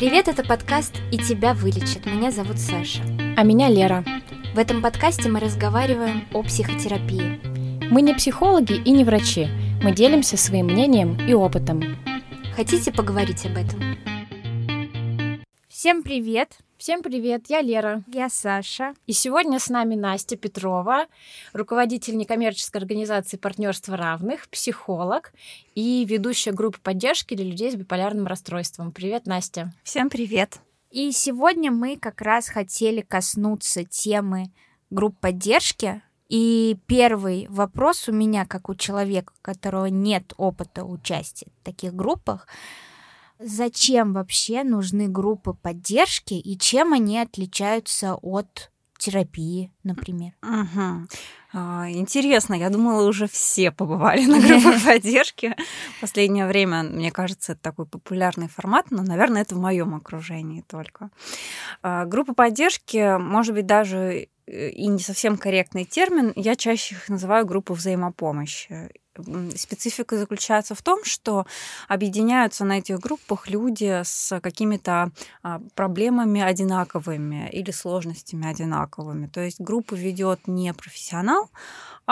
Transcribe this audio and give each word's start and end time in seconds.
Привет, 0.00 0.28
это 0.28 0.42
подкаст 0.42 0.94
«И 1.12 1.18
тебя 1.18 1.52
вылечат». 1.52 2.06
Меня 2.06 2.30
зовут 2.30 2.58
Саша. 2.58 3.02
А 3.36 3.42
меня 3.42 3.68
Лера. 3.68 4.02
В 4.54 4.58
этом 4.58 4.80
подкасте 4.80 5.28
мы 5.28 5.40
разговариваем 5.40 6.24
о 6.32 6.42
психотерапии. 6.42 7.38
Мы 7.90 8.00
не 8.00 8.14
психологи 8.14 8.82
и 8.82 8.92
не 8.92 9.04
врачи. 9.04 9.48
Мы 9.82 9.92
делимся 9.92 10.38
своим 10.38 10.68
мнением 10.68 11.18
и 11.28 11.34
опытом. 11.34 11.98
Хотите 12.56 12.92
поговорить 12.92 13.44
об 13.44 13.58
этом? 13.58 13.78
Всем 15.80 16.02
привет! 16.02 16.58
Всем 16.76 17.02
привет, 17.02 17.46
я 17.48 17.62
Лера. 17.62 18.04
Я 18.06 18.28
Саша. 18.28 18.92
И 19.06 19.14
сегодня 19.14 19.58
с 19.58 19.70
нами 19.70 19.94
Настя 19.94 20.36
Петрова, 20.36 21.06
руководитель 21.54 22.18
некоммерческой 22.18 22.82
организации 22.82 23.38
«Партнерство 23.38 23.96
равных», 23.96 24.50
психолог 24.50 25.32
и 25.74 26.04
ведущая 26.04 26.52
группы 26.52 26.78
поддержки 26.82 27.34
для 27.34 27.46
людей 27.46 27.70
с 27.70 27.76
биполярным 27.76 28.26
расстройством. 28.26 28.92
Привет, 28.92 29.24
Настя. 29.24 29.72
Всем 29.82 30.10
привет. 30.10 30.60
И 30.90 31.12
сегодня 31.12 31.70
мы 31.70 31.96
как 31.96 32.20
раз 32.20 32.50
хотели 32.50 33.00
коснуться 33.00 33.82
темы 33.82 34.50
групп 34.90 35.18
поддержки. 35.18 36.02
И 36.28 36.76
первый 36.88 37.46
вопрос 37.48 38.06
у 38.06 38.12
меня, 38.12 38.44
как 38.44 38.68
у 38.68 38.74
человека, 38.74 39.32
у 39.34 39.40
которого 39.40 39.86
нет 39.86 40.34
опыта 40.36 40.84
участия 40.84 41.46
в 41.62 41.64
таких 41.64 41.94
группах, 41.94 42.46
Зачем 43.42 44.12
вообще 44.12 44.64
нужны 44.64 45.08
группы 45.08 45.54
поддержки 45.54 46.34
и 46.34 46.58
чем 46.58 46.92
они 46.92 47.18
отличаются 47.18 48.14
от 48.14 48.70
терапии, 48.98 49.72
например? 49.82 50.32
Угу. 50.42 51.08
Интересно, 51.88 52.54
я 52.54 52.68
думала, 52.68 53.08
уже 53.08 53.26
все 53.26 53.72
побывали 53.72 54.26
на 54.26 54.40
группах 54.40 54.84
поддержки. 54.84 55.56
В 55.96 56.00
последнее 56.02 56.46
время, 56.46 56.82
мне 56.82 57.10
кажется, 57.10 57.52
это 57.52 57.62
такой 57.62 57.86
популярный 57.86 58.48
формат, 58.48 58.90
но, 58.90 59.02
наверное, 59.02 59.42
это 59.42 59.54
в 59.54 59.58
моем 59.58 59.94
окружении 59.94 60.60
только. 60.60 61.10
А, 61.82 62.04
группа 62.04 62.34
поддержки, 62.34 63.18
может 63.18 63.54
быть, 63.54 63.66
даже 63.66 64.28
э, 64.46 64.68
и 64.68 64.86
не 64.86 65.00
совсем 65.00 65.38
корректный 65.38 65.86
термин, 65.86 66.32
я 66.36 66.54
чаще 66.54 66.94
их 66.94 67.08
называю 67.08 67.46
группу 67.46 67.72
взаимопомощи 67.72 68.90
специфика 69.56 70.16
заключается 70.16 70.74
в 70.74 70.82
том, 70.82 71.04
что 71.04 71.46
объединяются 71.88 72.64
на 72.64 72.78
этих 72.78 72.98
группах 73.00 73.48
люди 73.48 74.02
с 74.04 74.40
какими-то 74.40 75.10
а, 75.42 75.60
проблемами 75.74 76.40
одинаковыми 76.40 77.48
или 77.50 77.70
сложностями 77.70 78.46
одинаковыми. 78.46 79.26
То 79.26 79.40
есть 79.40 79.60
группу 79.60 79.94
ведет 79.94 80.46
не 80.46 80.72
профессионал, 80.72 81.50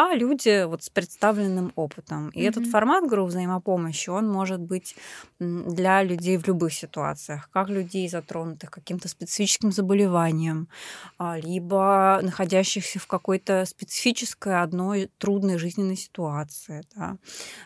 а 0.00 0.14
люди 0.14 0.64
вот 0.64 0.84
с 0.84 0.90
представленным 0.90 1.72
опытом. 1.74 2.28
И 2.28 2.38
mm-hmm. 2.38 2.48
этот 2.48 2.66
формат 2.68 3.08
групп 3.08 3.30
взаимопомощи, 3.30 4.10
он 4.10 4.28
может 4.28 4.60
быть 4.60 4.94
для 5.40 6.04
людей 6.04 6.36
в 6.36 6.46
любых 6.46 6.72
ситуациях, 6.72 7.50
как 7.52 7.68
людей, 7.68 8.08
затронутых 8.08 8.70
каким-то 8.70 9.08
специфическим 9.08 9.72
заболеванием, 9.72 10.68
а, 11.18 11.36
либо 11.36 12.20
находящихся 12.22 13.00
в 13.00 13.08
какой-то 13.08 13.64
специфической 13.66 14.62
одной 14.62 15.10
трудной 15.18 15.58
жизненной 15.58 15.96
ситуации, 15.96 16.84
да, 16.94 17.16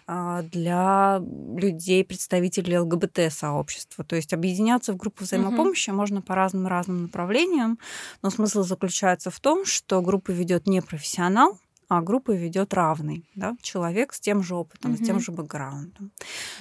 а, 0.06 0.40
для 0.40 1.20
людей, 1.54 2.02
представителей 2.02 2.78
ЛГБТ-сообщества. 2.78 4.04
То 4.04 4.16
есть 4.16 4.32
объединяться 4.32 4.94
в 4.94 4.96
группу 4.96 5.24
взаимопомощи 5.24 5.90
mm-hmm. 5.90 5.96
можно 5.96 6.22
по 6.22 6.34
разным-разным 6.34 7.02
направлениям, 7.02 7.78
но 8.22 8.30
смысл 8.30 8.62
заключается 8.62 9.30
в 9.30 9.38
том, 9.38 9.66
что 9.66 10.00
группу 10.00 10.32
ведет 10.32 10.66
не 10.66 10.80
профессионал, 10.80 11.58
а 11.96 12.02
группы 12.02 12.36
ведет 12.36 12.74
равный 12.74 13.28
да, 13.34 13.56
человек 13.62 14.12
с 14.12 14.20
тем 14.20 14.42
же 14.42 14.54
опытом, 14.54 14.92
mm-hmm. 14.92 15.02
с 15.02 15.06
тем 15.06 15.20
же 15.20 15.32
бэкграундом. 15.32 16.12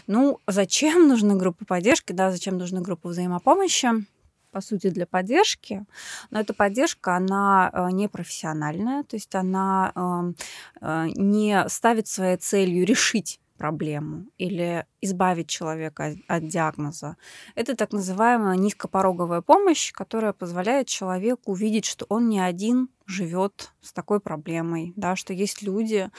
Ну, 0.07 0.39
зачем 0.47 1.07
нужны 1.07 1.35
группы 1.35 1.65
поддержки, 1.65 2.13
да, 2.13 2.31
зачем 2.31 2.57
нужны 2.57 2.81
группы 2.81 3.09
взаимопомощи? 3.09 4.05
по 4.51 4.59
сути, 4.59 4.89
для 4.89 5.05
поддержки, 5.05 5.85
но 6.29 6.41
эта 6.41 6.53
поддержка, 6.53 7.15
она 7.15 7.71
э, 7.71 7.87
не 7.91 8.09
профессиональная, 8.09 9.03
то 9.03 9.15
есть 9.15 9.33
она 9.33 9.93
эм, 9.95 10.35
э, 10.81 11.07
не 11.15 11.69
ставит 11.69 12.07
своей 12.07 12.35
целью 12.35 12.85
решить 12.85 13.39
проблему 13.61 14.25
или 14.39 14.87
избавить 15.01 15.47
человека 15.47 16.15
от 16.27 16.47
диагноза. 16.47 17.15
Это 17.53 17.75
так 17.75 17.93
называемая 17.93 18.57
низкопороговая 18.57 19.41
помощь, 19.41 19.93
которая 19.93 20.33
позволяет 20.33 20.87
человеку 20.87 21.51
увидеть, 21.51 21.85
что 21.85 22.07
он 22.09 22.27
не 22.27 22.39
один 22.39 22.89
живет 23.11 23.71
с 23.81 23.93
такой 23.93 24.19
проблемой, 24.19 24.93
да, 24.95 25.15
что 25.15 25.33
есть 25.33 25.61
люди 25.61 26.09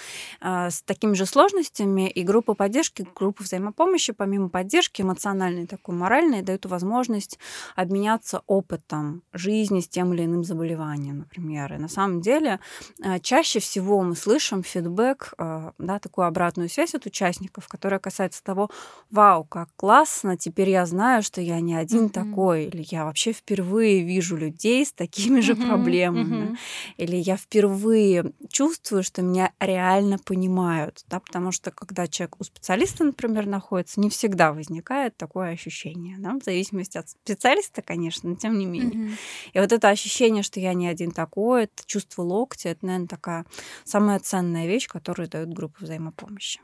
э, 0.41 0.71
с 0.71 0.83
такими 0.83 1.15
же 1.15 1.27
сложностями, 1.27 2.09
и 2.09 2.23
группа 2.23 2.55
поддержки, 2.55 3.07
группа 3.15 3.43
взаимопомощи, 3.43 4.13
помимо 4.13 4.49
поддержки 4.49 5.03
эмоциональной, 5.03 5.67
такой 5.67 5.95
моральной, 5.95 6.43
дают 6.43 6.67
возможность 6.67 7.39
обменяться 7.77 8.43
опытом 8.47 9.23
жизни 9.33 9.81
с 9.81 9.89
тем 9.89 10.13
или 10.13 10.25
иным 10.25 10.45
заболеванием, 10.45 11.19
например. 11.19 11.75
И 11.75 11.79
на 11.79 11.89
самом 11.89 12.21
деле 12.21 12.61
э, 13.03 13.21
чаще 13.21 13.61
всего 13.61 14.03
мы 14.03 14.17
слышим 14.17 14.63
фидбэк, 14.63 15.35
э, 15.39 15.71
да, 15.79 15.99
такую 15.99 16.27
обратную 16.27 16.69
связь 16.69 16.95
от 16.95 17.07
участников, 17.07 17.69
которая 17.69 18.01
касается 18.01 18.43
того, 18.43 18.71
вау, 19.11 19.45
как 19.45 19.69
классно, 19.77 20.37
теперь 20.37 20.71
я 20.71 20.85
знаю, 20.87 21.23
что 21.23 21.41
я 21.41 21.61
не 21.61 21.75
один 21.75 22.07
mm-hmm. 22.07 22.11
такой, 22.11 22.65
или 22.65 22.85
я 22.91 23.05
вообще 23.05 23.33
впервые 23.33 24.03
вижу 24.03 24.37
людей 24.37 24.85
с 24.85 24.93
такими 24.93 25.41
же 25.41 25.53
mm-hmm. 25.53 25.67
проблемами. 25.67 26.53
Mm-hmm 26.53 26.82
или 26.97 27.17
я 27.17 27.37
впервые 27.37 28.33
чувствую, 28.49 29.03
что 29.03 29.23
меня 29.23 29.53
реально 29.61 30.19
понимают, 30.19 31.05
да, 31.09 31.21
потому 31.21 31.53
что 31.53 31.71
когда 31.71 32.07
человек 32.07 32.37
у 32.41 32.45
специалиста, 32.45 33.05
например, 33.05 33.47
находится, 33.47 34.01
не 34.01 34.11
всегда 34.11 34.53
возникает 34.53 35.17
такое 35.17 35.51
ощущение, 35.51 36.17
да, 36.19 36.33
в 36.33 36.45
зависимости 36.45 36.99
от 36.99 37.09
специалиста, 37.09 37.83
конечно, 37.83 38.31
но 38.31 38.37
тем 38.37 38.59
не 38.59 38.67
менее. 38.67 39.09
Mm-hmm. 39.09 39.17
И 39.55 39.59
вот 39.61 39.73
это 39.73 39.89
ощущение, 39.89 40.43
что 40.43 40.61
я 40.61 40.75
не 40.75 40.89
один 40.89 41.11
такой, 41.11 41.65
это 41.65 41.83
чувство 41.87 42.23
локтя, 42.23 42.71
это, 42.71 42.87
наверное, 42.87 43.09
такая 43.09 43.47
самая 43.85 44.19
ценная 44.19 44.67
вещь, 44.67 44.89
которую 44.89 45.29
дают 45.29 45.51
группы 45.51 45.85
взаимопомощи. 45.85 46.61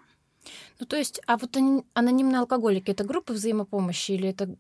Ну, 0.79 0.87
то 0.87 0.97
есть, 0.97 1.21
а 1.27 1.37
вот 1.37 1.57
анонимные 1.95 2.41
алкоголики 2.41 2.91
это 2.91 3.05
группа 3.05 3.33
взаимопомощи 3.33 4.13
или 4.13 4.29
это 4.29 4.57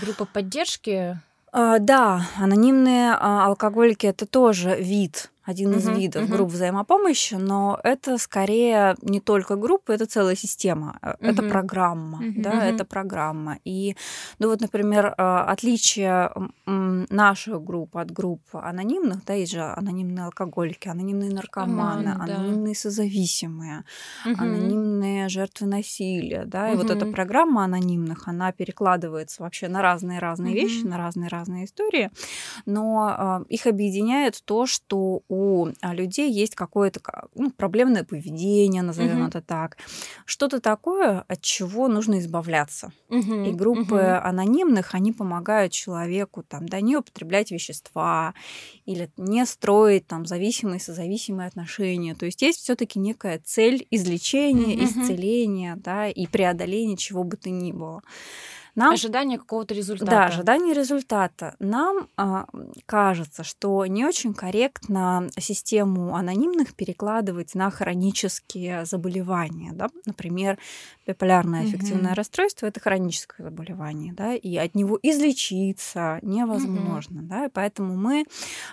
группа 0.00 0.24
поддержки? 0.24 1.20
А, 1.52 1.78
да, 1.78 2.22
анонимные 2.38 3.12
а, 3.12 3.46
алкоголики 3.46 4.06
это 4.06 4.26
тоже 4.26 4.76
вид 4.80 5.30
один 5.48 5.72
из 5.72 5.88
uh-huh, 5.88 5.98
видов 5.98 6.24
uh-huh. 6.24 6.32
групп 6.36 6.50
взаимопомощи, 6.50 7.34
но 7.34 7.80
это 7.82 8.18
скорее 8.18 8.96
не 9.00 9.18
только 9.18 9.56
группа, 9.56 9.92
это 9.92 10.04
целая 10.04 10.36
система, 10.36 10.98
uh-huh. 11.00 11.16
это 11.20 11.42
программа, 11.42 12.22
uh-huh. 12.22 12.42
да, 12.42 12.52
uh-huh. 12.52 12.74
это 12.74 12.84
программа. 12.84 13.58
И, 13.64 13.96
ну 14.38 14.48
вот, 14.48 14.60
например, 14.60 15.14
а, 15.16 15.44
отличие 15.44 16.30
наших 16.66 17.64
групп 17.64 17.96
от 17.96 18.10
групп 18.10 18.42
анонимных, 18.52 19.24
да, 19.24 19.32
есть 19.32 19.52
же 19.52 19.62
анонимные 19.62 20.26
алкоголики, 20.26 20.88
анонимные 20.88 21.30
наркоманы, 21.30 22.08
uh-huh, 22.08 22.24
анонимные 22.24 22.74
да. 22.74 22.80
созависимые, 22.80 23.84
uh-huh. 24.26 24.34
анонимные 24.36 25.30
жертвы 25.30 25.66
насилия, 25.66 26.44
да, 26.44 26.70
и 26.70 26.74
uh-huh. 26.74 26.76
вот 26.76 26.90
эта 26.90 27.06
программа 27.06 27.64
анонимных, 27.64 28.28
она 28.28 28.52
перекладывается 28.52 29.42
вообще 29.42 29.68
на 29.68 29.80
разные-разные 29.80 30.52
uh-huh. 30.54 30.60
вещи, 30.60 30.84
на 30.84 30.98
разные-разные 30.98 31.64
истории, 31.64 32.10
но 32.66 33.46
их 33.48 33.66
объединяет 33.66 34.42
то, 34.44 34.66
что 34.66 35.22
у 35.26 35.37
у 35.38 35.68
а, 35.80 35.94
людей 35.94 36.32
есть 36.32 36.56
какое-то 36.56 37.00
ну, 37.34 37.50
проблемное 37.50 38.02
поведение, 38.02 38.82
назовем 38.82 39.20
угу. 39.20 39.28
это 39.28 39.40
так, 39.40 39.76
что-то 40.24 40.60
такое, 40.60 41.24
от 41.28 41.40
чего 41.42 41.86
нужно 41.86 42.18
избавляться. 42.18 42.92
Угу. 43.08 43.34
И 43.44 43.52
группы 43.52 43.94
угу. 43.94 44.28
анонимных, 44.28 44.94
они 44.94 45.12
помогают 45.12 45.72
человеку 45.72 46.42
там, 46.42 46.68
да, 46.68 46.80
не 46.80 46.96
употреблять 46.96 47.52
вещества 47.52 48.34
или 48.84 49.10
не 49.16 49.46
строить 49.46 50.06
там 50.08 50.26
зависимые, 50.26 50.80
созависимые 50.80 51.46
отношения. 51.46 52.14
То 52.16 52.26
есть 52.26 52.42
есть 52.42 52.60
все-таки 52.60 52.98
некая 52.98 53.40
цель 53.44 53.86
излечения, 53.90 54.74
угу. 54.74 54.84
исцеления, 54.84 55.76
да, 55.76 56.08
и 56.08 56.26
преодоления 56.26 56.96
чего 56.96 57.22
бы 57.22 57.36
то 57.36 57.50
ни 57.50 57.70
было. 57.70 58.02
Нам, 58.78 58.94
ожидание 58.94 59.38
какого-то 59.38 59.74
результата. 59.74 60.10
Да, 60.10 60.26
ожидание 60.26 60.72
результата. 60.72 61.56
Нам 61.58 62.08
э, 62.16 62.44
кажется, 62.86 63.42
что 63.44 63.84
не 63.86 64.04
очень 64.04 64.34
корректно 64.34 65.28
систему 65.38 66.14
анонимных 66.14 66.74
перекладывать 66.74 67.54
на 67.54 67.70
хронические 67.70 68.84
заболевания. 68.84 69.72
Да? 69.72 69.88
Например, 70.06 70.58
биполярное 71.06 71.62
аффективное 71.62 72.12
угу. 72.12 72.16
расстройство 72.16 72.66
это 72.66 72.80
хроническое 72.80 73.48
заболевание, 73.48 74.12
да, 74.12 74.34
и 74.34 74.56
от 74.56 74.74
него 74.74 74.98
излечиться 75.02 76.18
невозможно. 76.22 77.20
Угу. 77.20 77.28
Да? 77.28 77.46
И 77.46 77.50
поэтому 77.50 77.96
мы 77.96 78.26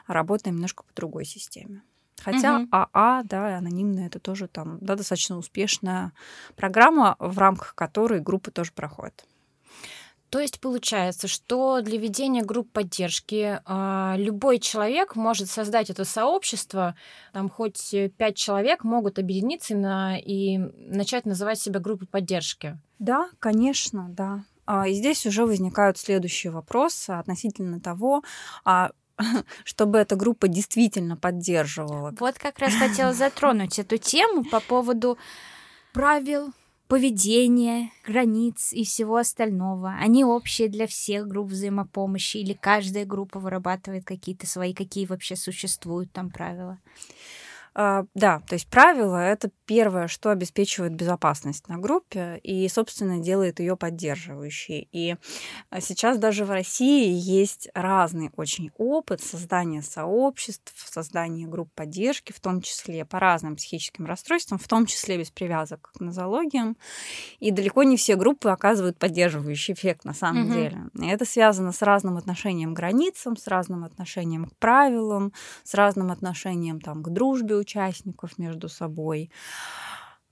работаем 0.08 0.56
немножко 0.56 0.84
по 0.84 0.94
другой 0.94 1.25
системе. 1.25 1.81
Хотя 2.22 2.60
угу. 2.60 2.68
АА, 2.72 3.24
да, 3.24 3.58
анонимная, 3.58 4.08
это 4.08 4.19
тоже 4.19 4.48
там 4.48 4.78
да, 4.81 4.96
достаточно 4.96 5.38
успешная 5.38 6.12
программа, 6.56 7.16
в 7.19 7.38
рамках 7.38 7.75
которой 7.75 8.19
группы 8.19 8.51
тоже 8.51 8.72
проходят. 8.72 9.25
То 10.30 10.39
есть 10.39 10.60
получается, 10.60 11.27
что 11.27 11.81
для 11.81 11.98
ведения 11.98 12.44
групп 12.44 12.72
поддержки 12.72 13.60
э, 13.66 14.13
любой 14.18 14.60
человек 14.60 15.16
может 15.16 15.50
создать 15.50 15.89
это 15.89 16.04
сообщество, 16.04 16.95
там 17.31 17.50
хоть 17.50 17.94
пять 18.18 18.36
человек 18.36 18.83
могут 18.83 19.19
объединиться 19.19 19.75
на, 19.75 20.18
и 20.18 20.57
начать 20.57 21.25
называть 21.25 21.60
себя 21.60 21.80
группой 21.80 22.07
поддержки. 22.07 22.77
Да, 23.00 23.30
конечно, 23.39 24.07
да. 24.10 24.44
а, 24.66 24.88
и 24.88 24.94
здесь 24.94 25.25
уже 25.25 25.45
возникают 25.45 25.98
следующие 25.98 26.51
вопросы 26.51 27.12
относительно 27.12 27.80
того, 27.80 28.24
а 28.63 28.92
чтобы 29.63 30.00
эта 30.00 30.16
группа 30.16 30.48
действительно 30.48 31.18
поддерживала. 31.18 32.13
Вот 32.19 32.38
как 32.38 32.60
раз 32.60 32.74
хотела 32.74 33.13
затронуть 33.13 33.80
эту 33.80 33.98
тему 33.98 34.44
по 34.44 34.60
поводу 34.60 35.18
правил 35.94 36.51
поведения, 36.88 37.92
границ 38.06 38.72
и 38.74 38.84
всего 38.84 39.18
остального. 39.18 39.96
Они 40.00 40.24
общие 40.24 40.70
для 40.70 40.88
всех 40.88 41.28
групп 41.28 41.50
взаимопомощи 41.50 42.38
или 42.38 42.54
каждая 42.54 43.06
группа 43.06 43.40
вырабатывает 43.40 44.06
какие-то 44.06 44.48
свои, 44.48 44.74
какие 44.74 45.06
вообще 45.06 45.36
существуют 45.36 46.12
там 46.12 46.30
правила? 46.30 46.78
А, 47.77 48.06
да, 48.13 48.42
то 48.48 48.56
есть 48.56 48.69
правило 48.69 49.18
это 49.18 49.51
первое, 49.66 50.07
что 50.07 50.30
обеспечивает 50.30 50.94
безопасность 50.94 51.68
на 51.68 51.77
группе 51.77 52.39
и, 52.42 52.69
собственно, 52.69 53.19
делает 53.19 53.60
ее 53.60 53.75
поддерживающей. 53.75 54.88
И 54.94 55.18
а, 55.69 55.81
сейчас 55.81 56.18
даже 56.18 56.45
в 56.45 56.51
России 56.51 57.12
есть 57.12 57.68
разный 57.74 58.31
очень 58.38 58.72
опыт 58.77 59.22
создания 59.22 59.81
сообществ, 59.81 60.74
создания 60.89 61.48
групп 61.48 61.69
поддержки, 61.75 62.31
в 62.31 62.39
том 62.39 62.62
числе 62.62 63.04
по 63.04 63.19
разным 63.19 63.57
психическим 63.57 64.06
расстройствам, 64.06 64.57
в 64.57 64.68
том 64.69 64.86
числе 64.86 65.18
без 65.18 65.30
привязок 65.30 65.92
к 65.94 66.00
нозологиям. 66.00 66.77
И 67.39 67.51
далеко 67.51 67.83
не 67.83 67.98
все 67.98 68.16
группы 68.16 68.50
оказывают 68.50 68.98
поддерживающий 68.98 69.74
эффект 69.74 70.06
на 70.06 70.13
самом 70.13 70.50
mm-hmm. 70.50 70.54
деле. 70.54 70.77
И 71.01 71.07
это 71.07 71.25
связано 71.25 71.74
с 71.74 71.81
разным 71.81 72.16
отношением 72.16 72.74
к 72.74 72.77
границам, 72.77 73.36
с 73.36 73.48
разным 73.48 73.83
отношением 73.83 74.45
к 74.45 74.56
правилам, 74.56 75.33
с 75.66 75.74
разным 75.74 76.10
отношением 76.10 76.80
там, 76.80 77.04
к 77.04 77.10
дружбе 77.10 77.65
участников 77.66 78.38
между 78.38 78.70
собой. 78.70 79.32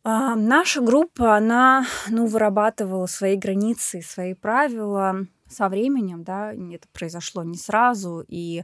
А, 0.05 0.35
наша 0.35 0.81
группа, 0.81 1.35
она, 1.35 1.85
ну, 2.09 2.25
вырабатывала 2.27 3.05
свои 3.05 3.37
границы, 3.37 4.01
свои 4.01 4.33
правила 4.33 5.25
со 5.47 5.69
временем, 5.69 6.23
да, 6.23 6.51
это 6.53 6.87
произошло 6.91 7.43
не 7.43 7.57
сразу, 7.57 8.25
и 8.27 8.63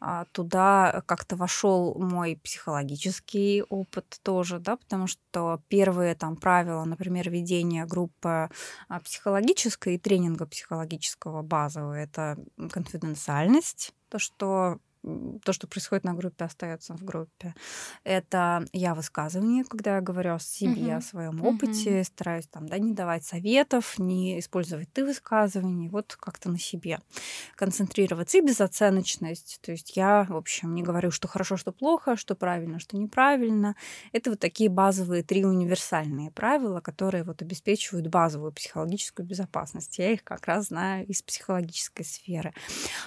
а, 0.00 0.24
туда 0.32 1.02
как-то 1.06 1.36
вошел 1.36 1.94
мой 1.98 2.40
психологический 2.42 3.62
опыт 3.68 4.18
тоже, 4.22 4.58
да, 4.58 4.76
потому 4.76 5.06
что 5.06 5.62
первые 5.68 6.14
там 6.14 6.36
правила, 6.36 6.84
например, 6.84 7.30
ведения 7.30 7.84
группы 7.86 8.50
а, 8.88 9.00
психологической 9.00 9.94
и 9.94 9.98
тренинга 9.98 10.46
психологического 10.46 11.42
базового, 11.42 11.94
это 11.94 12.38
конфиденциальность, 12.72 13.92
то, 14.08 14.18
что 14.18 14.78
то, 15.02 15.52
что 15.52 15.66
происходит 15.66 16.04
на 16.04 16.14
группе, 16.14 16.44
остается 16.44 16.94
в 16.94 17.04
группе. 17.04 17.54
Это 18.04 18.64
я 18.72 18.94
высказывание, 18.94 19.64
когда 19.64 19.96
я 19.96 20.00
говорю 20.00 20.34
о 20.34 20.38
себе, 20.38 20.92
uh-huh. 20.92 20.96
о 20.96 21.00
своем 21.00 21.42
опыте, 21.42 22.00
uh-huh. 22.00 22.04
стараюсь 22.04 22.46
там, 22.46 22.68
да, 22.68 22.78
не 22.78 22.92
давать 22.92 23.24
советов, 23.24 23.98
не 23.98 24.38
использовать 24.38 24.92
ты 24.92 25.04
высказывания, 25.04 25.88
вот 25.88 26.16
как-то 26.20 26.50
на 26.50 26.58
себе 26.58 26.98
концентрироваться 27.56 28.38
и 28.38 28.42
безоценочность. 28.42 29.58
То 29.62 29.72
есть 29.72 29.96
я, 29.96 30.24
в 30.28 30.36
общем, 30.36 30.74
не 30.74 30.82
говорю, 30.82 31.10
что 31.10 31.28
хорошо, 31.28 31.56
что 31.56 31.72
плохо, 31.72 32.16
что 32.16 32.34
правильно, 32.34 32.78
что 32.78 32.96
неправильно. 32.96 33.76
Это 34.12 34.30
вот 34.30 34.40
такие 34.40 34.68
базовые 34.68 35.22
три 35.22 35.44
универсальные 35.44 36.30
правила, 36.30 36.80
которые 36.80 37.24
вот 37.24 37.40
обеспечивают 37.40 38.08
базовую 38.08 38.52
психологическую 38.52 39.26
безопасность. 39.26 39.98
Я 39.98 40.12
их 40.12 40.24
как 40.24 40.46
раз 40.46 40.66
знаю 40.66 41.06
из 41.06 41.22
психологической 41.22 42.04
сферы. 42.04 42.52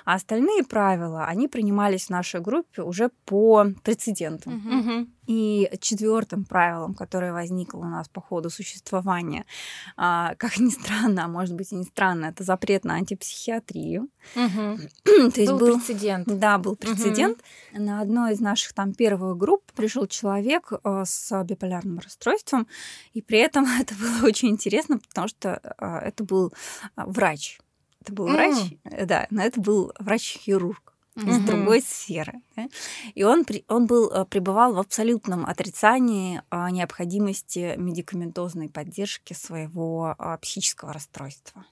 А 0.06 0.16
остальные 0.16 0.64
правила, 0.64 1.26
они 1.26 1.48
принимают 1.48 1.83
занимались 1.84 2.06
в 2.06 2.10
нашей 2.10 2.42
группе 2.42 2.82
уже 2.82 3.10
по 3.26 3.66
прецедентам. 3.84 4.54
Угу. 4.54 5.08
И 5.28 5.70
четвертым 5.80 6.44
правилом, 6.44 6.94
которое 6.94 7.32
возникло 7.32 7.80
у 7.80 7.90
нас 7.90 8.10
по 8.10 8.22
ходу 8.22 8.50
существования, 8.50 9.46
а, 9.96 10.36
как 10.36 10.60
ни 10.60 10.70
странно, 10.70 11.26
а 11.26 11.28
может 11.28 11.56
быть 11.56 11.72
и 11.72 11.76
не 11.76 11.84
странно, 11.84 12.28
это 12.28 12.44
запрет 12.44 12.84
на 12.86 12.96
антипсихиатрию. 12.96 14.10
Угу. 14.36 15.32
То 15.32 15.42
есть 15.42 15.52
был, 15.52 15.60
был 15.60 15.80
прецедент. 15.80 16.28
Да, 16.28 16.58
был 16.58 16.76
прецедент. 16.76 17.40
Угу. 17.74 17.82
На 17.82 18.02
одной 18.02 18.34
из 18.34 18.40
наших 18.40 18.74
там 18.74 18.94
первых 18.94 19.38
групп 19.38 19.64
пришел 19.76 20.08
человек 20.08 20.72
э, 20.72 21.04
с 21.06 21.44
биполярным 21.44 22.00
расстройством, 22.00 22.68
и 23.14 23.22
при 23.22 23.40
этом 23.40 23.66
это 23.80 23.96
было 23.96 24.28
очень 24.28 24.50
интересно, 24.50 25.00
потому 25.00 25.28
что 25.28 25.62
э, 25.80 26.08
это 26.08 26.24
был 26.24 26.54
э, 26.98 27.02
врач. 27.06 27.60
Это 28.02 28.12
был 28.12 28.28
mm. 28.28 28.34
врач, 28.34 29.08
да, 29.08 29.28
но 29.30 29.42
это 29.42 29.62
был 29.62 29.94
врач-хирург 29.98 30.93
из 31.16 31.38
угу. 31.38 31.48
другой 31.48 31.82
сферы. 31.82 32.42
Да? 32.56 32.68
И 33.14 33.24
он, 33.24 33.46
он 33.68 33.86
был, 33.86 34.10
э, 34.12 34.26
пребывал 34.26 34.74
в 34.74 34.80
абсолютном 34.80 35.46
отрицании 35.46 36.42
а, 36.50 36.72
необходимости 36.72 37.76
медикаментозной 37.78 38.70
поддержки 38.70 39.34
своего 39.34 40.16
а, 40.18 40.38
психического 40.38 40.94
расстройства. 40.94 41.66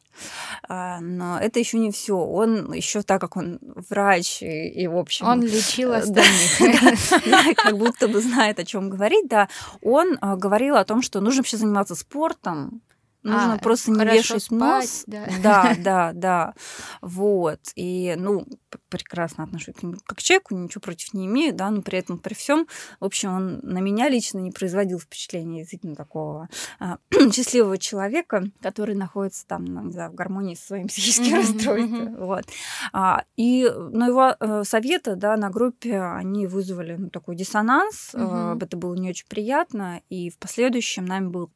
Но 0.68 1.40
это 1.40 1.58
еще 1.60 1.78
не 1.78 1.90
все. 1.90 2.18
Он 2.18 2.74
еще 2.74 3.02
так 3.02 3.22
как 3.22 3.38
он 3.38 3.60
врач 3.90 4.44
и, 4.44 4.68
и 4.68 4.86
в 4.86 4.98
общем 4.98 5.26
он 5.26 5.42
лечил 5.42 5.94
остальных, 5.94 7.56
как 7.56 7.78
будто 7.78 8.10
бы 8.10 8.20
знает 8.20 8.60
о 8.60 8.66
чем 8.66 8.90
говорить, 8.90 9.30
да. 9.30 9.48
Он 9.82 10.18
говорил 10.20 10.76
о 10.76 10.84
том, 10.84 11.02
что 11.02 11.22
нужно 11.22 11.40
вообще 11.40 11.56
заниматься 11.56 11.96
спортом, 11.96 12.82
Нужно 13.24 13.54
а, 13.54 13.58
просто 13.60 13.92
не 13.92 14.04
вешать 14.04 14.44
спать, 14.44 14.60
нос. 14.60 15.04
Да. 15.06 15.26
да, 15.44 15.76
да, 15.80 16.12
да. 16.14 16.54
Вот. 17.02 17.60
И, 17.76 18.16
ну, 18.18 18.48
прекрасно 18.90 19.44
отношусь 19.44 19.76
к 19.76 19.84
нему 19.84 19.96
как 20.06 20.18
к 20.18 20.22
человеку, 20.22 20.56
ничего 20.56 20.82
против 20.82 21.14
не 21.14 21.26
имею, 21.26 21.54
да, 21.54 21.70
но 21.70 21.82
при 21.82 21.98
этом, 21.98 22.20
при 22.20 22.34
всем, 22.34 22.68
в 23.00 23.06
общем, 23.06 23.32
он 23.32 23.60
на 23.64 23.80
меня 23.80 24.10
лично 24.10 24.40
не 24.40 24.52
производил 24.52 25.00
впечатления 25.00 25.60
действительно 25.60 25.96
такого 25.96 26.48
а, 26.80 26.98
счастливого 27.32 27.78
человека, 27.78 28.44
который 28.62 28.96
находится 28.96 29.46
там, 29.48 29.66
ну, 29.66 29.84
не 29.84 29.92
знаю, 29.92 30.12
в 30.12 30.16
гармонии 30.16 30.56
со 30.56 30.68
своим 30.68 30.88
психическим 30.90 31.36
расстройством. 31.36 32.16
Вот. 32.18 32.46
А, 32.94 33.24
и, 33.36 33.70
но 33.92 34.08
его 34.08 34.36
э, 34.40 34.64
советы, 34.64 35.16
да, 35.16 35.36
на 35.38 35.50
группе, 35.50 36.00
они 36.00 36.48
вызвали 36.48 36.96
ну, 36.96 37.10
такой 37.10 37.36
диссонанс, 37.36 38.12
э, 38.14 38.58
это 38.62 38.78
было 38.78 38.96
не 38.96 39.10
очень 39.10 39.28
приятно, 39.28 40.02
и 40.10 40.30
в 40.30 40.38
последующем 40.38 41.06
нами 41.06 41.28
было 41.28 41.50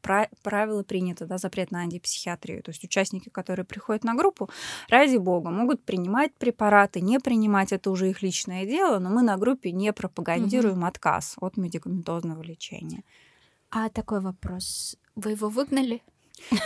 правило 0.44 0.84
принято, 0.84 1.26
да, 1.26 1.38
запрет 1.38 1.72
на 1.72 1.82
антипсихиатрию. 1.82 2.64
То 2.64 2.72
есть 2.72 2.84
участники, 2.84 3.30
которые 3.30 3.66
приходят 3.66 4.04
на 4.04 4.16
группу, 4.16 4.50
ради 4.90 5.18
бога, 5.18 5.50
могут 5.50 5.84
принимать 5.84 6.34
препараты, 6.36 7.02
не 7.06 7.20
принимать, 7.20 7.72
это 7.72 7.92
уже 7.92 8.10
их 8.10 8.22
личное 8.22 8.66
дело, 8.66 9.00
но 9.00 9.10
мы 9.10 9.22
на 9.22 9.38
группе 9.38 9.72
не 9.72 9.94
пропагандируем 9.94 10.80
угу. 10.80 10.88
отказ 10.88 11.36
от 11.40 11.58
медикаментозного 11.58 12.42
лечения. 12.42 13.04
А 13.70 13.90
такой 13.90 14.22
вопрос. 14.22 14.98
Вы 15.16 15.32
его 15.32 15.50
выгнали? 15.50 16.02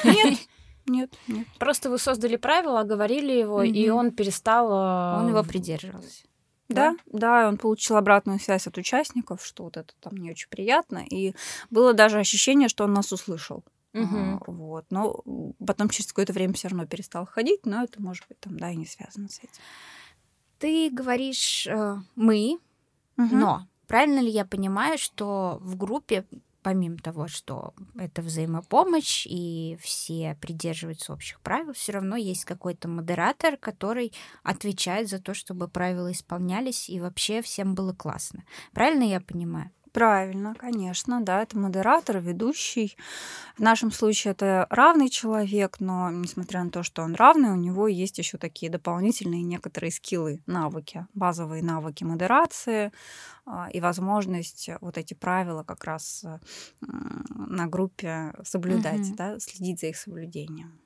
Нет. 0.04 0.38
Нет, 0.86 1.14
нет. 1.28 1.46
Просто 1.60 1.92
вы 1.92 2.00
создали 2.00 2.36
правила, 2.36 2.80
оговорили 2.80 3.32
его, 3.32 3.58
угу. 3.58 3.64
и 3.64 3.90
он 3.90 4.10
перестал... 4.10 4.72
Э, 4.72 5.22
он 5.22 5.30
его 5.30 5.44
придерживался. 5.44 6.24
Да, 6.68 6.96
да, 7.06 7.48
он 7.48 7.58
получил 7.58 7.96
обратную 7.98 8.40
связь 8.40 8.66
от 8.66 8.78
участников, 8.78 9.46
что 9.46 9.66
вот 9.66 9.78
это 9.78 9.94
там 10.00 10.18
не 10.18 10.32
очень 10.32 10.50
приятно. 10.50 11.04
И 11.08 11.36
было 11.70 11.94
даже 11.94 12.20
ощущение, 12.20 12.70
что 12.70 12.86
он 12.86 12.94
нас 12.94 13.12
услышал. 13.12 13.64
Угу. 13.94 14.18
А, 14.18 14.40
вот. 14.48 14.86
Но 14.92 15.24
потом 15.66 15.90
через 15.90 16.08
какое-то 16.08 16.34
время 16.34 16.54
все 16.54 16.68
равно 16.68 16.86
перестал 16.86 17.26
ходить, 17.26 17.66
но 17.66 17.84
это 17.84 18.02
может 18.02 18.28
быть 18.28 18.40
там, 18.40 18.58
да, 18.58 18.72
и 18.72 18.76
не 18.76 18.86
связано 18.86 19.30
с 19.30 19.40
этим. 19.40 19.62
Ты 20.60 20.90
говоришь 20.92 21.68
э, 21.68 21.98
мы, 22.16 22.60
угу. 23.18 23.36
но 23.36 23.68
правильно 23.88 24.20
ли 24.20 24.30
я 24.30 24.46
понимаю, 24.46 24.98
что 24.98 25.58
в 25.62 25.76
группе 25.76 26.26
помимо 26.62 26.98
того, 26.98 27.28
что 27.28 27.74
это 27.96 28.22
взаимопомощь 28.22 29.26
и 29.26 29.78
все 29.82 30.38
придерживаются 30.42 31.14
общих 31.14 31.40
правил, 31.40 31.74
все 31.74 31.94
равно 31.94 32.16
есть 32.16 32.46
какой-то 32.46 32.88
модератор, 32.88 33.58
который 33.58 34.14
отвечает 34.44 35.10
за 35.10 35.20
то, 35.20 35.34
чтобы 35.34 35.68
правила 35.68 36.12
исполнялись 36.12 36.90
и 36.90 37.00
вообще 37.00 37.42
всем 37.42 37.76
было 37.76 37.94
классно. 37.94 38.44
Правильно 38.74 39.04
я 39.04 39.22
понимаю? 39.22 39.72
Правильно, 39.92 40.56
конечно, 40.56 41.22
да, 41.22 41.42
это 41.42 41.58
модератор, 41.58 42.20
ведущий. 42.20 42.96
В 43.58 43.62
нашем 43.62 43.92
случае 43.92 44.32
это 44.32 44.68
равный 44.70 45.10
человек, 45.10 45.78
но 45.80 46.12
несмотря 46.12 46.64
на 46.64 46.70
то, 46.70 46.84
что 46.84 47.02
он 47.02 47.16
равный, 47.16 47.50
у 47.50 47.56
него 47.56 47.88
есть 47.88 48.18
еще 48.20 48.38
такие 48.38 48.72
дополнительные 48.72 49.42
некоторые 49.42 49.92
скиллы, 49.92 50.42
навыки, 50.46 51.08
базовые 51.14 51.64
навыки 51.64 52.04
модерации 52.04 52.92
а, 53.46 53.70
и 53.72 53.80
возможность 53.80 54.70
вот 54.82 54.98
эти 54.98 55.14
правила 55.14 55.64
как 55.64 55.84
раз 55.84 56.24
на 56.82 57.68
группе 57.68 58.34
соблюдать, 58.44 59.08
угу. 59.10 59.16
да, 59.16 59.40
следить 59.40 59.80
за 59.80 59.88
их 59.88 59.98
соблюдением. 59.98 60.80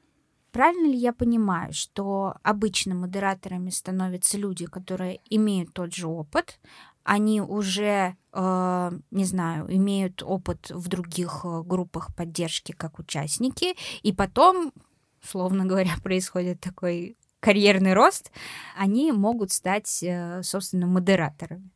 Правильно 0.54 0.86
ли 0.86 0.96
я 0.96 1.14
понимаю, 1.14 1.74
что 1.74 2.36
обычно 2.44 2.94
модераторами 2.94 3.72
становятся 3.72 4.38
люди, 4.38 4.68
которые 4.68 5.20
имеют 5.32 5.74
тот 5.74 5.96
же 5.96 6.06
опыт, 6.06 6.60
они 7.04 7.42
уже, 7.42 8.16
э, 8.32 8.92
не 9.12 9.26
знаю, 9.26 9.74
имеют 9.74 10.24
опыт 10.24 10.70
в 10.70 10.88
других 10.88 11.42
э, 11.44 11.62
группах 11.64 12.16
поддержки 12.16 12.72
как 12.72 13.00
участники, 13.00 13.76
и 14.02 14.14
потом, 14.14 14.72
словно 15.22 15.66
говоря, 15.66 15.92
происходит 16.04 16.62
такой 16.62 17.18
карьерный 17.40 17.94
рост, 17.94 18.32
они 18.78 19.12
могут 19.12 19.52
стать, 19.52 20.02
э, 20.02 20.42
собственно, 20.44 20.88
модераторами. 20.88 21.70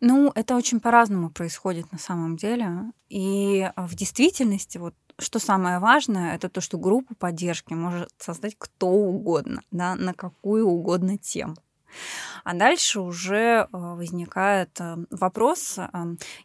Ну, 0.00 0.30
это 0.34 0.56
очень 0.56 0.80
по-разному 0.80 1.30
происходит 1.30 1.90
на 1.92 1.98
самом 1.98 2.36
деле. 2.36 2.92
И 3.08 3.70
в 3.76 3.94
действительности, 3.94 4.78
вот 4.78 4.94
что 5.18 5.38
самое 5.38 5.78
важное, 5.78 6.34
это 6.36 6.48
то, 6.48 6.60
что 6.60 6.78
группу 6.78 7.14
поддержки 7.14 7.72
может 7.72 8.10
создать 8.18 8.54
кто 8.56 8.88
угодно, 8.88 9.62
да, 9.70 9.96
на 9.96 10.14
какую 10.14 10.66
угодно 10.66 11.18
тему. 11.18 11.56
А 12.44 12.54
дальше 12.54 13.00
уже 13.00 13.36
э, 13.36 13.66
возникает 13.72 14.80
э, 14.80 14.96
вопрос, 15.10 15.78
э, 15.78 15.88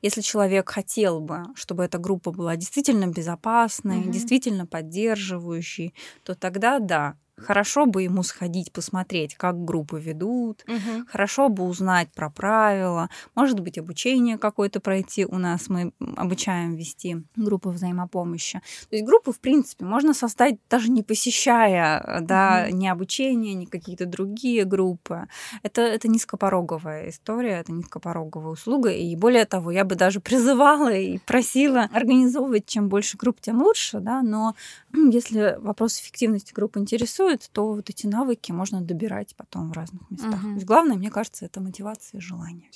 если 0.02 0.22
человек 0.22 0.70
хотел 0.70 1.20
бы, 1.20 1.44
чтобы 1.56 1.84
эта 1.84 1.98
группа 1.98 2.32
была 2.32 2.56
действительно 2.56 3.08
безопасной, 3.08 4.00
угу. 4.00 4.10
действительно 4.12 4.66
поддерживающей, 4.66 5.94
то 6.24 6.36
тогда 6.36 6.80
да, 6.80 7.16
Хорошо 7.44 7.86
бы 7.86 8.04
ему 8.04 8.24
сходить 8.24 8.72
посмотреть, 8.72 9.36
как 9.36 9.64
группы 9.64 10.00
ведут, 10.00 10.64
угу. 10.68 11.06
хорошо 11.08 11.50
бы 11.50 11.64
узнать 11.64 12.10
про 12.14 12.30
правила, 12.30 13.10
может 13.36 13.60
быть, 13.60 13.78
обучение 13.78 14.38
какое-то 14.38 14.80
пройти. 14.80 15.26
У 15.26 15.38
нас 15.38 15.70
мы 15.70 15.94
обучаем 16.16 16.76
вести 16.76 17.24
группы 17.36 17.70
взаимопомощи. 17.70 18.62
То 18.90 18.96
есть 18.96 19.06
группы, 19.06 19.32
в 19.32 19.40
принципе, 19.40 19.86
можно 19.86 20.14
составить 20.14 20.60
даже 20.70 20.90
не 20.90 21.04
посещая 21.04 22.22
да, 22.22 22.66
угу. 22.68 22.78
ни 22.78 22.88
обучение, 22.88 23.54
ни 23.54 23.66
какие-то 23.66 24.06
другие 24.06 24.66
группы. 24.66 25.28
Это, 25.64 25.82
это 25.82 26.08
низкопороговая 26.08 27.10
история, 27.10 27.60
это 27.60 27.72
низкопороговая 27.72 28.52
услуга. 28.52 28.90
И 28.92 29.16
более 29.16 29.46
того, 29.46 29.72
я 29.72 29.86
бы 29.86 29.96
даже 29.96 30.20
призывала 30.20 30.92
и 30.92 31.18
просила 31.20 31.90
организовывать 31.92 32.66
чем 32.66 32.90
больше 32.90 33.18
групп, 33.18 33.42
тем 33.42 33.62
лучше. 33.62 34.00
Да? 34.00 34.22
Но 34.22 34.56
если 34.94 35.58
вопрос 35.60 36.00
эффективности 36.00 36.54
групп 36.54 36.78
интересует, 36.78 37.33
интересует, 37.34 37.50
то 37.52 37.74
вот 37.76 37.90
эти 37.90 38.08
навыки 38.08 38.52
можно 38.52 38.82
добирать 38.82 39.36
потом 39.36 39.70
в 39.70 39.74
разных 39.74 40.10
местах. 40.10 40.36
Угу. 40.36 40.42
То 40.42 40.54
есть 40.54 40.66
главное, 40.66 40.98
мне 40.98 41.10
кажется, 41.10 41.46
это 41.46 41.62
мотивация 41.62 42.20
и 42.20 42.22
желание. 42.22 42.70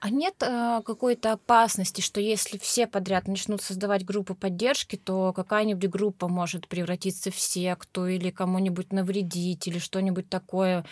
А 0.00 0.10
нет 0.10 0.34
э, 0.42 0.80
какой-то 0.84 1.32
опасности, 1.32 2.00
что 2.00 2.20
если 2.20 2.56
все 2.56 2.86
подряд 2.86 3.26
начнут 3.26 3.62
создавать 3.62 4.04
группы 4.04 4.34
поддержки, 4.34 4.94
то 4.94 5.32
какая-нибудь 5.32 5.90
группа 5.90 6.28
может 6.28 6.68
превратиться 6.68 7.32
в 7.32 7.38
секту 7.38 8.06
или 8.06 8.30
кому-нибудь 8.30 8.92
навредить 8.92 9.66
или 9.66 9.80
что-нибудь 9.80 10.28
такое? 10.28 10.84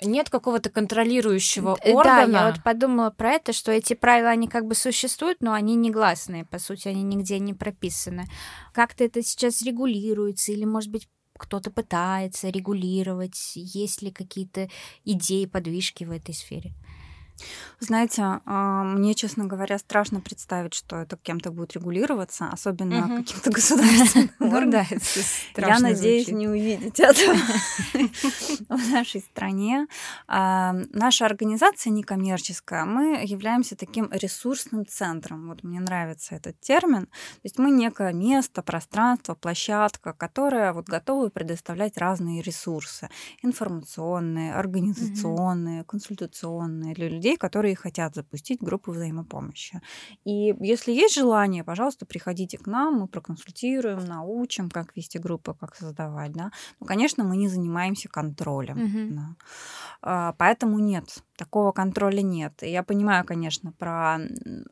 Нет 0.00 0.30
какого-то 0.30 0.70
контролирующего 0.70 1.74
органа. 1.74 2.32
Да, 2.32 2.40
я 2.40 2.50
вот 2.52 2.62
подумала 2.62 3.10
про 3.10 3.32
это, 3.32 3.52
что 3.52 3.72
эти 3.72 3.94
правила, 3.94 4.30
они 4.30 4.46
как 4.46 4.66
бы 4.66 4.76
существуют, 4.76 5.38
но 5.40 5.54
они 5.54 5.74
негласные, 5.74 6.44
по 6.44 6.60
сути, 6.60 6.86
они 6.86 7.02
нигде 7.02 7.40
не 7.40 7.54
прописаны. 7.54 8.26
Как-то 8.72 9.02
это 9.02 9.22
сейчас 9.22 9.62
регулируется 9.62 10.52
или, 10.52 10.64
может 10.64 10.90
быть, 10.90 11.08
кто-то 11.38 11.70
пытается 11.70 12.48
регулировать, 12.50 13.52
есть 13.54 14.02
ли 14.02 14.10
какие-то 14.10 14.68
идеи, 15.04 15.46
подвижки 15.46 16.04
в 16.04 16.10
этой 16.10 16.34
сфере? 16.34 16.72
Знаете, 17.80 18.22
а, 18.44 18.84
мне, 18.84 19.14
честно 19.14 19.46
говоря, 19.46 19.76
страшно 19.76 20.20
представить, 20.20 20.72
что 20.72 20.96
это 20.96 21.16
кем-то 21.16 21.50
будет 21.50 21.72
регулироваться, 21.72 22.48
особенно 22.52 23.06
угу. 23.06 23.16
каким-то 23.16 23.50
государственным 23.58 24.30
органом. 24.40 24.86
Я 25.56 25.78
надеюсь 25.80 26.28
не 26.28 26.46
увидеть 26.46 27.00
этого 27.00 27.34
в 28.68 28.90
нашей 28.90 29.20
стране. 29.20 29.88
А, 30.28 30.74
наша 30.92 31.26
организация 31.26 31.90
некоммерческая, 31.90 32.84
мы 32.84 33.24
являемся 33.24 33.74
таким 33.76 34.08
ресурсным 34.12 34.86
центром. 34.86 35.48
Вот 35.48 35.64
мне 35.64 35.80
нравится 35.80 36.36
этот 36.36 36.60
термин. 36.60 37.06
То 37.06 37.40
есть 37.44 37.58
мы 37.58 37.70
некое 37.70 38.12
место, 38.12 38.62
пространство, 38.62 39.34
площадка, 39.34 40.12
которая 40.12 40.72
вот 40.72 40.86
готова 40.86 41.30
предоставлять 41.30 41.98
разные 41.98 42.42
ресурсы. 42.42 43.08
Информационные, 43.42 44.54
организационные, 44.54 45.82
консультационные 45.84 46.94
для 46.94 47.08
людей, 47.08 47.31
людей, 47.32 47.36
которые 47.36 47.76
хотят 47.76 48.14
запустить 48.14 48.60
группу 48.60 48.92
взаимопомощи. 48.92 49.80
И 50.26 50.54
если 50.60 50.92
есть 50.92 51.14
желание, 51.14 51.64
пожалуйста, 51.64 52.06
приходите 52.06 52.58
к 52.58 52.66
нам, 52.66 53.00
мы 53.00 53.06
проконсультируем, 53.06 54.04
научим, 54.04 54.70
как 54.70 54.96
вести 54.96 55.18
группы, 55.18 55.54
как 55.60 55.76
создавать. 55.76 56.32
Да? 56.32 56.50
Ну, 56.80 56.86
конечно, 56.86 57.24
мы 57.24 57.36
не 57.36 57.48
занимаемся 57.48 58.08
контролем. 58.08 58.78
Угу. 58.78 59.14
Да. 59.14 59.36
А, 60.02 60.32
поэтому 60.38 60.78
нет, 60.78 61.24
такого 61.36 61.72
контроля 61.72 62.22
нет. 62.22 62.62
И 62.62 62.70
я 62.70 62.82
понимаю, 62.82 63.24
конечно, 63.24 63.72
про 63.72 64.18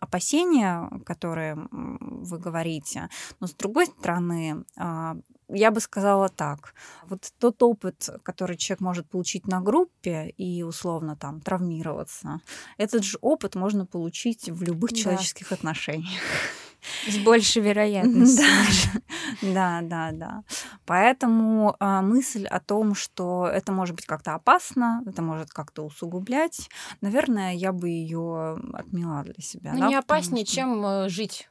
опасения, 0.01 0.91
которые 1.07 1.57
вы 1.71 2.39
говорите, 2.39 3.09
но 3.41 3.47
с 3.47 3.55
другой 3.55 3.87
стороны, 3.87 4.65
а, 4.77 5.17
я 5.53 5.71
бы 5.71 5.81
сказала 5.81 6.29
так. 6.29 6.75
Вот 7.05 7.33
тот 7.39 7.63
опыт, 7.63 8.09
который 8.23 8.57
человек 8.57 8.81
может 8.81 9.09
получить 9.09 9.47
на 9.47 9.61
группе 9.61 10.29
и 10.37 10.63
условно 10.63 11.17
там 11.17 11.41
травмироваться, 11.41 12.41
этот 12.79 13.05
же 13.05 13.19
опыт 13.21 13.55
можно 13.55 13.87
получить 13.87 14.49
в 14.49 14.63
любых 14.63 14.91
да. 14.91 14.97
человеческих 14.97 15.53
отношениях. 15.53 16.21
С 17.07 17.19
большей 17.19 17.63
вероятностью. 17.63 18.47
Да, 19.43 19.81
да, 19.83 20.11
да. 20.13 20.43
Поэтому 20.87 21.77
э, 21.79 22.01
мысль 22.01 22.47
о 22.47 22.59
том, 22.59 22.95
что 22.95 23.47
это 23.47 23.71
может 23.71 23.95
быть 23.95 24.07
как-то 24.07 24.35
опасно, 24.35 25.03
это 25.07 25.23
может 25.23 25.51
как-то 25.51 25.85
усугублять, 25.85 26.69
наверное, 27.01 27.55
я 27.55 27.73
бы 27.73 27.89
ее 27.89 28.59
отмела 28.73 29.23
для 29.23 29.41
себя. 29.41 29.73
Ну, 29.75 29.81
да, 29.81 29.89
не 29.89 29.95
опаснее, 29.95 30.45
что... 30.45 30.55
чем 30.55 30.85
э, 30.85 31.09
жить 31.09 31.49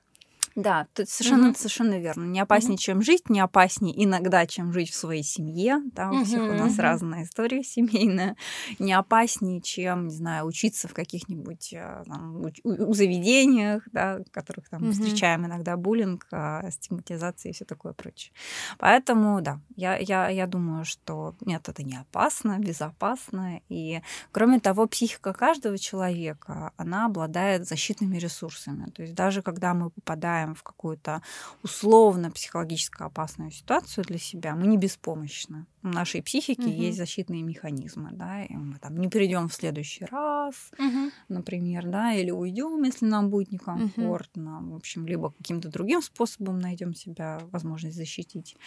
да, 0.55 0.87
тут 0.93 1.09
совершенно, 1.09 1.49
угу. 1.49 1.57
совершенно 1.57 1.99
верно. 1.99 2.25
Не 2.25 2.39
опаснее, 2.39 2.73
угу. 2.73 2.81
чем 2.81 3.01
жить, 3.01 3.29
не 3.29 3.39
опаснее 3.39 4.03
иногда, 4.03 4.45
чем 4.45 4.73
жить 4.73 4.89
в 4.89 4.95
своей 4.95 5.23
семье. 5.23 5.81
Да, 5.93 6.11
у 6.11 6.23
всех 6.23 6.41
у 6.41 6.53
нас 6.53 6.73
угу. 6.73 6.81
разная 6.81 7.23
история 7.23 7.63
семейная. 7.69 8.35
Не 8.79 8.93
опаснее, 8.93 9.61
чем, 9.61 10.07
не 10.07 10.13
знаю, 10.13 10.45
учиться 10.45 10.87
в 10.87 10.93
каких-нибудь 10.93 11.73
э, 11.73 12.03
там, 12.05 12.43
у, 12.63 12.93
заведениях, 12.93 13.83
да, 13.91 14.19
в 14.19 14.31
которых 14.31 14.69
там 14.69 14.83
угу. 14.83 14.91
встречаем 14.91 15.45
иногда 15.45 15.77
буллинг, 15.77 16.27
а, 16.31 16.69
стигматизация 16.71 17.51
и 17.51 17.53
все 17.53 17.65
такое 17.65 17.93
прочее. 17.93 18.33
Поэтому, 18.77 19.41
да, 19.41 19.59
я, 19.75 19.97
я, 19.97 20.29
я 20.29 20.47
думаю, 20.47 20.85
что 20.85 21.35
нет, 21.41 21.67
это 21.69 21.83
не 21.83 21.97
опасно, 21.97 22.57
безопасно. 22.59 23.61
И, 23.69 24.01
кроме 24.31 24.59
того, 24.59 24.87
психика 24.87 25.33
каждого 25.33 25.77
человека, 25.77 26.71
она 26.77 27.05
обладает 27.05 27.67
защитными 27.67 28.17
ресурсами. 28.17 28.89
То 28.89 29.03
есть 29.03 29.15
даже 29.15 29.41
когда 29.41 29.73
мы 29.73 29.89
попадаем 29.89 30.38
попадаем 30.39 30.55
в 30.55 30.63
какую-то 30.63 31.21
условно 31.63 32.31
психологически 32.31 33.03
опасную 33.03 33.51
ситуацию 33.51 34.05
для 34.05 34.17
себя, 34.17 34.55
мы 34.55 34.67
не 34.67 34.77
беспомощны. 34.77 35.65
У 35.83 35.87
нашей 35.87 36.21
психики 36.21 36.61
угу. 36.61 36.69
есть 36.69 36.97
защитные 36.97 37.43
механизмы, 37.43 38.09
да, 38.11 38.43
и 38.43 38.53
мы 38.55 38.79
там 38.79 38.97
не 38.97 39.07
придем 39.07 39.47
в 39.47 39.53
следующий 39.53 40.05
раз, 40.05 40.71
угу. 40.77 41.11
например, 41.29 41.87
да, 41.87 42.13
или 42.13 42.31
уйдем, 42.31 42.83
если 42.83 43.05
нам 43.05 43.29
будет 43.29 43.51
некомфортно, 43.51 44.59
угу. 44.59 44.73
в 44.73 44.75
общем, 44.75 45.05
либо 45.05 45.31
каким-то 45.31 45.69
другим 45.69 46.01
способом 46.01 46.59
найдем 46.59 46.93
себя 46.93 47.39
возможность 47.51 47.97
защитить. 47.97 48.57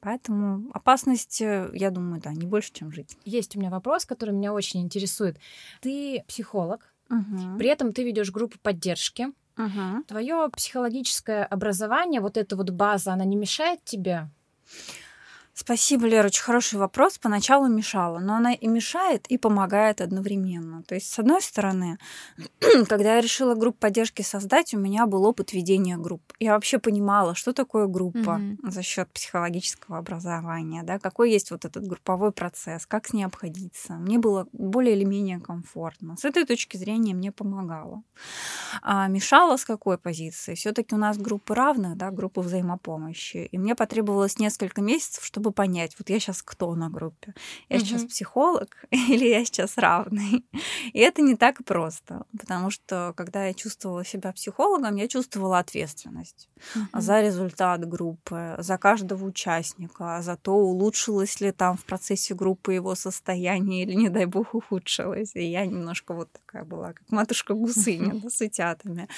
Поэтому 0.00 0.70
опасность, 0.74 1.40
э, 1.42 1.70
я 1.74 1.90
думаю, 1.90 2.20
да, 2.20 2.32
не 2.32 2.46
больше, 2.46 2.72
чем 2.72 2.92
жить. 2.92 3.18
Есть 3.24 3.56
у 3.56 3.58
меня 3.58 3.68
вопрос, 3.68 4.06
который 4.06 4.32
меня 4.32 4.52
очень 4.52 4.80
интересует. 4.80 5.38
Ты 5.80 6.22
психолог, 6.28 6.94
угу. 7.10 7.58
при 7.58 7.68
этом 7.68 7.92
ты 7.92 8.04
ведешь 8.04 8.30
группу 8.30 8.58
поддержки. 8.62 9.28
Угу. 9.58 10.04
Твое 10.06 10.48
психологическое 10.56 11.44
образование, 11.44 12.20
вот 12.20 12.36
эта 12.36 12.56
вот 12.56 12.70
база, 12.70 13.12
она 13.12 13.24
не 13.24 13.36
мешает 13.36 13.84
тебе? 13.84 14.28
Спасибо, 15.60 16.06
Лера, 16.06 16.26
очень 16.26 16.44
хороший 16.44 16.78
вопрос. 16.78 17.18
Поначалу 17.18 17.66
мешала, 17.66 18.20
но 18.20 18.36
она 18.36 18.52
и 18.52 18.68
мешает, 18.68 19.26
и 19.26 19.38
помогает 19.38 20.00
одновременно. 20.00 20.84
То 20.84 20.94
есть, 20.94 21.10
с 21.10 21.18
одной 21.18 21.42
стороны, 21.42 21.98
когда 22.88 23.16
я 23.16 23.20
решила 23.20 23.56
группу 23.56 23.78
поддержки 23.80 24.22
создать, 24.22 24.72
у 24.72 24.78
меня 24.78 25.06
был 25.06 25.24
опыт 25.24 25.52
ведения 25.52 25.96
групп. 25.96 26.22
Я 26.38 26.52
вообще 26.52 26.78
понимала, 26.78 27.34
что 27.34 27.52
такое 27.52 27.88
группа 27.88 28.38
mm-hmm. 28.38 28.70
за 28.70 28.82
счет 28.84 29.08
психологического 29.12 29.98
образования, 29.98 30.84
да, 30.84 31.00
какой 31.00 31.32
есть 31.32 31.50
вот 31.50 31.64
этот 31.64 31.84
групповой 31.88 32.30
процесс, 32.30 32.86
как 32.86 33.08
с 33.08 33.12
ней 33.12 33.24
обходиться. 33.24 33.94
Мне 33.94 34.18
было 34.18 34.46
более 34.52 34.94
или 34.94 35.04
менее 35.04 35.40
комфортно. 35.40 36.16
С 36.16 36.24
этой 36.24 36.46
точки 36.46 36.76
зрения 36.76 37.14
мне 37.14 37.32
помогало. 37.32 38.04
А 38.80 39.08
мешала 39.08 39.56
с 39.56 39.64
какой 39.64 39.98
позиции? 39.98 40.54
Все-таки 40.54 40.94
у 40.94 40.98
нас 40.98 41.18
группы 41.18 41.56
равных, 41.56 41.96
да, 41.96 42.12
группы 42.12 42.42
взаимопомощи. 42.42 43.48
И 43.50 43.58
мне 43.58 43.74
потребовалось 43.74 44.38
несколько 44.38 44.82
месяцев, 44.82 45.24
чтобы 45.24 45.47
чтобы 45.48 45.52
понять, 45.52 45.94
вот 45.98 46.10
я 46.10 46.20
сейчас 46.20 46.42
кто 46.42 46.74
на 46.74 46.90
группе. 46.90 47.34
Я 47.68 47.76
угу. 47.76 47.84
сейчас 47.84 48.04
психолог 48.04 48.68
или 48.90 49.28
я 49.28 49.44
сейчас 49.44 49.78
равный. 49.78 50.44
И 50.92 50.98
это 50.98 51.22
не 51.22 51.36
так 51.36 51.64
просто, 51.64 52.24
потому 52.38 52.70
что 52.70 53.12
когда 53.16 53.46
я 53.46 53.54
чувствовала 53.54 54.04
себя 54.04 54.32
психологом, 54.32 54.96
я 54.96 55.08
чувствовала 55.08 55.58
ответственность 55.58 56.48
угу. 56.74 57.00
за 57.00 57.22
результат 57.22 57.88
группы, 57.88 58.56
за 58.58 58.78
каждого 58.78 59.24
участника, 59.24 60.20
за 60.22 60.36
то, 60.36 60.52
улучшилось 60.52 61.40
ли 61.40 61.52
там 61.52 61.76
в 61.76 61.84
процессе 61.84 62.34
группы 62.34 62.74
его 62.74 62.94
состояние 62.94 63.84
или, 63.84 63.94
не 63.94 64.08
дай 64.08 64.26
бог, 64.26 64.54
ухудшилось. 64.54 65.34
И 65.34 65.44
я 65.44 65.66
немножко 65.66 66.14
вот 66.14 66.28
такая 66.32 66.64
была, 66.64 66.92
как 66.92 67.10
матушка 67.10 67.54
гусыня, 67.54 68.14
да, 68.22 68.28
с 68.28 68.40
утятами. 68.40 69.08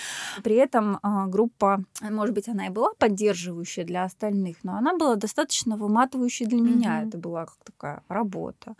При 0.43 0.57
этом 0.57 0.99
а, 1.03 1.27
группа, 1.27 1.85
может 2.01 2.35
быть, 2.35 2.49
она 2.49 2.67
и 2.67 2.71
была 2.71 2.93
поддерживающая 2.99 3.85
для 3.85 4.05
остальных, 4.05 4.59
но 4.63 4.77
она 4.77 4.97
была 4.97 5.17
достаточно 5.17 5.77
выматывающая 5.77 6.20
захватывающей 6.21 6.47
для 6.47 6.61
меня. 6.61 7.03
Это 7.03 7.19
была 7.19 7.47
как 7.47 7.57
такая 7.65 8.03
работа. 8.09 8.75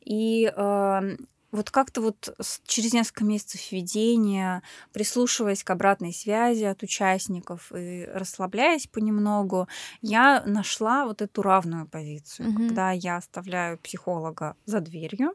И 0.00 0.52
э, 0.54 1.16
вот 1.52 1.70
как-то 1.70 2.00
вот 2.00 2.34
через 2.66 2.92
несколько 2.92 3.24
месяцев 3.24 3.72
ведения, 3.72 4.62
прислушиваясь 4.92 5.64
к 5.64 5.70
обратной 5.70 6.12
связи 6.12 6.64
от 6.64 6.82
участников 6.82 7.72
и 7.74 8.06
расслабляясь 8.12 8.86
понемногу, 8.86 9.68
я 10.02 10.42
нашла 10.46 11.04
вот 11.06 11.22
эту 11.22 11.42
равную 11.42 11.86
позицию, 11.86 12.48
mm-hmm. 12.48 12.56
когда 12.56 12.90
я 12.92 13.16
оставляю 13.16 13.78
психолога 13.78 14.56
за 14.66 14.80
дверью, 14.80 15.34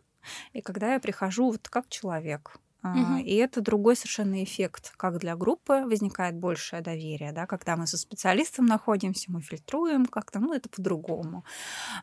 и 0.53 0.61
когда 0.61 0.93
я 0.93 0.99
прихожу 0.99 1.51
вот 1.51 1.69
как 1.69 1.87
человек, 1.89 2.57
Угу. 2.83 3.17
И 3.25 3.35
это 3.35 3.61
другой 3.61 3.95
совершенно 3.95 4.41
эффект, 4.43 4.93
как 4.95 5.19
для 5.19 5.35
группы 5.35 5.83
возникает 5.85 6.35
большее 6.35 6.81
доверие, 6.81 7.33
да, 7.33 7.45
когда 7.45 7.75
мы 7.75 7.87
со 7.87 7.97
специалистом 7.97 8.65
находимся, 8.65 9.31
мы 9.31 9.41
фильтруем 9.41 10.05
как-то, 10.05 10.39
ну 10.39 10.53
это 10.53 10.69
по-другому. 10.69 11.43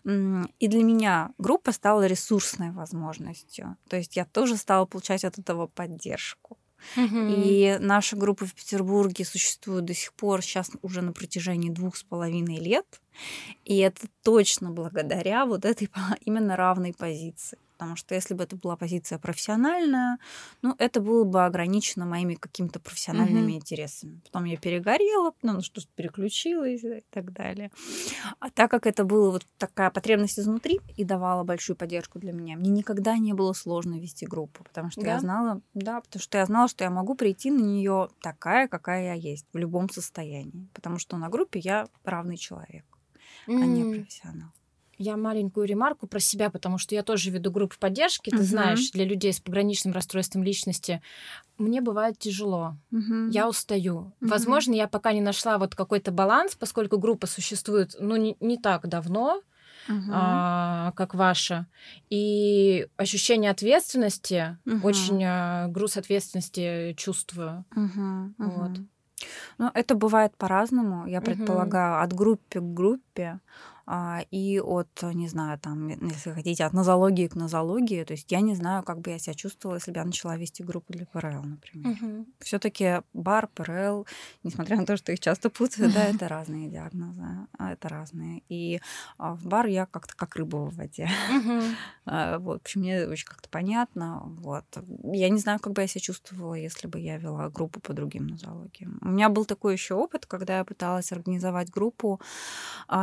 И 0.05 0.69
для 0.69 0.83
меня 0.83 1.31
группа 1.39 1.73
стала 1.73 2.07
ресурсной 2.07 2.73
возможностью, 2.73 3.77
то 3.89 3.97
есть 3.97 4.17
я 4.17 4.27
тоже 4.27 4.57
стала 4.57 4.85
получать 4.85 5.25
от 5.25 5.39
этого 5.39 5.67
поддержку. 5.67 6.59
И 6.97 7.79
наша 7.81 8.17
группа 8.17 8.45
в 8.47 8.55
Петербурге 8.55 9.25
существует 9.25 9.85
до 9.87 9.95
сих 9.95 10.13
пор, 10.13 10.43
сейчас 10.43 10.71
уже 10.83 11.03
на 11.03 11.13
протяжении 11.13 11.71
двух 11.71 11.97
с 11.97 12.05
половиной 12.05 12.59
лет. 12.59 13.01
И 13.65 13.79
это 13.79 14.07
точно 14.23 14.71
благодаря 14.71 15.47
вот 15.47 15.65
этой 15.65 15.91
именно 16.21 16.55
равной 16.57 16.93
позиции. 16.93 17.59
Потому 17.77 17.97
что 17.97 18.15
если 18.15 18.33
бы 18.33 18.45
это 18.45 18.57
была 18.57 18.77
позиция 18.77 19.19
профессиональная, 19.19 20.19
ну, 20.63 20.75
это 20.79 21.01
было 21.01 21.25
бы 21.25 21.45
ограничено 21.45 22.07
моими 22.07 22.35
какими-то 22.35 22.81
профессиональными 22.81 23.53
mm-hmm. 23.53 23.57
интересами. 23.57 24.21
Потом 24.25 24.45
я 24.45 24.57
перегорела, 24.57 25.35
ну, 25.43 25.61
что-то 25.61 25.87
переключилась 25.95 26.83
и 26.85 27.05
так 27.11 27.33
далее. 27.33 27.71
А 28.41 28.51
так 28.51 28.71
как 28.71 28.87
это 28.87 29.05
была 29.05 29.31
вот 29.31 29.47
такая 29.59 29.91
потребность 29.91 30.39
изнутри 30.39 30.81
и 30.97 31.05
давала 31.05 31.45
большую 31.45 31.77
поддержку 31.77 32.19
для 32.19 32.33
меня, 32.33 32.57
мне 32.57 32.71
никогда 32.71 33.19
не 33.19 33.35
было 33.35 33.53
сложно 33.53 34.01
вести 34.01 34.25
группу, 34.25 34.65
потому 34.65 34.91
что 34.91 35.03
да? 35.03 35.15
я 35.15 35.21
знала, 35.21 35.61
да, 35.75 36.01
потому 36.01 36.23
что 36.23 36.39
я 36.39 36.47
знала, 36.47 36.69
что 36.69 36.85
я 36.85 36.91
могу 36.91 37.15
прийти 37.15 37.51
на 37.51 37.61
нее 37.61 38.09
такая, 38.23 38.69
какая 38.69 39.05
я 39.05 39.13
есть, 39.13 39.47
в 39.53 39.59
любом 39.59 39.91
состоянии. 39.91 40.69
Потому 40.73 40.99
что 40.99 41.19
на 41.19 41.29
группе 41.29 41.59
я 41.59 41.89
равный 42.05 42.39
человек, 42.39 42.87
mm-hmm. 43.47 43.63
а 43.63 43.67
не 43.67 43.99
профессионал. 43.99 44.51
Я 44.99 45.17
маленькую 45.17 45.67
ремарку 45.67 46.07
про 46.07 46.21
себя, 46.21 46.49
потому 46.51 46.79
что 46.79 46.95
я 46.95 47.03
тоже 47.03 47.31
веду 47.31 47.51
группу 47.51 47.77
поддержки. 47.79 48.31
Ты 48.31 48.37
uh-huh. 48.37 48.43
знаешь, 48.43 48.91
для 48.93 49.05
людей 49.05 49.33
с 49.33 49.41
пограничным 49.41 49.93
расстройством 49.93 50.43
личности 50.43 51.03
мне 51.59 51.81
бывает 51.81 52.19
тяжело. 52.19 52.77
Uh-huh. 52.93 53.31
Я 53.31 53.49
устаю. 53.49 54.13
Uh-huh. 54.21 54.29
Возможно, 54.29 54.75
я 54.75 54.89
пока 54.89 55.13
не 55.13 55.21
нашла 55.21 55.59
вот 55.59 55.75
какой-то 55.75 56.13
баланс, 56.13 56.55
поскольку 56.55 56.99
группа 56.99 57.27
существует, 57.27 57.95
ну, 57.99 58.17
не, 58.17 58.37
не 58.41 58.57
так 58.57 58.89
давно. 58.89 59.43
Uh-huh. 59.89 60.11
А, 60.13 60.93
как 60.97 61.15
ваша. 61.15 61.67
И 62.11 62.89
ощущение 62.97 63.51
ответственности, 63.51 64.59
uh-huh. 64.65 64.81
очень 64.83 65.23
а, 65.25 65.69
груз 65.69 65.97
ответственности 65.97 66.95
чувствую. 66.97 67.65
Uh-huh. 67.77 68.33
Uh-huh. 68.39 68.49
Вот. 68.49 68.71
Ну, 69.59 69.71
это 69.73 69.95
бывает 69.95 70.37
по-разному, 70.37 71.07
я 71.07 71.21
предполагаю, 71.21 72.01
uh-huh. 72.01 72.05
от 72.05 72.13
группы 72.13 72.61
к 72.61 72.75
группе. 72.75 73.41
А, 73.89 74.25
и 74.33 74.59
от, 74.59 74.89
не 75.15 75.29
знаю, 75.29 75.59
там, 75.61 75.89
если 75.89 76.33
хотите, 76.33 76.65
от 76.65 76.73
нозологии 76.73 77.29
к 77.29 77.37
нозологии. 77.37 78.03
То 78.03 78.15
есть 78.15 78.33
я 78.33 78.41
не 78.41 78.57
знаю, 78.57 78.83
как 78.83 79.01
бы 79.01 79.11
я 79.11 79.19
себя 79.21 79.35
чувствовала, 79.35 79.77
если 79.77 79.93
бы 79.93 79.99
я 79.99 80.05
начала 80.05 80.37
вести 80.37 80.65
группу 80.65 80.93
для 80.93 81.07
ПРЛ, 81.07 81.45
например. 81.45 81.97
Угу. 82.03 82.27
Все-таки 82.41 83.03
бар, 83.15 83.47
ПРЛ, 83.55 84.07
несмотря 84.43 84.77
на 84.77 84.87
то, 84.87 84.97
что 84.97 85.13
их 85.13 85.21
часто 85.21 85.51
путают, 85.51 85.95
да, 85.95 86.05
это 86.05 86.27
разные 86.27 86.69
диагнозы, 86.69 87.23
а, 87.57 87.73
это 87.73 87.89
разные. 87.89 88.43
И 88.49 88.81
а, 89.19 89.35
в 89.35 89.47
бар 89.47 89.67
я 89.67 89.87
как-то 89.87 90.17
как 90.17 90.35
рыба 90.35 90.57
в 90.57 90.75
воде. 90.75 91.09
Вот, 92.07 92.43
в 92.43 92.51
общем, 92.51 92.81
мне 92.81 93.07
очень 93.07 93.27
как-то 93.27 93.49
понятно. 93.49 94.23
Вот. 94.25 94.65
Я 95.05 95.29
не 95.29 95.39
знаю, 95.39 95.61
как 95.61 95.75
бы 95.75 95.83
я 95.83 95.87
себя 95.87 96.01
чувствовала, 96.01 96.55
если 96.55 96.89
бы 96.89 96.99
я 96.99 97.19
вела 97.19 97.51
группу 97.51 97.79
по 97.81 97.93
другим 97.93 98.27
нозологиям. 98.27 98.99
У 99.01 99.09
меня 99.11 99.29
был 99.29 99.45
такой 99.45 99.75
еще 99.75 99.95
опыт, 99.95 100.27
когда 100.27 100.59
я 100.59 100.65
пыталась 100.65 101.13
организовать 101.13 101.71
группу 101.71 102.21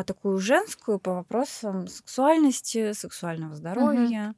такую 0.06 0.40
женскую, 0.40 0.73
женскую 0.74 1.00
по 1.00 1.13
вопросам 1.13 1.88
сексуальности, 1.88 2.94
сексуального 2.94 3.56
здоровья. 3.56 4.34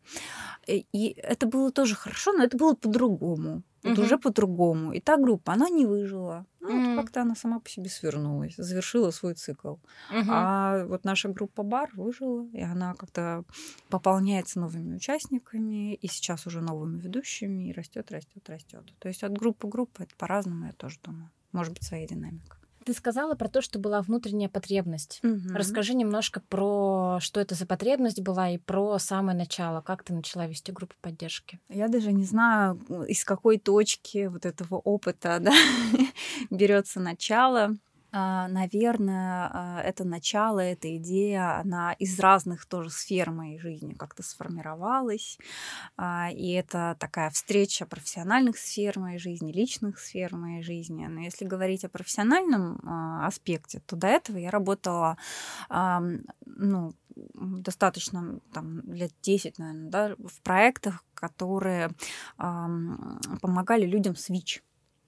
Угу. 0.67 0.85
И 0.93 1.15
это 1.17 1.47
было 1.47 1.71
тоже 1.71 1.95
хорошо, 1.95 2.33
но 2.33 2.43
это 2.43 2.57
было 2.57 2.75
по-другому. 2.75 3.63
Вот 3.83 3.93
угу. 3.93 4.01
уже 4.01 4.17
по-другому. 4.17 4.93
И 4.93 4.99
та 4.99 5.17
группа, 5.17 5.53
она 5.53 5.69
не 5.69 5.85
выжила. 5.85 6.45
Ну, 6.59 6.69
mm. 6.69 6.95
как-то 6.95 7.21
она 7.21 7.35
сама 7.35 7.59
по 7.59 7.69
себе 7.69 7.89
свернулась, 7.89 8.55
завершила 8.57 9.11
свой 9.11 9.35
цикл. 9.35 9.75
Uh-huh. 10.11 10.25
А 10.27 10.85
вот 10.87 11.05
наша 11.05 11.29
группа 11.29 11.61
бар 11.61 11.91
выжила, 11.93 12.47
и 12.53 12.61
она 12.61 12.95
как-то 12.95 13.43
пополняется 13.89 14.59
новыми 14.59 14.95
участниками, 14.95 15.93
и 15.93 16.07
сейчас 16.07 16.47
уже 16.47 16.61
новыми 16.61 16.99
ведущими, 16.99 17.69
и 17.69 17.73
растет, 17.73 18.11
растет, 18.11 18.49
растет. 18.49 18.83
То 18.97 19.09
есть 19.09 19.23
от 19.23 19.33
группы 19.33 19.67
к 19.67 19.71
группе 19.71 20.05
это 20.05 20.15
по-разному, 20.15 20.65
я 20.65 20.71
тоже 20.71 20.97
думаю. 21.03 21.29
Может 21.51 21.73
быть, 21.73 21.83
своя 21.83 22.07
динамика. 22.07 22.57
Ты 22.85 22.93
сказала 22.93 23.33
про 23.33 23.49
то, 23.49 23.61
что 23.61 23.79
была 23.79 24.01
внутренняя 24.03 24.47
потребность. 24.47 25.19
Угу. 25.23 25.55
Расскажи 25.55 25.95
немножко 25.95 26.39
про 26.39 27.17
что 27.19 27.39
это 27.39 27.55
за 27.55 27.65
потребность 27.65 28.21
была 28.21 28.49
и 28.49 28.59
про 28.59 28.99
самое 28.99 29.35
начало. 29.35 29.81
Как 29.81 30.03
ты 30.03 30.13
начала 30.13 30.45
вести 30.45 30.71
группу 30.71 30.93
поддержки? 31.01 31.59
Я 31.67 31.87
даже 31.87 32.11
не 32.11 32.25
знаю, 32.25 32.79
из 33.07 33.25
какой 33.25 33.57
точки 33.57 34.27
вот 34.27 34.45
этого 34.45 34.75
опыта 34.75 35.39
да, 35.41 35.51
берется 36.51 36.99
начало. 36.99 37.75
А, 38.17 38.47
наверное, 38.47 39.49
а, 39.51 39.81
это 39.81 40.05
начало, 40.05 40.61
эта 40.61 40.95
идея, 40.95 41.59
она 41.59 41.91
из 41.99 42.17
разных 42.17 42.65
тоже 42.65 42.89
сфер 42.89 43.29
моей 43.31 43.59
жизни 43.59 43.93
как-то 43.93 44.23
сформировалась. 44.23 45.37
А, 45.97 46.29
и 46.31 46.51
это 46.51 46.95
такая 46.97 47.29
встреча 47.31 47.85
профессиональных 47.85 48.57
сфер 48.57 48.97
моей 48.99 49.19
жизни, 49.19 49.51
личных 49.51 49.99
сфер 49.99 50.33
моей 50.33 50.63
жизни. 50.63 51.05
Но 51.07 51.19
если 51.19 51.43
говорить 51.43 51.83
о 51.83 51.89
профессиональном 51.89 52.79
аспекте, 53.21 53.81
то 53.85 53.97
до 53.97 54.07
этого 54.07 54.37
я 54.37 54.49
работала 54.49 55.17
ну, 55.69 56.93
достаточно 57.33 58.39
там, 58.53 58.79
лет 58.93 59.11
10, 59.23 59.57
наверное, 59.57 59.89
да, 59.89 60.15
в 60.17 60.41
проектах, 60.41 61.03
которые 61.13 61.91
помогали 62.37 63.85
людям 63.85 64.15
с 64.15 64.29
ВИЧ. 64.29 64.63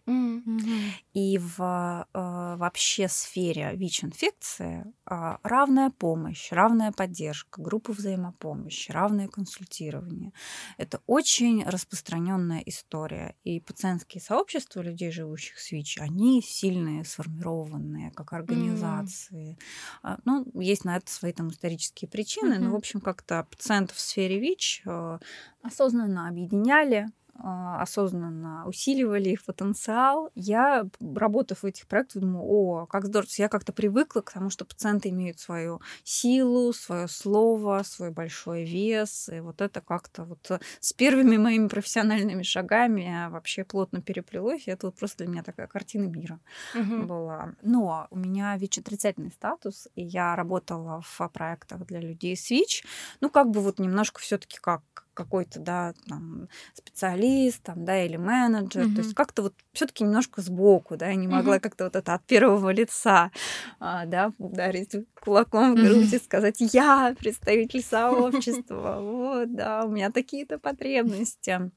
Mm-hmm. 0.08 0.92
И 1.14 1.38
в 1.38 2.08
э, 2.14 2.56
вообще 2.58 3.10
сфере 3.10 3.76
ВИЧ-инфекции 3.76 4.86
э, 5.06 5.38
равная 5.44 5.90
помощь, 5.90 6.52
равная 6.52 6.94
поддержка, 6.94 7.62
группы 7.62 7.92
взаимопомощи, 7.92 8.92
равное 8.92 9.28
консультирование. 9.28 10.32
Это 10.78 11.02
очень 11.08 11.64
распространенная 11.66 12.62
история. 12.66 13.36
И 13.44 13.60
пациентские 13.60 14.22
сообщества 14.22 14.82
людей, 14.82 15.12
живущих 15.12 15.60
с 15.60 15.72
ВИЧ, 15.72 16.00
они 16.00 16.42
сильные, 16.42 17.04
сформированные, 17.04 18.12
как 18.12 18.32
организации. 18.32 19.58
Mm-hmm. 20.04 20.22
Ну, 20.24 20.62
есть 20.62 20.86
на 20.86 20.96
это 20.96 21.12
свои 21.12 21.34
там 21.34 21.50
исторические 21.50 22.10
причины, 22.10 22.54
mm-hmm. 22.54 22.60
но, 22.60 22.72
в 22.72 22.76
общем, 22.76 23.02
как-то 23.02 23.46
пациентов 23.50 23.98
в 23.98 24.00
сфере 24.00 24.40
ВИЧ 24.40 24.84
э, 24.86 25.20
осознанно 25.64 26.30
объединяли, 26.30 27.08
осознанно 27.40 28.66
усиливали 28.68 29.30
их 29.30 29.44
потенциал. 29.44 30.32
Я, 30.36 30.88
работав 31.00 31.64
в 31.64 31.66
этих 31.66 31.88
проектах, 31.88 32.22
думаю, 32.22 32.44
о, 32.44 32.86
как 32.86 33.06
здорово. 33.06 33.28
Я 33.38 33.50
как-то 33.50 33.74
привыкла 33.74 34.22
к 34.22 34.32
тому, 34.32 34.50
что 34.50 34.66
пациенты 34.66 35.10
имеют 35.10 35.40
свою 35.40 35.82
силу, 36.04 36.74
свое 36.74 37.08
слово, 37.08 37.84
свой 37.84 38.12
большой 38.12 38.64
вес. 38.64 39.30
И 39.30 39.40
вот 39.40 39.62
это 39.62 39.82
как-то 39.82 40.24
вот 40.24 40.52
с 40.80 40.94
первыми 40.94 41.38
моими 41.38 41.68
профессиональными 41.68 42.44
шагами 42.44 43.28
вообще 43.30 43.64
плотно 43.64 44.02
переплелось. 44.02 44.68
И 44.68 44.72
это 44.72 44.88
вот 44.88 44.96
просто 44.96 45.20
для 45.20 45.28
меня 45.28 45.44
такая 45.44 45.68
картина 45.68 46.06
мира 46.06 46.40
угу. 46.76 47.04
была. 47.04 47.54
Но 47.62 48.08
у 48.10 48.18
меня 48.18 48.58
ВИЧ-отрицательный 48.58 49.32
статус, 49.32 49.88
и 49.96 50.04
я 50.04 50.36
работала 50.36 51.02
в 51.02 51.30
проектах 51.30 51.86
для 51.86 52.00
людей 52.00 52.36
с 52.36 52.50
ВИЧ. 52.50 52.84
Ну, 53.22 53.30
как 53.30 53.50
бы 53.50 53.62
вот 53.62 53.80
немножко 53.80 54.20
все 54.20 54.38
таки 54.38 54.58
как 54.60 55.07
какой-то, 55.18 55.60
да, 55.60 55.94
там, 56.08 56.48
специалист, 56.76 57.64
там, 57.64 57.86
да, 57.86 58.04
или 58.06 58.18
менеджер. 58.18 58.84
Mm-hmm. 58.84 58.96
То 58.96 59.02
есть 59.02 59.16
как-то 59.16 59.42
вот 59.42 59.56
все 59.74 59.88
таки 59.88 60.04
немножко 60.04 60.42
сбоку, 60.42 60.96
да, 60.96 61.08
я 61.08 61.16
не 61.16 61.28
могла 61.28 61.58
mm-hmm. 61.58 61.60
как-то 61.60 61.86
вот 61.86 61.96
это 61.96 62.14
от 62.14 62.24
первого 62.26 62.70
лица, 62.70 63.32
а, 63.80 64.06
да, 64.06 64.32
ударить 64.38 64.96
кулаком 65.20 65.74
в 65.74 65.76
грудь 65.76 66.14
mm-hmm. 66.14 66.16
и 66.16 66.24
сказать, 66.24 66.58
я 66.60 67.16
представитель 67.18 67.84
сообщества, 67.84 69.00
вот, 69.02 69.56
да, 69.56 69.86
у 69.86 69.90
меня 69.90 70.12
такие-то 70.12 70.60
потребности. 70.60 71.72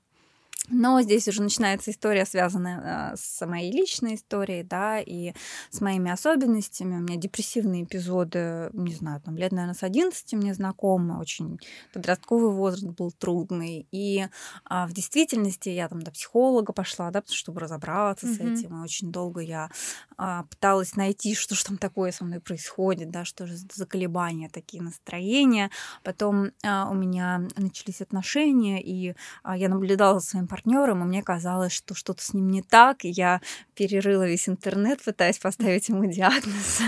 Но 0.71 1.03
здесь 1.03 1.27
уже 1.29 1.43
начинается 1.43 1.91
история, 1.91 2.25
связанная 2.25 3.13
э, 3.13 3.17
с 3.17 3.45
моей 3.45 3.73
личной 3.73 4.15
историей, 4.15 4.63
да, 4.63 5.01
и 5.01 5.33
с 5.71 5.81
моими 5.81 6.11
особенностями. 6.11 6.97
У 6.97 7.01
меня 7.01 7.17
депрессивные 7.17 7.85
эпизоды, 7.85 8.71
не 8.73 8.95
знаю, 8.95 9.21
там 9.21 9.37
лет, 9.37 9.53
наверное, 9.53 9.75
с 9.75 9.83
11 9.83 10.33
мне 10.35 10.55
знакомы, 10.55 11.19
очень 11.19 11.59
подростковый 11.93 12.53
возраст 12.53 12.87
был 12.87 13.11
трудный. 13.11 13.89
И 13.91 14.27
а, 14.65 14.87
в 14.87 14.93
действительности 14.93 15.69
я 15.69 15.89
там 15.89 16.03
до 16.03 16.13
психолога 16.13 16.73
пошла, 16.73 17.11
да, 17.11 17.23
чтобы 17.27 17.61
разобраться 17.61 18.27
mm-hmm. 18.27 18.57
с 18.57 18.61
этим. 18.61 18.81
И 18.81 18.85
очень 18.85 19.11
долго 19.11 19.41
я 19.41 19.71
а, 20.17 20.45
пыталась 20.45 20.95
найти, 20.95 21.35
что 21.35 21.55
же 21.55 21.65
там 21.65 21.79
такое 21.79 22.13
со 22.13 22.25
мной 22.25 22.41
происходит, 22.41 23.11
да, 23.11 23.25
что 23.25 23.47
же 23.47 23.57
за 23.57 23.87
колебания, 23.87 24.49
такие 24.49 24.83
настроения. 24.83 25.71
Потом 26.05 26.53
а, 26.65 26.89
у 26.89 26.95
меня 26.95 27.49
начались 27.57 28.01
отношения, 28.01 28.81
и 28.81 29.15
а, 29.43 29.57
я 29.57 29.69
наблюдала 29.69 30.21
за 30.21 30.27
своим 30.27 30.47
партнером 30.47 30.60
партнером, 30.61 31.03
и 31.03 31.07
мне 31.07 31.23
казалось, 31.23 31.73
что 31.73 31.95
что-то 31.95 32.23
с 32.23 32.35
ним 32.35 32.49
не 32.49 32.63
так, 32.63 33.05
и 33.05 33.09
я 33.09 33.41
перерыла 33.75 34.27
весь 34.27 34.49
интернет, 34.49 35.03
пытаясь 35.03 35.39
поставить 35.39 35.89
ему 35.89 36.05
диагноз. 36.11 36.81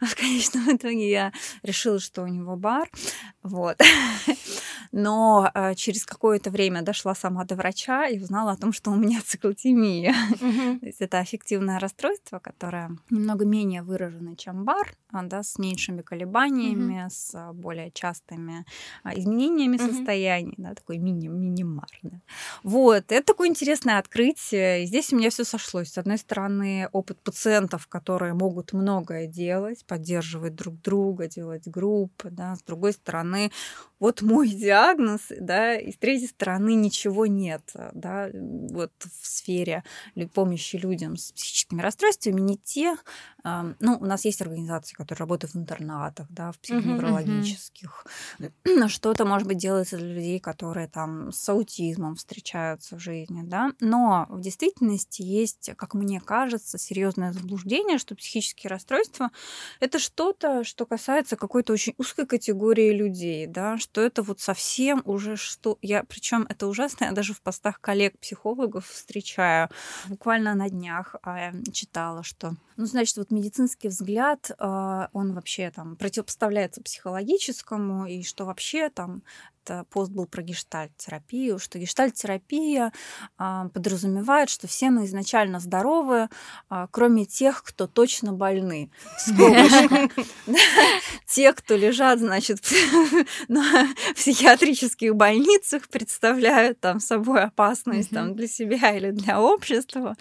В 0.00 0.16
конечном 0.16 0.76
итоге 0.76 1.10
я 1.10 1.32
решила, 1.62 2.00
что 2.00 2.22
у 2.22 2.26
него 2.26 2.56
бар. 2.56 2.88
Вот. 3.42 3.78
Но 4.92 5.50
э, 5.54 5.74
через 5.74 6.04
какое-то 6.04 6.50
время 6.50 6.82
дошла 6.82 7.14
сама 7.14 7.44
до 7.44 7.56
врача 7.56 8.06
и 8.08 8.18
узнала 8.18 8.52
о 8.52 8.56
том, 8.56 8.72
что 8.72 8.90
у 8.90 8.94
меня 8.94 9.20
циклотемия. 9.24 10.14
То 10.80 10.86
есть 10.86 11.00
это 11.00 11.18
аффективное 11.18 11.78
расстройство, 11.78 12.38
которое 12.38 12.90
немного 13.10 13.44
менее 13.44 13.82
выражено, 13.82 14.36
чем 14.36 14.64
бар, 14.64 14.94
а, 15.10 15.22
да, 15.22 15.42
с 15.42 15.58
меньшими 15.58 16.02
колебаниями, 16.02 17.06
с 17.08 17.52
более 17.54 17.90
частыми 17.90 18.64
а, 19.02 19.14
изменениями 19.14 19.78
состояний, 19.78 20.54
да, 20.58 20.74
такой 20.74 20.98
мини-минимар. 20.98 21.88
Да. 22.02 22.20
Вот, 22.62 23.01
это 23.08 23.26
такое 23.26 23.48
интересное 23.48 23.98
открытие. 23.98 24.84
И 24.84 24.86
здесь 24.86 25.12
у 25.12 25.16
меня 25.16 25.30
все 25.30 25.44
сошлось. 25.44 25.88
С 25.92 25.98
одной 25.98 26.18
стороны, 26.18 26.88
опыт 26.92 27.20
пациентов, 27.22 27.86
которые 27.86 28.34
могут 28.34 28.72
многое 28.72 29.26
делать, 29.26 29.84
поддерживать 29.86 30.54
друг 30.54 30.80
друга, 30.80 31.26
делать 31.26 31.66
группы, 31.66 32.30
да. 32.30 32.54
С 32.56 32.62
другой 32.62 32.92
стороны, 32.92 33.50
вот 34.02 34.20
мой 34.20 34.48
диагноз, 34.48 35.20
да, 35.30 35.76
и 35.76 35.92
с 35.92 35.96
третьей 35.96 36.26
стороны 36.26 36.74
ничего 36.74 37.26
нет, 37.26 37.62
да, 37.94 38.30
вот 38.34 38.90
в 38.98 39.24
сфере 39.24 39.84
помощи 40.34 40.74
людям 40.74 41.16
с 41.16 41.30
психическими 41.30 41.80
расстройствами, 41.80 42.40
не 42.40 42.56
те, 42.56 42.96
ну, 43.44 43.98
у 44.00 44.04
нас 44.04 44.24
есть 44.24 44.42
организации, 44.42 44.96
которые 44.96 45.20
работают 45.20 45.54
в 45.54 45.58
интернатах, 45.58 46.26
да, 46.30 46.50
в 46.50 46.58
психоневрологических, 46.58 48.06
что-то, 48.88 49.24
может 49.24 49.46
быть, 49.46 49.58
делается 49.58 49.98
для 49.98 50.14
людей, 50.14 50.40
которые 50.40 50.88
там 50.88 51.30
с 51.30 51.48
аутизмом 51.48 52.16
встречаются 52.16 52.96
в 52.96 52.98
жизни, 52.98 53.42
да, 53.44 53.70
но 53.78 54.26
в 54.30 54.40
действительности 54.40 55.22
есть, 55.22 55.70
как 55.76 55.94
мне 55.94 56.20
кажется, 56.20 56.76
серьезное 56.76 57.32
заблуждение, 57.32 57.98
что 57.98 58.16
психические 58.16 58.68
расстройства— 58.68 59.30
это 59.80 60.00
что-то, 60.00 60.64
что 60.64 60.86
касается 60.86 61.36
какой-то 61.36 61.72
очень 61.72 61.94
узкой 61.98 62.26
категории 62.26 62.90
людей, 62.90 63.46
да, 63.46 63.78
что 63.92 64.00
это 64.00 64.22
вот 64.22 64.40
совсем 64.40 65.02
уже 65.04 65.36
что... 65.36 65.76
Я, 65.82 66.02
причем 66.04 66.46
это 66.48 66.66
ужасно, 66.66 67.04
я 67.04 67.12
даже 67.12 67.34
в 67.34 67.42
постах 67.42 67.78
коллег-психологов 67.78 68.86
встречаю. 68.86 69.68
Буквально 70.06 70.54
на 70.54 70.70
днях 70.70 71.16
а, 71.22 71.52
читала, 71.72 72.22
что 72.22 72.54
ну, 72.76 72.86
значит, 72.86 73.18
вот 73.18 73.30
медицинский 73.30 73.88
взгляд, 73.88 74.50
а, 74.58 75.10
он 75.12 75.34
вообще 75.34 75.70
там 75.70 75.96
противопоставляется 75.96 76.80
психологическому, 76.80 78.06
и 78.06 78.22
что 78.22 78.46
вообще 78.46 78.88
там 78.88 79.22
пост 79.90 80.10
был 80.10 80.26
про 80.26 80.42
гештальт-терапию, 80.42 81.58
что 81.58 81.78
гештальт-терапия 81.78 82.92
а, 83.38 83.68
подразумевает, 83.68 84.50
что 84.50 84.66
все 84.66 84.90
мы 84.90 85.06
изначально 85.06 85.60
здоровы, 85.60 86.28
а, 86.68 86.86
кроме 86.90 87.24
тех, 87.24 87.62
кто 87.62 87.86
точно 87.86 88.32
больны. 88.32 88.90
Те, 91.26 91.52
кто 91.52 91.76
лежат, 91.76 92.18
значит, 92.18 92.60
на 93.48 93.88
психиатрических 94.14 95.14
больницах, 95.14 95.88
представляют 95.88 96.80
там 96.80 97.00
собой 97.00 97.44
опасность 97.44 98.10
там, 98.10 98.34
для 98.34 98.48
себя 98.48 98.96
или 98.96 99.10
для 99.10 99.40
общества. 99.40 100.16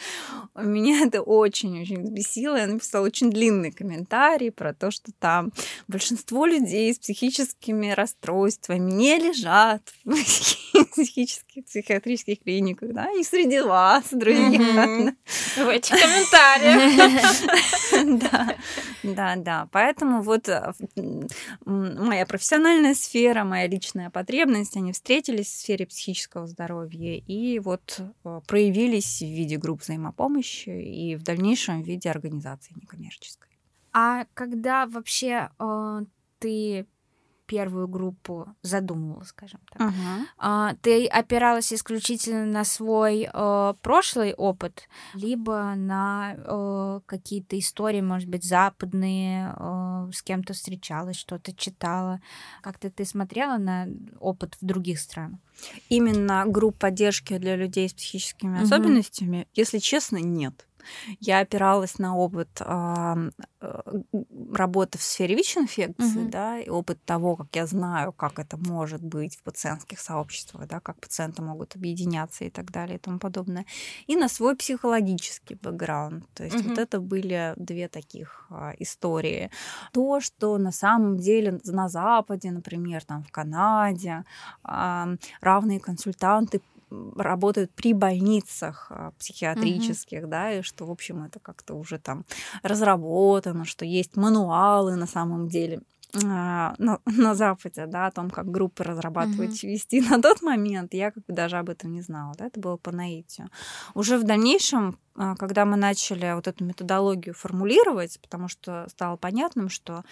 Меня 0.56 1.06
это 1.06 1.22
очень-очень 1.22 2.04
взбесило. 2.04 2.56
Я 2.56 2.68
написала 2.68 3.06
очень 3.06 3.30
длинный 3.30 3.72
комментарий 3.72 4.52
про 4.52 4.74
то, 4.74 4.92
что 4.92 5.12
там 5.20 5.52
большинство 5.88 6.46
людей 6.46 6.94
с 6.94 7.00
психическими 7.00 7.92
расстройствами 7.92 8.92
не 8.92 9.20
лежат 9.32 9.82
в 10.06 10.86
психических, 10.92 11.66
психиатрических 11.66 12.40
клиниках, 12.42 12.94
да, 12.94 13.10
и 13.12 13.24
среди 13.24 13.62
вас, 13.62 14.06
друзья. 14.12 15.14
В 15.56 15.68
этих 15.68 15.96
комментариях. 16.00 17.32
Да, 18.22 18.56
да, 19.04 19.36
да. 19.36 19.68
Поэтому 19.72 20.22
вот 20.22 20.50
э, 20.50 20.74
моя 21.66 22.26
профессиональная 22.26 22.96
сфера, 22.96 23.44
моя 23.44 23.68
личная 23.68 24.10
потребность, 24.10 24.76
они 24.76 24.92
встретились 24.92 25.48
в 25.48 25.60
сфере 25.60 25.86
психического 25.86 26.48
здоровья 26.48 27.18
и 27.18 27.60
вот 27.60 28.00
э, 28.24 28.42
проявились 28.48 29.20
в 29.20 29.26
виде 29.26 29.58
групп 29.58 29.82
взаимопомощи 29.82 30.70
и 30.70 31.16
в 31.16 31.24
дальнейшем 31.24 31.84
в 31.84 31.86
виде 31.86 32.10
организации 32.10 32.74
некоммерческой. 32.76 33.50
А 33.94 34.26
когда 34.34 34.88
вообще 34.88 35.50
э, 35.60 36.00
ты 36.40 36.88
первую 37.52 37.90
группу 37.90 38.48
задумывала, 38.62 39.24
скажем 39.26 39.60
так. 39.70 39.90
Uh-huh. 39.90 40.26
А, 40.38 40.74
ты 40.82 41.06
опиралась 41.06 41.74
исключительно 41.74 42.46
на 42.46 42.64
свой 42.64 43.28
э, 43.32 43.74
прошлый 43.82 44.34
опыт, 44.34 44.88
либо 45.16 45.74
на 45.76 46.36
э, 46.38 47.02
какие-то 47.06 47.60
истории, 47.60 48.00
может 48.00 48.30
быть, 48.30 48.46
западные, 48.46 49.54
э, 49.54 50.12
с 50.14 50.22
кем-то 50.22 50.54
встречалась, 50.54 51.18
что-то 51.18 51.54
читала. 51.54 52.22
Как-то 52.62 52.90
ты 52.90 53.04
смотрела 53.04 53.58
на 53.58 53.88
опыт 54.22 54.56
в 54.62 54.66
других 54.66 55.02
странах? 55.02 55.40
Именно 55.90 56.46
групп 56.48 56.78
поддержки 56.78 57.38
для 57.38 57.58
людей 57.58 57.90
с 57.90 57.94
психическими 57.94 58.60
uh-huh. 58.60 58.64
особенностями, 58.64 59.48
если 59.54 59.80
честно, 59.80 60.18
нет. 60.18 60.66
Я 61.20 61.40
опиралась 61.40 62.00
на 62.00 62.16
опыт 62.16 62.50
э, 62.60 63.30
работы 64.54 64.98
в 64.98 65.02
сфере 65.02 65.36
ВИЧ-инфекции, 65.36 66.24
угу. 66.24 66.30
да, 66.30 66.60
и 66.60 66.70
опыт 66.70 67.04
того, 67.06 67.36
как 67.36 67.48
я 67.54 67.66
знаю, 67.68 68.12
как 68.12 68.40
это 68.40 68.58
может 68.58 69.04
быть 69.04 69.38
в 69.38 69.44
пациентских 69.44 70.00
сообществах, 70.00 70.68
да, 70.68 70.80
как 70.80 71.00
пациенты 71.00 71.42
могут 71.42 71.76
объединяться 71.76 72.46
и 72.46 72.50
так 72.50 72.72
далее 72.72 72.98
и 72.98 73.00
тому 73.00 73.20
подобное, 73.20 73.66
и 74.08 74.16
на 74.16 74.28
свой 74.28 74.56
психологический 74.56 75.56
бэкграунд. 75.56 76.26
То 76.34 76.44
есть 76.44 76.58
угу. 76.58 76.70
вот 76.70 76.78
это 76.78 77.00
были 77.00 77.54
две 77.56 77.88
таких 77.88 78.48
э, 78.50 78.74
истории. 78.80 79.52
То, 79.94 80.20
что 80.20 80.58
на 80.58 80.72
самом 80.72 81.18
деле 81.18 81.60
на 81.66 81.90
Западе, 81.90 82.52
например, 82.52 83.04
там 83.04 83.24
в 83.24 83.32
Канаде, 83.32 84.24
э, 84.64 85.16
равные 85.42 85.80
консультанты 85.80 86.62
работают 87.16 87.74
при 87.74 87.94
больницах 87.94 88.88
а, 88.90 89.12
психиатрических, 89.20 90.24
mm-hmm. 90.24 90.28
да, 90.28 90.54
и 90.54 90.62
что, 90.62 90.86
в 90.86 90.92
общем, 90.92 91.24
это 91.24 91.40
как-то 91.40 91.76
уже 91.76 92.00
там 92.00 92.26
разработано, 92.64 93.66
что 93.66 93.86
есть 93.86 94.18
мануалы 94.18 94.96
на 94.96 95.08
самом 95.08 95.48
деле 95.48 95.82
а, 96.26 96.76
на, 96.78 97.00
на 97.06 97.36
Западе, 97.36 97.86
да, 97.86 98.08
о 98.08 98.12
том, 98.12 98.30
как 98.30 98.52
группы 98.52 98.84
разрабатывать 98.84 99.64
mm-hmm. 99.64 99.68
вести. 99.68 100.02
На 100.10 100.22
тот 100.22 100.42
момент 100.42 100.94
я 100.94 101.12
как 101.12 101.26
бы 101.26 101.34
даже 101.34 101.58
об 101.58 101.70
этом 101.70 101.94
не 101.94 102.02
знала, 102.02 102.34
да, 102.38 102.48
это 102.48 102.60
было 102.60 102.78
по 102.78 102.92
наитию. 102.92 103.50
Уже 103.94 104.18
в 104.18 104.24
дальнейшем 104.24 104.98
когда 105.16 105.66
мы 105.66 105.78
начали 105.78 106.34
вот 106.34 106.48
эту 106.48 106.64
методологию 106.64 107.34
формулировать, 107.34 108.20
потому 108.22 108.48
что 108.48 108.88
стало 108.90 109.18
понятным, 109.18 109.70
что, 109.70 110.04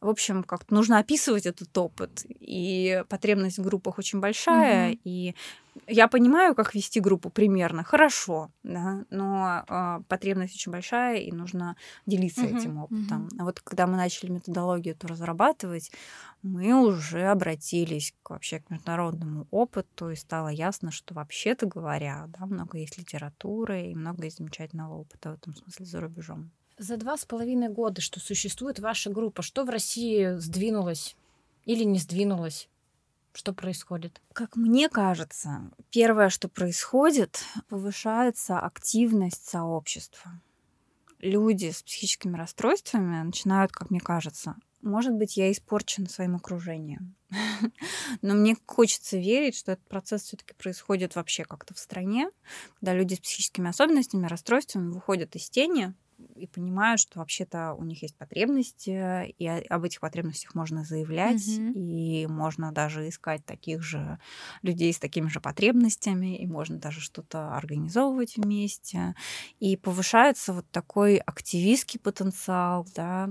в 0.00 0.08
общем, 0.08 0.42
как 0.42 0.70
нужно 0.70 0.98
описывать 0.98 1.46
этот 1.46 1.76
опыт, 1.78 2.24
и 2.40 3.04
потребность 3.08 3.58
в 3.58 3.62
группах 3.62 3.98
очень 3.98 4.20
большая, 4.20 4.92
mm-hmm. 4.92 5.00
и 5.04 5.34
я 5.86 6.08
понимаю, 6.08 6.54
как 6.54 6.74
вести 6.74 7.00
группу 7.00 7.30
примерно, 7.30 7.84
хорошо, 7.84 8.50
да, 8.62 9.04
но 9.10 9.64
э, 9.68 10.00
потребность 10.08 10.54
очень 10.54 10.72
большая, 10.72 11.18
и 11.18 11.30
нужно 11.32 11.76
делиться 12.06 12.42
mm-hmm. 12.42 12.58
этим 12.58 12.78
опытом. 12.78 13.26
Mm-hmm. 13.26 13.40
А 13.40 13.44
вот 13.44 13.60
когда 13.60 13.86
мы 13.86 13.96
начали 13.96 14.30
методологию 14.30 14.94
эту 14.94 15.06
разрабатывать, 15.06 15.92
мы 16.42 16.74
уже 16.74 17.26
обратились 17.26 18.14
к, 18.22 18.30
вообще 18.30 18.60
к 18.60 18.70
международному 18.70 19.46
опыту, 19.50 20.10
и 20.10 20.16
стало 20.16 20.48
ясно, 20.48 20.90
что 20.90 21.14
вообще-то 21.14 21.66
говоря, 21.66 22.26
да, 22.38 22.46
много 22.46 22.78
есть 22.78 22.98
литературы 22.98 23.86
и 23.86 23.94
много 23.94 24.24
есть 24.24 24.40
замечательного 24.48 24.94
опыта 24.94 25.30
в 25.30 25.34
этом 25.34 25.54
смысле 25.54 25.86
за 25.86 26.00
рубежом. 26.00 26.50
За 26.78 26.96
два 26.96 27.16
с 27.16 27.24
половиной 27.24 27.68
года, 27.68 28.00
что 28.00 28.20
существует 28.20 28.78
ваша 28.78 29.10
группа, 29.10 29.42
что 29.42 29.64
в 29.64 29.70
России 29.70 30.36
сдвинулось 30.38 31.16
или 31.64 31.84
не 31.84 31.98
сдвинулось? 31.98 32.68
Что 33.32 33.52
происходит? 33.52 34.20
Как 34.32 34.56
мне 34.56 34.88
кажется, 34.88 35.70
первое, 35.90 36.30
что 36.30 36.48
происходит, 36.48 37.44
повышается 37.68 38.58
активность 38.58 39.46
сообщества. 39.48 40.40
Люди 41.20 41.70
с 41.70 41.82
психическими 41.82 42.36
расстройствами 42.36 43.22
начинают, 43.22 43.72
как 43.72 43.90
мне 43.90 44.00
кажется, 44.00 44.54
может 44.82 45.14
быть, 45.14 45.36
я 45.36 45.50
испорчена 45.50 46.08
своим 46.08 46.36
окружением. 46.36 47.14
Но 48.22 48.34
мне 48.34 48.56
хочется 48.66 49.16
верить, 49.16 49.56
что 49.56 49.72
этот 49.72 49.86
процесс 49.88 50.22
все-таки 50.22 50.54
происходит 50.54 51.14
вообще 51.14 51.44
как-то 51.44 51.74
в 51.74 51.78
стране, 51.78 52.30
когда 52.80 52.94
люди 52.94 53.14
с 53.14 53.20
психическими 53.20 53.68
особенностями, 53.68 54.26
расстройствами 54.26 54.90
выходят 54.90 55.34
из 55.36 55.50
тени, 55.50 55.94
и 56.36 56.46
понимают, 56.46 57.00
что 57.00 57.18
вообще-то 57.18 57.74
у 57.74 57.84
них 57.84 58.02
есть 58.02 58.16
потребности, 58.16 59.34
и 59.38 59.46
об 59.46 59.84
этих 59.84 60.00
потребностях 60.00 60.54
можно 60.54 60.84
заявлять, 60.84 61.46
mm-hmm. 61.46 61.72
и 61.74 62.26
можно 62.26 62.72
даже 62.72 63.08
искать 63.08 63.44
таких 63.44 63.82
же 63.82 64.18
людей 64.62 64.92
с 64.92 64.98
такими 64.98 65.28
же 65.28 65.40
потребностями, 65.40 66.38
и 66.38 66.46
можно 66.46 66.78
даже 66.78 67.00
что-то 67.00 67.56
организовывать 67.56 68.36
вместе, 68.36 69.14
и 69.58 69.76
повышается 69.76 70.52
вот 70.52 70.68
такой 70.70 71.16
активистский 71.18 72.00
потенциал, 72.00 72.86
да, 72.94 73.30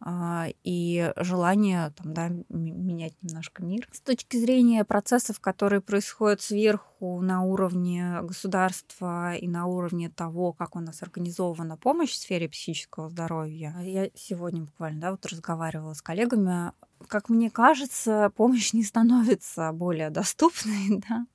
а, 0.00 0.48
и 0.64 1.12
желание 1.16 1.90
там, 1.96 2.14
да, 2.14 2.28
менять 2.48 3.14
немножко 3.22 3.62
мир. 3.62 3.88
С 3.92 4.00
точки 4.00 4.36
зрения 4.36 4.84
процессов, 4.84 5.40
которые 5.40 5.80
происходят 5.80 6.40
сверху 6.40 6.91
на 7.02 7.42
уровне 7.42 8.20
государства 8.22 9.34
и 9.34 9.48
на 9.48 9.66
уровне 9.66 10.08
того, 10.08 10.52
как 10.52 10.76
у 10.76 10.80
нас 10.80 11.02
организована 11.02 11.76
помощь 11.76 12.10
в 12.12 12.16
сфере 12.16 12.48
психического 12.48 13.08
здоровья. 13.08 13.76
Я 13.80 14.10
сегодня 14.14 14.62
буквально 14.62 15.00
да, 15.00 15.10
вот 15.10 15.26
разговаривала 15.26 15.94
с 15.94 16.02
коллегами 16.02 16.72
как 17.08 17.28
мне 17.28 17.50
кажется, 17.50 18.30
помощь 18.36 18.72
не 18.72 18.84
становится 18.84 19.72
более 19.72 20.10
доступной, 20.10 21.02
да, 21.08 21.26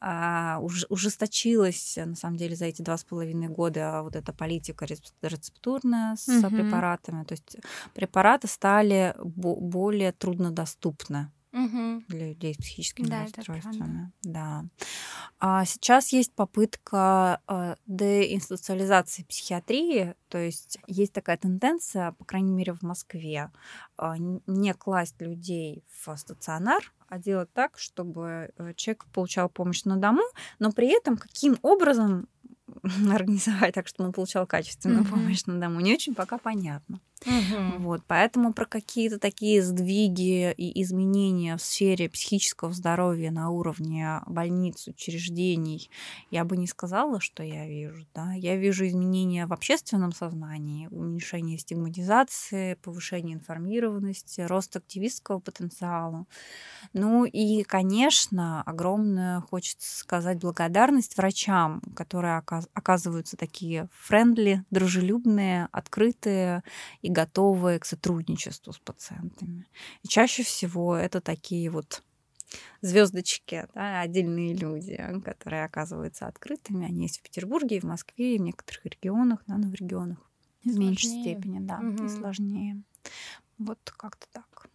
а, 0.00 0.58
уж, 0.60 0.84
ужесточилась, 0.88 1.96
на 1.96 2.14
самом 2.14 2.36
деле, 2.36 2.56
за 2.56 2.66
эти 2.66 2.82
два 2.82 2.96
с 2.96 3.04
половиной 3.04 3.48
года 3.48 4.00
вот 4.02 4.16
эта 4.16 4.32
политика 4.32 4.86
рецептурная 5.22 6.16
с 6.16 6.28
угу. 6.28 6.56
препаратами, 6.56 7.24
то 7.24 7.32
есть 7.32 7.56
препараты 7.94 8.48
стали 8.48 9.14
более 9.18 10.12
труднодоступны 10.12 11.30
угу. 11.56 12.02
для 12.08 12.28
людей 12.28 12.54
с 12.54 12.58
психическими 12.58 13.06
да, 13.06 13.22
расстройствами. 13.22 14.12
Да. 14.22 14.64
А 15.38 15.64
сейчас 15.64 16.12
есть 16.12 16.32
попытка 16.32 17.40
э, 17.48 17.76
деинституциализации 17.86 19.22
психиатрии, 19.24 20.14
то 20.28 20.38
есть 20.38 20.78
есть 20.86 21.12
такая 21.12 21.36
тенденция, 21.36 22.12
по 22.12 22.24
крайней 22.24 22.52
мере 22.52 22.74
в 22.74 22.82
Москве, 22.82 23.50
э, 23.98 24.14
не 24.18 24.74
класть 24.74 25.20
людей 25.20 25.84
в 26.02 26.16
стационар, 26.16 26.92
а 27.08 27.18
делать 27.18 27.52
так, 27.52 27.78
чтобы 27.78 28.50
э, 28.56 28.74
человек 28.74 29.06
получал 29.12 29.48
помощь 29.48 29.84
на 29.84 29.96
дому, 29.96 30.22
но 30.58 30.72
при 30.72 30.88
этом 30.88 31.16
каким 31.16 31.58
образом 31.62 32.28
организовать 33.10 33.74
так, 33.74 33.86
чтобы 33.86 34.08
он 34.08 34.12
получал 34.12 34.46
качественную 34.46 35.04
mm-hmm. 35.04 35.10
помощь 35.10 35.44
на 35.46 35.60
дому, 35.60 35.80
не 35.80 35.94
очень 35.94 36.14
пока 36.14 36.38
понятно. 36.38 37.00
Угу. 37.24 37.78
Вот, 37.78 38.02
поэтому 38.06 38.52
про 38.52 38.66
какие-то 38.66 39.18
такие 39.18 39.62
сдвиги 39.62 40.52
и 40.52 40.82
изменения 40.82 41.56
в 41.56 41.62
сфере 41.62 42.10
психического 42.10 42.72
здоровья 42.72 43.30
на 43.30 43.50
уровне 43.50 44.20
больниц, 44.26 44.86
учреждений 44.86 45.90
я 46.30 46.44
бы 46.44 46.56
не 46.56 46.66
сказала, 46.66 47.20
что 47.20 47.42
я 47.42 47.66
вижу. 47.66 48.06
Да? 48.14 48.32
Я 48.34 48.56
вижу 48.56 48.86
изменения 48.86 49.46
в 49.46 49.52
общественном 49.52 50.12
сознании, 50.12 50.88
уменьшение 50.88 51.58
стигматизации, 51.58 52.74
повышение 52.74 53.36
информированности, 53.36 54.42
рост 54.42 54.76
активистского 54.76 55.38
потенциала. 55.38 56.26
Ну 56.92 57.24
и, 57.24 57.62
конечно, 57.62 58.62
огромное 58.62 59.40
хочется 59.40 59.98
сказать 59.98 60.38
благодарность 60.38 61.16
врачам, 61.16 61.80
которые 61.94 62.42
оказываются 62.74 63.36
такие 63.36 63.88
френдли, 63.92 64.64
дружелюбные, 64.70 65.68
открытые 65.72 66.62
и 67.06 67.10
готовые 67.10 67.78
к 67.78 67.84
сотрудничеству 67.84 68.72
с 68.72 68.78
пациентами. 68.78 69.66
И 70.02 70.08
чаще 70.08 70.42
всего 70.42 70.96
это 70.96 71.20
такие 71.20 71.70
вот 71.70 72.02
звездочки, 72.80 73.66
да, 73.74 74.00
отдельные 74.00 74.54
люди, 74.54 74.96
которые 75.24 75.64
оказываются 75.64 76.26
открытыми. 76.26 76.86
Они 76.86 77.02
есть 77.02 77.18
в 77.18 77.22
Петербурге, 77.22 77.76
и 77.76 77.80
в 77.80 77.84
Москве, 77.84 78.34
и 78.34 78.38
в 78.38 78.42
некоторых 78.42 78.84
регионах, 78.84 79.42
но 79.46 79.56
в 79.56 79.74
регионах 79.74 80.18
в 80.64 80.64
сложнее. 80.64 80.88
меньшей 80.88 81.10
степени, 81.10 81.58
да, 81.60 81.78
угу. 81.78 82.04
и 82.04 82.08
сложнее. 82.08 82.82
Вот 83.58 83.78
как-то 83.96 84.26
так. 84.32 84.68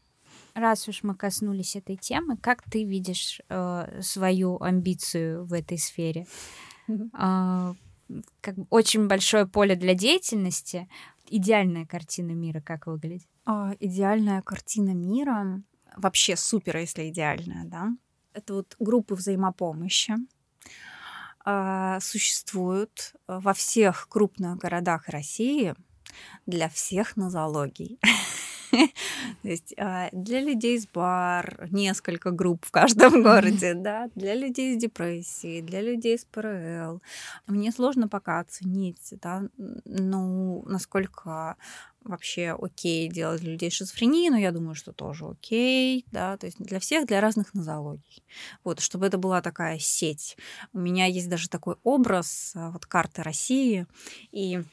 Раз 0.54 0.88
уж 0.88 1.04
мы 1.04 1.16
коснулись 1.16 1.76
этой 1.76 1.98
темы, 1.98 2.38
как 2.38 2.64
ты 2.64 2.84
видишь 2.84 3.42
э, 3.50 4.02
свою 4.02 4.62
амбицию 4.62 5.46
в 5.46 5.54
этой 5.54 5.78
сфере? 5.78 6.28
Э, 6.88 7.74
как 8.42 8.56
очень 8.70 9.08
большое 9.08 9.46
поле 9.48 9.76
для 9.76 9.94
деятельности 9.94 10.88
идеальная 11.28 11.86
картина 11.86 12.32
мира 12.32 12.62
как 12.62 12.88
выглядит? 12.88 13.28
А, 13.46 13.74
идеальная 13.80 14.42
картина 14.42 14.94
мира 14.94 15.62
вообще 15.96 16.36
супер, 16.36 16.78
если 16.78 17.10
идеальная, 17.10 17.66
да. 17.66 17.90
Это 18.34 18.56
вот 18.56 18.76
группы 18.80 19.16
взаимопомощи 19.16 20.16
а, 21.44 22.00
существуют 22.00 23.14
во 23.28 23.54
всех 23.54 24.08
крупных 24.10 24.58
городах 24.58 25.10
России 25.10 25.76
для 26.46 26.70
всех 26.70 27.16
нозологий. 27.18 28.00
То 29.42 29.48
есть 29.48 29.74
а, 29.78 30.10
для 30.12 30.42
людей 30.42 30.80
с 30.80 30.88
бар 30.88 31.68
несколько 31.72 32.32
групп 32.32 32.66
в 32.66 32.72
каждом 32.72 33.24
городе, 33.24 33.74
да, 33.74 34.10
для 34.16 34.36
людей 34.36 34.76
с 34.76 34.82
депрессией, 34.82 35.62
для 35.62 35.82
людей 35.82 36.18
с 36.18 36.26
ПРЛ. 36.26 37.02
Мне 37.48 37.72
сложно 37.72 38.08
пока 38.08 38.40
оценить, 38.40 39.14
да, 39.22 39.44
ну, 39.86 40.64
насколько 40.68 41.58
вообще 42.04 42.58
окей 42.60 43.10
делать 43.10 43.42
для 43.42 43.52
людей 43.52 43.70
шизофрении, 43.70 44.30
но 44.30 44.38
я 44.38 44.52
думаю, 44.52 44.76
что 44.76 44.92
тоже 44.92 45.26
окей, 45.26 46.06
да, 46.12 46.38
то 46.38 46.48
есть 46.48 46.58
для 46.60 46.80
всех, 46.80 47.06
для 47.06 47.22
разных 47.22 47.54
нозологий. 47.54 48.24
Вот, 48.64 48.80
чтобы 48.80 49.06
это 49.06 49.18
была 49.18 49.42
такая 49.42 49.78
сеть. 49.80 50.38
У 50.74 50.80
меня 50.80 51.06
есть 51.06 51.30
даже 51.30 51.50
такой 51.50 51.76
образ, 51.84 52.54
а, 52.56 52.72
вот 52.72 52.86
карты 52.86 53.22
России, 53.24 53.86
и 54.32 54.64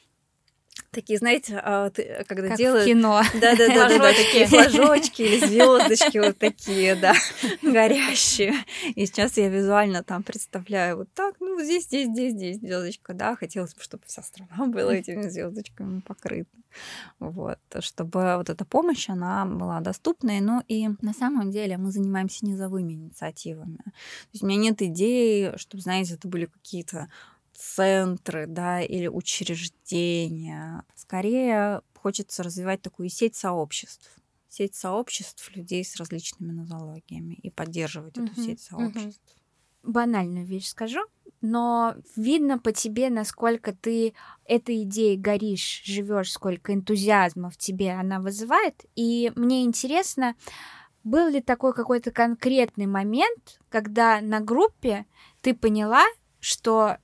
такие, 0.90 1.18
знаете, 1.18 1.60
а, 1.62 1.90
э, 1.96 2.24
когда 2.24 2.48
как 2.48 2.58
делают... 2.58 2.84
В 2.84 2.88
кино. 2.88 3.22
Да, 3.34 3.56
да, 3.56 3.68
да, 3.68 3.88
да, 3.88 4.12
такие 4.12 4.46
флажочки 4.46 5.22
или 5.22 5.46
звездочки 5.46 6.18
вот 6.18 6.38
такие, 6.38 6.94
да, 6.94 7.14
горящие. 7.62 8.54
И 8.94 9.06
сейчас 9.06 9.36
я 9.36 9.48
визуально 9.48 10.02
там 10.02 10.22
представляю 10.22 10.98
вот 10.98 11.08
так, 11.14 11.36
ну, 11.40 11.60
здесь, 11.62 11.84
здесь, 11.84 12.08
здесь, 12.08 12.32
здесь 12.32 12.58
звездочка, 12.58 13.14
да, 13.14 13.36
хотелось 13.36 13.74
бы, 13.74 13.82
чтобы 13.82 14.02
вся 14.06 14.22
страна 14.22 14.66
была 14.66 14.94
этими 14.94 15.28
звездочками 15.28 16.00
покрыта. 16.00 16.50
Вот, 17.18 17.58
чтобы 17.80 18.36
вот 18.36 18.50
эта 18.50 18.64
помощь, 18.64 19.08
она 19.08 19.44
была 19.46 19.80
доступной. 19.80 20.40
Ну 20.40 20.62
и 20.68 20.88
на 21.00 21.12
самом 21.12 21.50
деле 21.50 21.76
мы 21.76 21.90
занимаемся 21.90 22.46
низовыми 22.46 22.92
инициативами. 22.92 23.78
То 23.78 24.32
есть 24.32 24.42
у 24.42 24.46
меня 24.46 24.60
нет 24.60 24.82
идеи, 24.82 25.56
чтобы, 25.56 25.82
знаете, 25.82 26.14
это 26.14 26.28
были 26.28 26.46
какие-то 26.46 27.08
центры, 27.58 28.46
да, 28.46 28.80
или 28.80 29.08
учреждения. 29.08 30.84
Скорее 30.94 31.82
хочется 31.94 32.42
развивать 32.42 32.82
такую 32.82 33.08
сеть 33.08 33.34
сообществ 33.34 34.18
сеть 34.48 34.74
сообществ 34.74 35.54
людей 35.54 35.84
с 35.84 35.96
различными 35.96 36.52
нозологиями 36.52 37.34
и 37.34 37.50
поддерживать 37.50 38.16
uh-huh, 38.16 38.32
эту 38.32 38.42
сеть 38.42 38.60
сообществ. 38.62 39.20
Uh-huh. 39.22 39.92
Банальную 39.92 40.46
вещь 40.46 40.68
скажу, 40.68 41.00
но 41.40 41.94
видно 42.16 42.58
по 42.58 42.72
тебе, 42.72 43.10
насколько 43.10 43.74
ты 43.74 44.14
этой 44.44 44.82
идеей 44.82 45.16
горишь, 45.16 45.82
живешь, 45.84 46.32
сколько 46.32 46.74
энтузиазма 46.74 47.50
в 47.50 47.56
тебе 47.56 47.92
она 47.92 48.20
вызывает. 48.20 48.86
И 48.96 49.32
мне 49.36 49.64
интересно, 49.64 50.34
был 51.04 51.28
ли 51.28 51.40
такой 51.40 51.72
какой-то 51.74 52.10
конкретный 52.10 52.86
момент, 52.86 53.60
когда 53.68 54.20
на 54.20 54.40
группе 54.40 55.06
ты 55.40 55.54
поняла, 55.54 56.04
что 56.40 56.96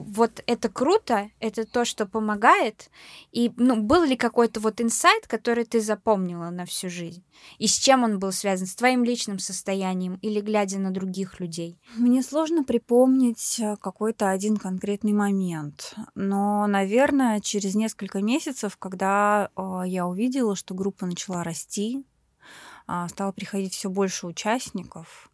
вот 0.00 0.42
это 0.46 0.68
круто, 0.68 1.30
это 1.40 1.64
то, 1.64 1.84
что 1.84 2.06
помогает. 2.06 2.90
И 3.32 3.52
ну, 3.56 3.82
был 3.82 4.04
ли 4.04 4.16
какой-то 4.16 4.60
вот 4.60 4.80
инсайт, 4.80 5.26
который 5.26 5.64
ты 5.64 5.80
запомнила 5.80 6.50
на 6.50 6.64
всю 6.64 6.88
жизнь? 6.88 7.24
И 7.58 7.66
с 7.66 7.78
чем 7.78 8.04
он 8.04 8.18
был 8.18 8.32
связан? 8.32 8.66
С 8.66 8.74
твоим 8.74 9.04
личным 9.04 9.38
состоянием 9.38 10.14
или 10.22 10.40
глядя 10.40 10.78
на 10.78 10.90
других 10.90 11.40
людей? 11.40 11.78
Мне 11.96 12.22
сложно 12.22 12.64
припомнить 12.64 13.58
э, 13.60 13.76
какой-то 13.76 14.30
один 14.30 14.56
конкретный 14.56 15.12
момент. 15.12 15.94
Но, 16.14 16.66
наверное, 16.66 17.40
через 17.40 17.74
несколько 17.74 18.20
месяцев, 18.22 18.76
когда 18.76 19.50
э, 19.56 19.82
я 19.86 20.06
увидела, 20.06 20.56
что 20.56 20.74
группа 20.74 21.06
начала 21.06 21.44
расти, 21.44 22.04
э, 22.88 23.06
стало 23.08 23.32
приходить 23.32 23.74
все 23.74 23.90
больше 23.90 24.26
участников, 24.26 25.30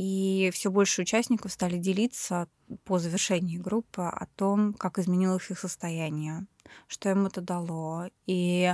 и 0.00 0.50
все 0.54 0.70
больше 0.70 1.02
участников 1.02 1.52
стали 1.52 1.76
делиться 1.76 2.48
по 2.84 2.98
завершении 2.98 3.58
группы 3.58 4.00
о 4.00 4.26
том, 4.34 4.72
как 4.72 4.98
изменилось 4.98 5.50
их 5.50 5.58
состояние, 5.58 6.46
что 6.86 7.10
им 7.10 7.26
это 7.26 7.42
дало. 7.42 8.08
И 8.24 8.72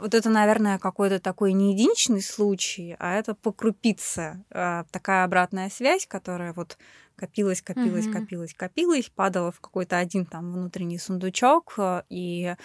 вот 0.00 0.14
это, 0.14 0.28
наверное, 0.30 0.80
какой-то 0.80 1.20
такой 1.20 1.52
не 1.52 1.74
единичный 1.74 2.22
случай, 2.22 2.96
а 2.98 3.14
это 3.14 3.36
по 3.36 3.52
крупице 3.52 4.44
э, 4.50 4.82
такая 4.90 5.22
обратная 5.22 5.70
связь, 5.70 6.08
которая 6.08 6.52
вот 6.52 6.76
копилась, 7.14 7.62
копилась, 7.62 8.06
mm-hmm. 8.06 8.12
копилась, 8.12 8.54
копилась, 8.54 9.10
падала 9.10 9.52
в 9.52 9.60
какой-то 9.60 9.96
один 9.98 10.26
там 10.26 10.52
внутренний 10.52 10.98
сундучок 10.98 11.74
э, 11.78 12.02
и 12.08 12.56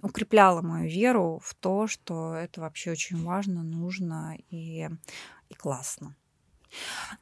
укрепляла 0.00 0.62
мою 0.62 0.88
веру 0.88 1.42
в 1.44 1.54
то, 1.54 1.86
что 1.86 2.32
это 2.32 2.62
вообще 2.62 2.92
очень 2.92 3.22
важно, 3.22 3.62
нужно 3.62 4.38
и, 4.48 4.88
и 5.50 5.54
классно. 5.54 6.16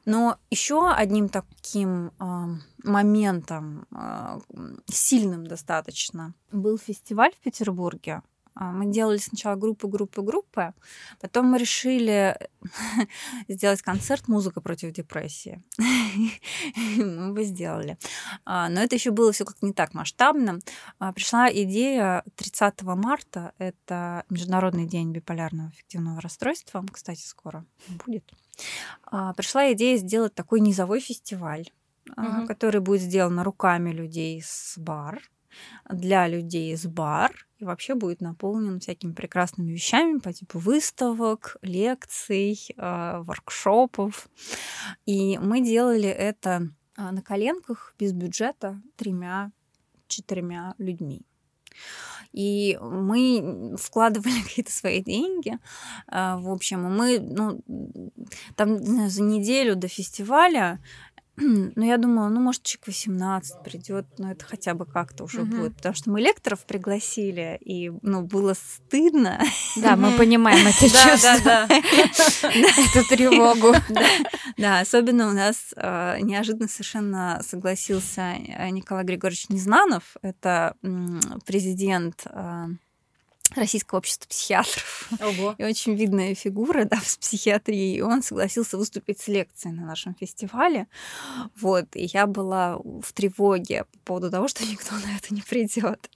Но 0.05 0.37
еще 0.49 0.91
одним 0.91 1.29
таким 1.29 2.11
э, 2.19 2.47
моментом, 2.83 3.87
э, 3.91 4.39
сильным 4.87 5.47
достаточно, 5.47 6.33
был 6.51 6.77
фестиваль 6.77 7.31
в 7.33 7.43
Петербурге. 7.43 8.21
А, 8.55 8.71
мы 8.71 8.85
делали 8.85 9.17
сначала 9.17 9.55
группы, 9.55 9.87
группы, 9.87 10.21
группы. 10.21 10.73
Потом 11.19 11.47
мы 11.47 11.57
решили 11.57 12.37
сделать 13.49 13.81
концерт 13.81 14.29
«Музыка 14.29 14.61
против 14.61 14.93
депрессии». 14.93 15.61
мы 16.97 17.33
бы 17.33 17.43
сделали. 17.43 17.97
А, 18.45 18.69
но 18.69 18.81
это 18.81 18.95
еще 18.95 19.11
было 19.11 19.33
все 19.33 19.43
как 19.43 19.61
не 19.61 19.73
так 19.73 19.93
масштабно. 19.93 20.59
Пришла 21.15 21.51
идея 21.51 22.23
30 22.35 22.81
марта, 22.83 23.51
это 23.57 24.23
Международный 24.29 24.87
день 24.87 25.11
биполярного 25.11 25.69
эффективного 25.69 26.21
расстройства, 26.21 26.85
кстати, 26.91 27.27
скоро 27.27 27.65
будет. 28.05 28.23
А, 29.03 29.33
пришла 29.33 29.71
идея 29.73 29.97
сделать 29.97 30.33
такой 30.33 30.59
низовой 30.59 30.99
фестиваль, 30.99 31.69
угу. 32.09 32.47
который 32.47 32.81
будет 32.81 33.01
сделан 33.01 33.39
руками 33.41 33.91
людей 33.91 34.41
с 34.43 34.77
бар, 34.77 35.21
для 35.89 36.27
людей 36.27 36.75
с 36.75 36.85
бар 36.85 37.47
и 37.59 37.63
вообще 37.63 37.95
будет 37.95 38.19
наполнен 38.19 38.81
всякими 38.81 39.13
прекрасными 39.13 39.71
вещами 39.71 40.19
по 40.19 40.33
типу 40.33 40.59
выставок, 40.59 41.55
лекций, 41.61 42.59
а, 42.77 43.21
воркшопов. 43.21 44.27
И 45.05 45.37
мы 45.37 45.61
делали 45.61 46.09
это 46.09 46.69
на 46.97 47.21
коленках 47.21 47.93
без 47.99 48.13
бюджета 48.13 48.81
тремя-четырьмя 48.97 50.75
людьми. 50.77 51.25
И 52.33 52.77
мы 52.81 53.75
вкладывали 53.77 54.41
какие-то 54.43 54.71
свои 54.71 55.01
деньги. 55.01 55.57
А, 56.07 56.37
в 56.37 56.49
общем, 56.49 56.83
мы 56.83 57.19
ну, 57.19 57.61
там 58.55 59.09
за 59.09 59.23
неделю 59.23 59.75
до 59.75 59.87
фестиваля 59.87 60.79
ну, 61.37 61.83
я 61.83 61.97
думала, 61.97 62.29
ну, 62.29 62.39
может, 62.39 62.63
человек 62.63 62.87
18 62.87 63.63
придет, 63.63 64.05
но 64.17 64.31
это 64.31 64.45
хотя 64.45 64.73
бы 64.73 64.85
как-то 64.85 65.25
уже 65.25 65.41
угу. 65.41 65.57
будет. 65.57 65.75
Потому 65.75 65.95
что 65.95 66.09
мы 66.09 66.21
лекторов 66.21 66.65
пригласили, 66.65 67.57
и, 67.61 67.91
ну, 68.01 68.21
было 68.21 68.53
стыдно. 68.53 69.41
Да, 69.75 69.95
мы 69.97 70.11
понимаем 70.11 70.65
это 70.65 70.79
чувство. 70.89 71.67
Эту 72.47 73.07
тревогу. 73.09 73.73
Да, 74.57 74.79
особенно 74.79 75.27
у 75.27 75.33
нас 75.33 75.73
а, 75.75 76.17
неожиданно 76.19 76.69
совершенно 76.69 77.41
согласился 77.45 78.35
э, 78.37 78.69
Николай 78.69 79.03
Григорьевич 79.03 79.49
Незнанов. 79.49 80.15
Это 80.21 80.75
президент 81.45 82.25
а, 82.27 82.67
Российского 83.55 83.99
общества 83.99 84.27
психиатров. 84.27 85.09
Ого. 85.19 85.55
И 85.57 85.63
очень 85.63 85.95
видная 85.95 86.35
фигура 86.35 86.85
да, 86.85 86.97
в 86.97 87.19
психиатрии. 87.19 87.95
И 87.95 88.01
он 88.01 88.21
согласился 88.21 88.77
выступить 88.77 89.19
с 89.19 89.27
лекцией 89.27 89.73
на 89.75 89.85
нашем 89.85 90.15
фестивале. 90.15 90.87
Вот. 91.59 91.85
И 91.95 92.05
я 92.05 92.27
была 92.27 92.77
в 92.77 93.13
тревоге 93.13 93.85
по 93.85 93.99
поводу 93.99 94.31
того, 94.31 94.47
что 94.47 94.65
никто 94.69 94.95
на 94.95 95.15
это 95.15 95.33
не 95.33 95.41
придет. 95.41 96.09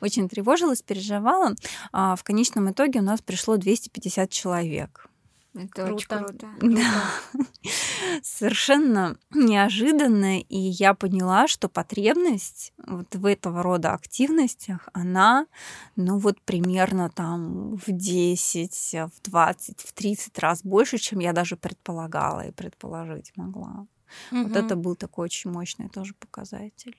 Очень 0.00 0.28
тревожилась, 0.28 0.82
переживала. 0.82 1.54
А 1.92 2.16
в 2.16 2.24
конечном 2.24 2.70
итоге 2.70 3.00
у 3.00 3.02
нас 3.02 3.20
пришло 3.20 3.56
250 3.56 4.30
человек. 4.30 5.08
Это 5.54 5.86
круто. 5.86 5.94
очень 5.94 6.08
круто. 6.08 6.48
Да. 6.62 7.70
Совершенно 8.22 9.18
неожиданно, 9.30 10.40
и 10.40 10.58
я 10.58 10.94
поняла, 10.94 11.46
что 11.46 11.68
потребность 11.68 12.72
вот 12.78 13.14
в 13.14 13.26
этого 13.26 13.62
рода 13.62 13.92
активностях, 13.92 14.88
она, 14.92 15.46
ну 15.96 16.18
вот 16.18 16.40
примерно 16.42 17.10
там 17.10 17.76
в 17.76 17.84
10, 17.86 18.94
в 18.94 19.30
20, 19.30 19.80
в 19.80 19.92
30 19.92 20.38
раз 20.38 20.62
больше, 20.62 20.98
чем 20.98 21.18
я 21.20 21.32
даже 21.32 21.56
предполагала 21.56 22.46
и 22.46 22.52
предположить 22.52 23.32
могла. 23.36 23.86
Угу. 24.30 24.42
Вот 24.42 24.56
это 24.56 24.76
был 24.76 24.96
такой 24.96 25.26
очень 25.26 25.50
мощный 25.50 25.88
тоже 25.88 26.14
показатель. 26.14 26.96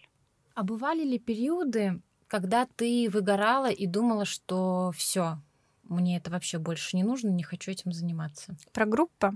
А 0.56 0.64
бывали 0.64 1.04
ли 1.04 1.18
периоды, 1.18 2.02
когда 2.28 2.66
ты 2.66 3.10
выгорала 3.12 3.72
и 3.72 3.88
думала, 3.88 4.26
что 4.26 4.92
все, 4.96 5.40
мне 5.84 6.18
это 6.18 6.32
вообще 6.32 6.60
больше 6.60 6.96
не 6.96 7.04
нужно, 7.04 7.30
не 7.30 7.44
хочу 7.44 7.72
этим 7.72 7.92
заниматься. 7.92 8.56
Про 8.72 8.86
группы? 8.86 9.32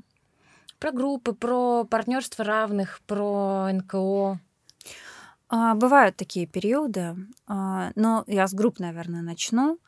Про 0.79 0.91
группы, 0.91 1.33
про 1.33 1.83
партнерство 1.85 2.45
равных, 2.45 3.01
про 3.07 3.71
НКО. 3.71 4.39
А, 5.49 5.75
бывают 5.75 6.17
такие 6.17 6.45
периоды, 6.45 7.15
а, 7.47 7.91
но 7.95 8.23
я 8.27 8.47
с 8.47 8.53
групп, 8.53 8.79
наверное, 8.79 9.21
начну. 9.21 9.79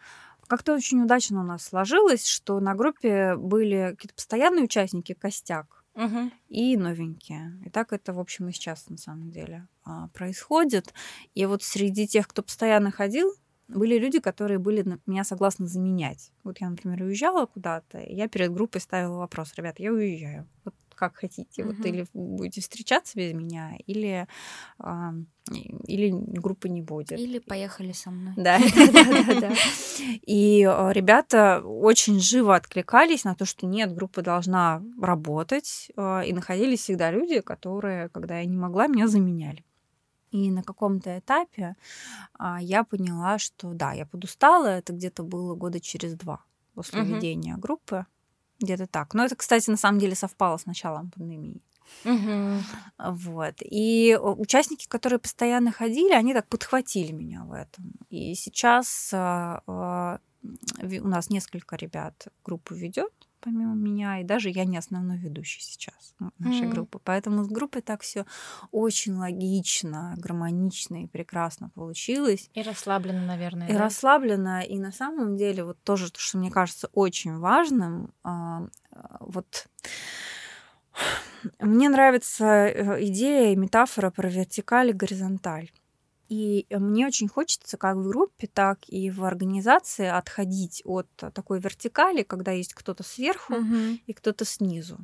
Как-то 0.47 0.73
очень 0.73 1.03
удачно 1.03 1.41
у 1.41 1.43
нас 1.43 1.63
сложилось, 1.63 2.25
что 2.25 2.59
на 2.59 2.73
группе 2.73 3.35
были 3.35 3.91
какие-то 3.91 4.15
постоянные 4.15 4.63
участники, 4.63 5.13
костяк, 5.13 5.83
угу. 5.93 6.31
и 6.47 6.75
новенькие. 6.75 7.59
И 7.65 7.69
так 7.69 7.93
это, 7.93 8.13
в 8.13 8.19
общем, 8.19 8.49
и 8.49 8.51
сейчас 8.51 8.89
на 8.89 8.97
самом 8.97 9.31
деле 9.31 9.67
а, 9.83 10.07
происходит. 10.07 10.93
И 11.35 11.45
вот 11.45 11.61
среди 11.61 12.07
тех, 12.07 12.27
кто 12.27 12.41
постоянно 12.41 12.89
ходил, 12.89 13.31
были 13.69 13.97
люди, 13.97 14.19
которые 14.19 14.59
были 14.59 14.81
на 14.81 14.99
меня 15.05 15.23
согласны 15.23 15.67
заменять. 15.67 16.31
Вот 16.43 16.59
я, 16.59 16.69
например, 16.69 17.03
уезжала 17.03 17.45
куда-то, 17.45 17.99
и 17.99 18.15
я 18.15 18.27
перед 18.27 18.51
группой 18.51 18.81
ставила 18.81 19.17
вопрос, 19.17 19.53
ребят, 19.55 19.79
я 19.79 19.91
уезжаю. 19.91 20.47
Вот 20.65 20.73
как 20.95 21.15
хотите, 21.15 21.61
uh-huh. 21.61 21.75
вот 21.77 21.85
или 21.85 22.05
будете 22.13 22.59
встречаться 22.59 23.17
без 23.17 23.33
меня, 23.33 23.77
или 23.87 24.27
а, 24.79 25.13
или 25.87 26.11
группы 26.11 26.67
не 26.67 26.81
будет. 26.81 27.17
Или 27.17 27.39
поехали 27.39 27.93
со 27.93 28.11
мной. 28.11 28.33
Да, 28.37 28.59
да, 28.59 29.23
да, 29.25 29.39
да. 29.39 29.53
И 30.27 30.63
а, 30.69 30.91
ребята 30.91 31.61
очень 31.63 32.19
живо 32.19 32.55
откликались 32.55 33.23
на 33.23 33.33
то, 33.33 33.45
что 33.45 33.65
нет, 33.65 33.93
группа 33.93 34.21
должна 34.21 34.83
работать, 35.01 35.89
а, 35.95 36.21
и 36.21 36.33
находились 36.33 36.81
всегда 36.81 37.11
люди, 37.11 37.39
которые, 37.39 38.09
когда 38.09 38.39
я 38.39 38.45
не 38.45 38.57
могла, 38.57 38.87
меня 38.87 39.07
заменяли. 39.07 39.63
И 40.31 40.51
на 40.51 40.63
каком-то 40.63 41.17
этапе 41.17 41.75
а, 42.37 42.61
я 42.61 42.83
поняла, 42.83 43.39
что 43.39 43.73
да, 43.73 43.93
я 43.93 44.05
подустала. 44.05 44.67
Это 44.67 44.93
где-то 44.93 45.23
было 45.23 45.55
года 45.55 45.79
через 45.79 46.13
два 46.13 46.43
после 46.75 47.01
угу. 47.01 47.15
ведения 47.15 47.55
группы. 47.57 48.05
Где-то 48.59 48.87
так. 48.87 49.13
Но 49.13 49.25
это, 49.25 49.35
кстати, 49.35 49.69
на 49.69 49.77
самом 49.77 49.99
деле 49.99 50.15
совпало 50.15 50.57
с 50.57 50.65
началом 50.65 51.11
пандемии. 51.11 51.61
Угу. 52.05 53.11
Вот. 53.15 53.55
И 53.61 54.17
участники, 54.21 54.87
которые 54.87 55.19
постоянно 55.19 55.71
ходили, 55.71 56.13
они 56.13 56.33
так 56.33 56.47
подхватили 56.47 57.11
меня 57.11 57.43
в 57.43 57.53
этом. 57.53 57.91
И 58.09 58.35
сейчас 58.35 59.11
а, 59.13 59.63
а, 59.65 60.19
у 60.83 61.07
нас 61.07 61.29
несколько 61.29 61.75
ребят 61.75 62.27
группу 62.43 62.75
ведет 62.75 63.11
помимо 63.41 63.75
меня, 63.75 64.19
и 64.19 64.23
даже 64.23 64.49
я 64.49 64.65
не 64.65 64.77
основной 64.77 65.17
ведущий 65.17 65.61
сейчас 65.61 66.15
нашей 66.37 66.67
mm. 66.67 66.71
группы. 66.71 66.99
Поэтому 67.03 67.43
с 67.43 67.47
группой 67.47 67.81
так 67.81 68.01
все 68.01 68.25
очень 68.71 69.15
логично, 69.15 70.15
гармонично 70.17 71.03
и 71.03 71.07
прекрасно 71.07 71.69
получилось. 71.69 72.49
И 72.53 72.61
расслабленно, 72.61 73.25
наверное. 73.25 73.67
И 73.67 73.73
да? 73.73 73.79
расслабленно. 73.79 74.61
И 74.61 74.77
на 74.79 74.91
самом 74.91 75.37
деле 75.37 75.63
вот 75.63 75.77
тоже, 75.83 76.07
что 76.15 76.37
мне 76.37 76.51
кажется 76.51 76.89
очень 76.93 77.37
важным, 77.37 78.13
а, 78.23 78.67
вот 79.19 79.67
мне 81.59 81.89
нравится 81.89 82.45
э, 82.45 83.05
идея 83.05 83.53
и 83.53 83.55
метафора 83.55 84.11
про 84.11 84.29
вертикаль 84.29 84.89
и 84.89 84.93
горизонталь. 84.93 85.71
И 86.29 86.67
мне 86.69 87.07
очень 87.07 87.27
хочется 87.27 87.77
как 87.77 87.97
в 87.97 88.07
группе, 88.07 88.47
так 88.47 88.79
и 88.87 89.09
в 89.09 89.23
организации 89.23 90.05
отходить 90.05 90.81
от 90.85 91.07
такой 91.15 91.59
вертикали, 91.59 92.21
когда 92.21 92.51
есть 92.51 92.75
кто-то 92.75 93.03
сверху 93.03 93.55
угу. 93.55 93.97
и 94.05 94.13
кто-то 94.13 94.45
снизу 94.45 94.99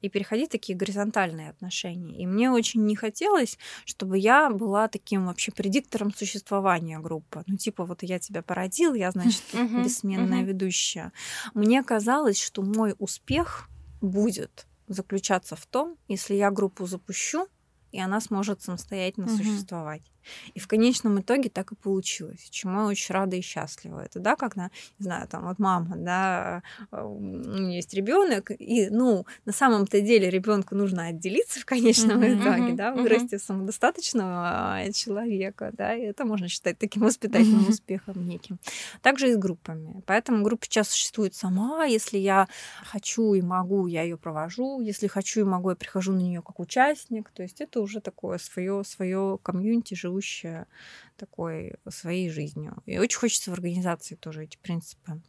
и 0.00 0.08
переходить 0.08 0.48
в 0.48 0.52
такие 0.52 0.76
горизонтальные 0.76 1.50
отношения. 1.50 2.16
И 2.18 2.26
мне 2.26 2.50
очень 2.50 2.84
не 2.84 2.96
хотелось, 2.96 3.58
чтобы 3.84 4.18
я 4.18 4.50
была 4.50 4.88
таким 4.88 5.26
вообще 5.26 5.52
предиктором 5.52 6.14
существования 6.14 6.98
группы. 6.98 7.44
Ну, 7.46 7.56
типа, 7.56 7.84
вот 7.84 8.02
я 8.02 8.18
тебя 8.18 8.42
породил, 8.42 8.94
я, 8.94 9.10
значит, 9.10 9.42
бессменная 9.52 10.42
ведущая. 10.42 11.12
Мне 11.54 11.82
казалось, 11.82 12.40
что 12.40 12.62
мой 12.62 12.94
успех 12.98 13.68
будет 14.00 14.66
заключаться 14.88 15.56
в 15.56 15.66
том, 15.66 15.96
если 16.08 16.34
я 16.34 16.50
группу 16.50 16.86
запущу, 16.86 17.46
и 17.92 18.00
она 18.00 18.20
сможет 18.20 18.62
самостоятельно 18.62 19.28
существовать. 19.28 20.02
И 20.54 20.60
в 20.60 20.68
конечном 20.68 21.20
итоге 21.20 21.50
так 21.50 21.72
и 21.72 21.74
получилось, 21.74 22.48
чему 22.50 22.80
я 22.80 22.86
очень 22.86 23.14
рада 23.14 23.36
и 23.36 23.40
счастлива. 23.40 24.00
Это, 24.00 24.20
да, 24.20 24.36
когда, 24.36 24.70
не 24.98 25.04
знаю, 25.04 25.28
там 25.28 25.46
вот 25.46 25.58
мама, 25.58 25.96
да, 25.96 26.62
а, 26.90 27.04
у 27.04 27.20
нее 27.20 27.76
есть 27.76 27.94
ребенок, 27.94 28.50
и, 28.50 28.88
ну, 28.90 29.26
на 29.44 29.52
самом-то 29.52 30.00
деле 30.00 30.30
ребенку 30.30 30.74
нужно 30.74 31.06
отделиться 31.06 31.60
в 31.60 31.64
конечном 31.64 32.22
uh-huh, 32.22 32.40
итоге, 32.40 32.72
да, 32.74 32.92
вырасти 32.92 33.34
uh-huh. 33.34 33.38
самодостаточного 33.38 34.80
человека, 34.94 35.72
да, 35.72 35.94
и 35.94 36.02
это 36.02 36.24
можно 36.24 36.48
считать 36.48 36.78
таким 36.78 37.02
воспитательным 37.02 37.68
успехом 37.68 38.26
неким. 38.26 38.58
Также 39.02 39.30
и 39.30 39.34
с 39.34 39.36
группами. 39.36 40.02
Поэтому 40.06 40.42
группа 40.44 40.64
сейчас 40.64 40.90
существует 40.90 41.34
сама, 41.34 41.84
если 41.84 42.18
я 42.18 42.48
хочу 42.84 43.34
и 43.34 43.42
могу, 43.42 43.86
я 43.86 44.02
ее 44.02 44.16
провожу, 44.16 44.80
если 44.80 45.06
хочу 45.06 45.40
и 45.40 45.44
могу, 45.44 45.70
я 45.70 45.76
прихожу 45.76 46.12
на 46.12 46.20
нее 46.20 46.42
как 46.42 46.60
участник, 46.60 47.30
то 47.30 47.42
есть 47.42 47.60
это 47.60 47.80
уже 47.80 48.00
такое 48.00 48.38
свое 48.38 48.84
свое 48.84 49.38
комьюнити, 49.42 49.94
живу 49.94 50.11
живущая 50.12 50.66
такой 51.16 51.74
своей 51.88 52.30
жизнью. 52.30 52.76
И 52.86 52.98
очень 52.98 53.18
хочется 53.18 53.50
в 53.50 53.54
организации 53.54 54.14
тоже 54.14 54.44
эти 54.44 54.58
принципы 54.58 55.20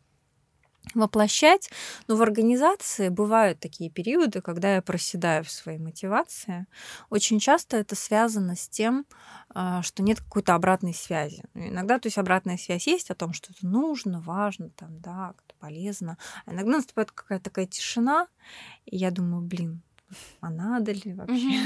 воплощать. 0.94 1.70
Но 2.08 2.18
в 2.18 2.22
организации 2.22 3.08
бывают 3.08 3.58
такие 3.62 3.90
периоды, 3.90 4.42
когда 4.42 4.76
я 4.76 4.82
проседаю 4.82 5.46
в 5.46 5.50
своей 5.50 5.80
мотивации. 5.80 6.68
Очень 7.10 7.40
часто 7.40 7.78
это 7.78 7.96
связано 7.96 8.58
с 8.58 8.68
тем, 8.68 9.06
а, 9.56 9.82
что 9.82 10.04
нет 10.04 10.20
какой-то 10.20 10.56
обратной 10.56 10.94
связи. 10.94 11.46
Иногда, 11.54 12.00
то 12.00 12.08
есть, 12.08 12.18
обратная 12.18 12.58
связь 12.58 12.86
есть 12.86 13.10
о 13.12 13.16
том, 13.16 13.32
что 13.32 13.54
это 13.54 13.66
нужно, 13.66 14.20
важно, 14.20 14.72
там, 14.72 15.00
да, 15.00 15.34
это 15.46 15.56
полезно. 15.58 16.18
А 16.46 16.52
иногда 16.52 16.74
наступает 16.74 17.12
какая-то 17.12 17.46
такая 17.46 17.66
тишина, 17.66 18.28
и 18.86 18.98
я 18.98 19.10
думаю, 19.10 19.42
блин, 19.42 19.82
а 20.42 20.50
надо 20.50 20.92
ли 20.92 21.14
вообще? 21.14 21.60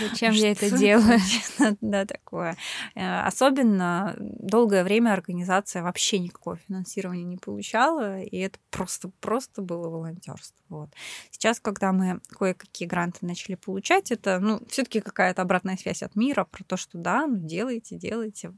Зачем 0.00 0.32
я 0.32 0.52
это 0.52 0.70
делаю? 0.76 1.18
Да, 1.80 2.04
такое. 2.04 2.56
Э, 2.94 3.20
особенно 3.22 4.14
долгое 4.18 4.84
время 4.84 5.12
организация 5.12 5.82
вообще 5.82 6.18
никакого 6.18 6.56
финансирования 6.56 7.24
не 7.24 7.36
получала, 7.36 8.20
и 8.20 8.36
это 8.38 8.58
просто-просто 8.70 9.62
было 9.62 9.88
волонтерство. 9.88 10.56
Вот. 10.68 10.90
Сейчас, 11.30 11.60
когда 11.60 11.92
мы 11.92 12.20
кое-какие 12.30 12.88
гранты 12.88 13.24
начали 13.26 13.54
получать, 13.54 14.10
это, 14.10 14.38
ну, 14.40 14.60
все-таки 14.68 15.00
какая-то 15.00 15.42
обратная 15.42 15.76
связь 15.76 16.02
от 16.02 16.16
мира 16.16 16.44
про 16.44 16.64
то, 16.64 16.76
что 16.76 16.98
да, 16.98 17.26
ну, 17.26 17.36
делайте, 17.38 17.96
делайте, 17.96 18.52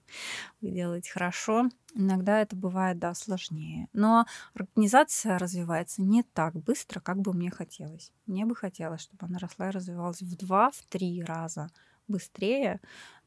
вы 0.61 0.71
делаете 0.71 1.11
хорошо. 1.13 1.69
Иногда 1.95 2.41
это 2.41 2.55
бывает, 2.55 2.99
да, 2.99 3.15
сложнее. 3.15 3.89
Но 3.93 4.27
организация 4.55 5.39
развивается 5.39 6.03
не 6.03 6.23
так 6.23 6.55
быстро, 6.55 7.01
как 7.01 7.19
бы 7.19 7.33
мне 7.33 7.51
хотелось. 7.51 8.13
Мне 8.27 8.45
бы 8.45 8.55
хотелось, 8.55 9.03
чтобы 9.03 9.27
она 9.27 9.39
росла 9.39 9.69
и 9.69 9.73
развивалась 9.73 10.21
в 10.21 10.37
два, 10.37 10.71
в 10.71 10.83
три 10.89 11.23
раза 11.23 11.71
быстрее, 12.07 12.81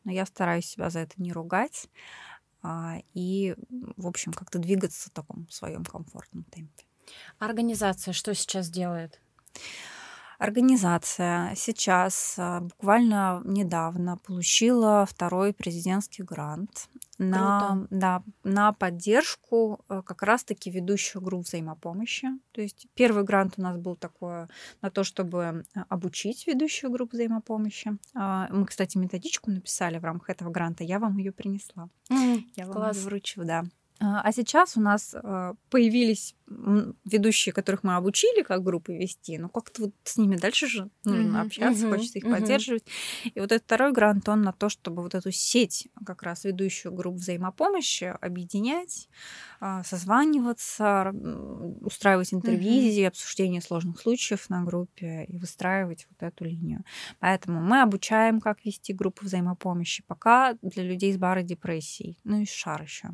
но 0.03 0.11
я 0.11 0.25
стараюсь 0.25 0.65
себя 0.65 0.89
за 0.89 0.99
это 0.99 1.13
не 1.17 1.31
ругать 1.31 1.87
а, 2.63 2.97
и, 3.13 3.55
в 3.97 4.07
общем, 4.07 4.33
как-то 4.33 4.59
двигаться 4.59 5.09
в 5.09 5.13
таком 5.13 5.47
своем 5.49 5.83
комфортном 5.83 6.43
темпе. 6.45 6.85
Организация 7.39 8.13
что 8.13 8.33
сейчас 8.33 8.69
делает? 8.69 9.19
Организация 10.37 11.53
сейчас 11.55 12.35
а, 12.37 12.61
буквально 12.61 13.41
недавно 13.45 14.17
получила 14.17 15.05
второй 15.05 15.53
президентский 15.53 16.23
грант 16.23 16.89
на, 17.21 17.87
да, 17.91 18.23
на 18.43 18.73
поддержку 18.73 19.85
э, 19.87 20.01
как 20.03 20.23
раз-таки 20.23 20.71
ведущих 20.71 21.21
групп 21.21 21.45
взаимопомощи. 21.45 22.27
То 22.51 22.61
есть 22.61 22.87
первый 22.95 23.23
грант 23.23 23.53
у 23.57 23.61
нас 23.61 23.77
был 23.77 23.95
такой 23.95 24.47
на 24.81 24.89
то, 24.89 25.03
чтобы 25.03 25.63
э, 25.75 25.79
обучить 25.87 26.47
ведущую 26.47 26.91
группу 26.91 27.15
взаимопомощи. 27.15 27.97
А, 28.15 28.47
мы, 28.51 28.65
кстати, 28.65 28.97
методичку 28.97 29.51
написали 29.51 29.99
в 29.99 30.03
рамках 30.03 30.31
этого 30.31 30.49
гранта, 30.49 30.83
я 30.83 30.97
вам 30.97 31.17
ее 31.17 31.31
принесла. 31.31 31.89
Mm, 32.09 32.41
я 32.55 32.65
класс. 32.65 32.75
вам 32.75 32.95
ее 32.95 33.01
вручу, 33.03 33.43
да. 33.45 33.63
А, 33.99 34.21
а 34.21 34.31
сейчас 34.31 34.75
у 34.75 34.81
нас 34.81 35.13
э, 35.13 35.53
появились 35.69 36.35
ведущие, 37.05 37.53
которых 37.53 37.83
мы 37.83 37.95
обучили, 37.95 38.43
как 38.43 38.63
группы 38.63 38.93
вести, 38.93 39.37
но 39.37 39.49
как-то 39.49 39.83
вот 39.83 39.93
с 40.03 40.17
ними 40.17 40.35
дальше 40.35 40.67
же 40.67 40.89
нужно 41.03 41.37
mm-hmm, 41.37 41.45
общаться, 41.45 41.85
mm-hmm, 41.85 41.91
хочется 41.91 42.17
их 42.19 42.25
mm-hmm. 42.25 42.39
поддерживать. 42.39 42.83
И 43.23 43.39
вот 43.39 43.51
этот 43.51 43.63
второй 43.63 43.91
грант, 43.91 44.27
он 44.29 44.41
на 44.41 44.53
то, 44.53 44.69
чтобы 44.69 45.01
вот 45.01 45.15
эту 45.15 45.31
сеть, 45.31 45.87
как 46.05 46.23
раз 46.23 46.43
ведущую 46.43 46.93
групп 46.93 47.15
взаимопомощи, 47.15 48.13
объединять, 48.21 49.09
а, 49.59 49.83
созваниваться, 49.83 51.13
устраивать 51.81 52.33
интервизии, 52.33 53.03
mm-hmm. 53.03 53.07
обсуждение 53.07 53.61
сложных 53.61 53.99
случаев 53.99 54.49
на 54.49 54.63
группе 54.63 55.25
и 55.25 55.37
выстраивать 55.37 56.07
вот 56.09 56.23
эту 56.23 56.45
линию. 56.45 56.83
Поэтому 57.19 57.61
мы 57.61 57.81
обучаем, 57.81 58.39
как 58.39 58.65
вести 58.65 58.93
группу 58.93 59.25
взаимопомощи, 59.25 60.03
пока 60.07 60.55
для 60.61 60.83
людей 60.83 61.13
с 61.13 61.17
барой 61.17 61.43
депрессией, 61.43 62.17
ну 62.23 62.41
и 62.41 62.45
шар 62.45 62.81
еще. 62.81 63.09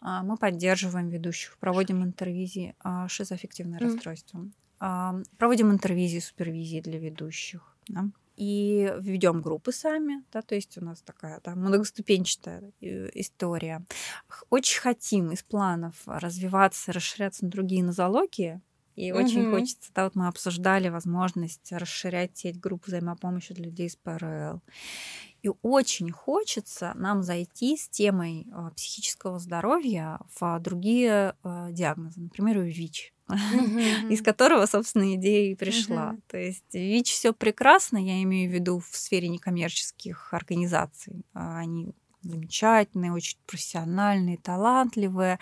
А, 0.00 0.22
мы 0.22 0.36
поддерживаем 0.36 1.08
ведущих, 1.08 1.58
проводим 1.58 2.02
интервизии 2.02 2.57
интервизии 2.58 2.74
а, 2.80 3.08
шизоаффективное 3.08 3.78
mm. 3.78 3.82
расстройство. 3.82 4.50
А, 4.80 5.14
проводим 5.38 5.70
интервизии, 5.70 6.18
супервизии 6.18 6.80
для 6.80 6.98
ведущих. 6.98 7.76
Да? 7.88 8.10
и 8.36 8.94
ведем 9.00 9.42
группы 9.42 9.72
сами, 9.72 10.22
да, 10.32 10.42
то 10.42 10.54
есть 10.54 10.78
у 10.78 10.84
нас 10.84 11.02
такая 11.02 11.40
да, 11.42 11.56
многоступенчатая 11.56 12.70
э, 12.80 13.08
история. 13.14 13.84
Очень 14.48 14.80
хотим 14.80 15.32
из 15.32 15.42
планов 15.42 15.96
развиваться, 16.06 16.92
расширяться 16.92 17.46
на 17.46 17.50
другие 17.50 17.82
нозологии, 17.82 18.60
и 18.94 19.10
угу. 19.10 19.24
очень 19.24 19.50
хочется, 19.50 19.90
да, 19.92 20.04
вот 20.04 20.14
мы 20.14 20.28
обсуждали 20.28 20.88
возможность 20.88 21.72
расширять 21.72 22.38
сеть 22.38 22.60
групп 22.60 22.86
взаимопомощи 22.86 23.54
для 23.54 23.64
людей 23.64 23.90
с 23.90 23.96
ПРЛ. 23.96 24.60
И 25.42 25.50
очень 25.62 26.10
хочется 26.10 26.92
нам 26.94 27.22
зайти 27.22 27.76
с 27.76 27.88
темой 27.88 28.46
э, 28.50 28.70
психического 28.74 29.38
здоровья 29.38 30.20
в 30.38 30.58
другие 30.60 31.34
э, 31.44 31.68
диагнозы, 31.70 32.20
например, 32.20 32.60
ВИЧ. 32.60 33.12
из 34.08 34.22
которого, 34.22 34.64
собственно, 34.64 35.14
идея 35.14 35.52
и 35.52 35.54
пришла. 35.54 36.16
То 36.28 36.38
есть 36.38 36.72
ВИЧ 36.72 37.10
все 37.10 37.32
прекрасно, 37.34 37.98
я 37.98 38.22
имею 38.22 38.50
в 38.50 38.54
виду 38.54 38.78
в 38.78 38.96
сфере 38.96 39.28
некоммерческих 39.28 40.32
организаций. 40.32 41.26
А, 41.34 41.58
они 41.58 41.94
замечательные, 42.22 43.12
очень 43.12 43.38
профессиональные, 43.46 44.38
талантливые. 44.38 45.38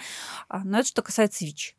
А, 0.49 0.65
но 0.65 0.81
это 0.81 0.89
что 0.89 1.03
касается 1.03 1.45
ВИЧ. 1.45 1.77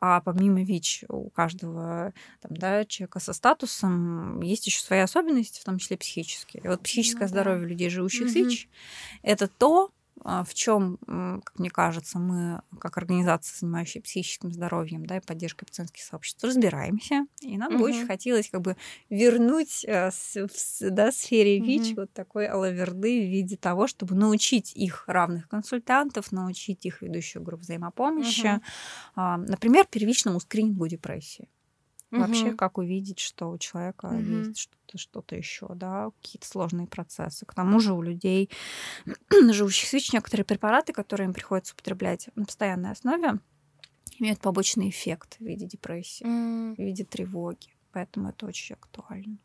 А 0.00 0.20
помимо 0.20 0.62
ВИЧ 0.62 1.04
у 1.08 1.30
каждого 1.30 2.12
там, 2.40 2.56
да, 2.56 2.84
человека 2.84 3.20
со 3.20 3.32
статусом 3.32 4.40
есть 4.40 4.66
еще 4.66 4.82
свои 4.82 5.00
особенности, 5.00 5.60
в 5.60 5.64
том 5.64 5.78
числе 5.78 5.96
психические. 5.96 6.62
И 6.62 6.68
вот 6.68 6.82
психическое 6.82 7.24
ну, 7.24 7.28
здоровье 7.28 7.62
да. 7.62 7.68
людей, 7.68 7.90
живущих 7.90 8.22
угу. 8.22 8.30
с 8.30 8.34
ВИЧ, 8.34 8.68
это 9.22 9.48
то, 9.48 9.90
в 10.22 10.54
чем, 10.54 10.98
как 11.44 11.58
мне 11.58 11.70
кажется, 11.70 12.18
мы, 12.18 12.62
как 12.78 12.98
организация, 12.98 13.56
занимающая 13.58 14.02
психическим 14.02 14.52
здоровьем 14.52 15.06
да, 15.06 15.16
и 15.16 15.20
поддержкой 15.20 15.66
пациентских 15.66 16.02
сообществ, 16.02 16.42
разбираемся. 16.44 17.26
И 17.40 17.56
нам 17.56 17.74
угу. 17.74 17.78
бы 17.78 17.84
очень 17.90 18.06
хотелось 18.06 18.50
как 18.50 18.60
бы 18.60 18.76
вернуть 19.08 19.84
э, 19.84 20.10
в 20.10 20.90
да, 20.90 21.12
сфере 21.12 21.60
ВИЧ 21.60 21.92
угу. 21.92 22.00
вот 22.02 22.12
такой 22.12 22.46
алаверды 22.46 23.20
в 23.20 23.30
виде 23.30 23.56
того, 23.56 23.86
чтобы 23.86 24.14
научить 24.14 24.72
их 24.74 25.04
равных 25.06 25.48
консультантов, 25.48 26.32
научить 26.32 26.84
их 26.84 27.02
ведущую 27.02 27.42
группу 27.42 27.62
взаимопомощи, 27.62 28.60
угу. 29.16 29.22
например, 29.48 29.86
первичному 29.90 30.40
скринингу 30.40 30.86
депрессии. 30.86 31.48
Угу. 32.10 32.20
Вообще, 32.20 32.52
как 32.52 32.78
увидеть, 32.78 33.20
что 33.20 33.50
у 33.50 33.58
человека 33.58 34.06
угу. 34.06 34.18
есть 34.18 34.58
что-то, 34.58 34.98
что-то 34.98 35.36
еще, 35.36 35.68
да, 35.74 36.10
какие-то 36.20 36.46
сложные 36.46 36.86
процессы. 36.86 37.46
К 37.46 37.54
тому 37.54 37.78
же 37.80 37.92
у 37.92 38.02
людей, 38.02 38.50
живущих 39.30 39.88
с 39.88 39.92
ВИЧ, 39.92 40.14
некоторые 40.14 40.44
препараты, 40.44 40.92
которые 40.92 41.26
им 41.26 41.34
приходится 41.34 41.74
употреблять 41.74 42.28
на 42.34 42.44
постоянной 42.44 42.90
основе, 42.90 43.38
имеют 44.18 44.40
побочный 44.40 44.88
эффект 44.90 45.36
в 45.38 45.44
виде 45.44 45.66
депрессии, 45.66 46.26
mm. 46.26 46.74
в 46.74 46.78
виде 46.78 47.04
тревоги. 47.04 47.74
Поэтому 47.92 48.30
это 48.30 48.46
очень 48.46 48.74
актуально. 48.74 49.38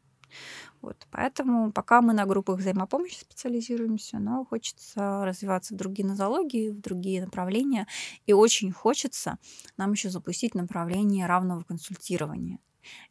Вот, 0.82 1.08
поэтому 1.10 1.72
пока 1.72 2.02
мы 2.02 2.14
на 2.14 2.26
группах 2.26 2.60
взаимопомощи 2.60 3.20
специализируемся, 3.20 4.20
но 4.20 4.46
хочется 4.46 5.26
развиваться 5.26 5.74
в 5.74 5.78
другие 5.78 6.08
нозологии, 6.08 6.70
в 6.70 6.80
другие 6.80 7.22
направления. 7.22 7.88
И 8.28 8.34
очень 8.34 8.72
хочется 8.72 9.38
нам 9.78 9.94
еще 9.94 10.10
запустить 10.10 10.54
направление 10.54 11.26
равного 11.26 11.64
консультирования. 11.64 12.60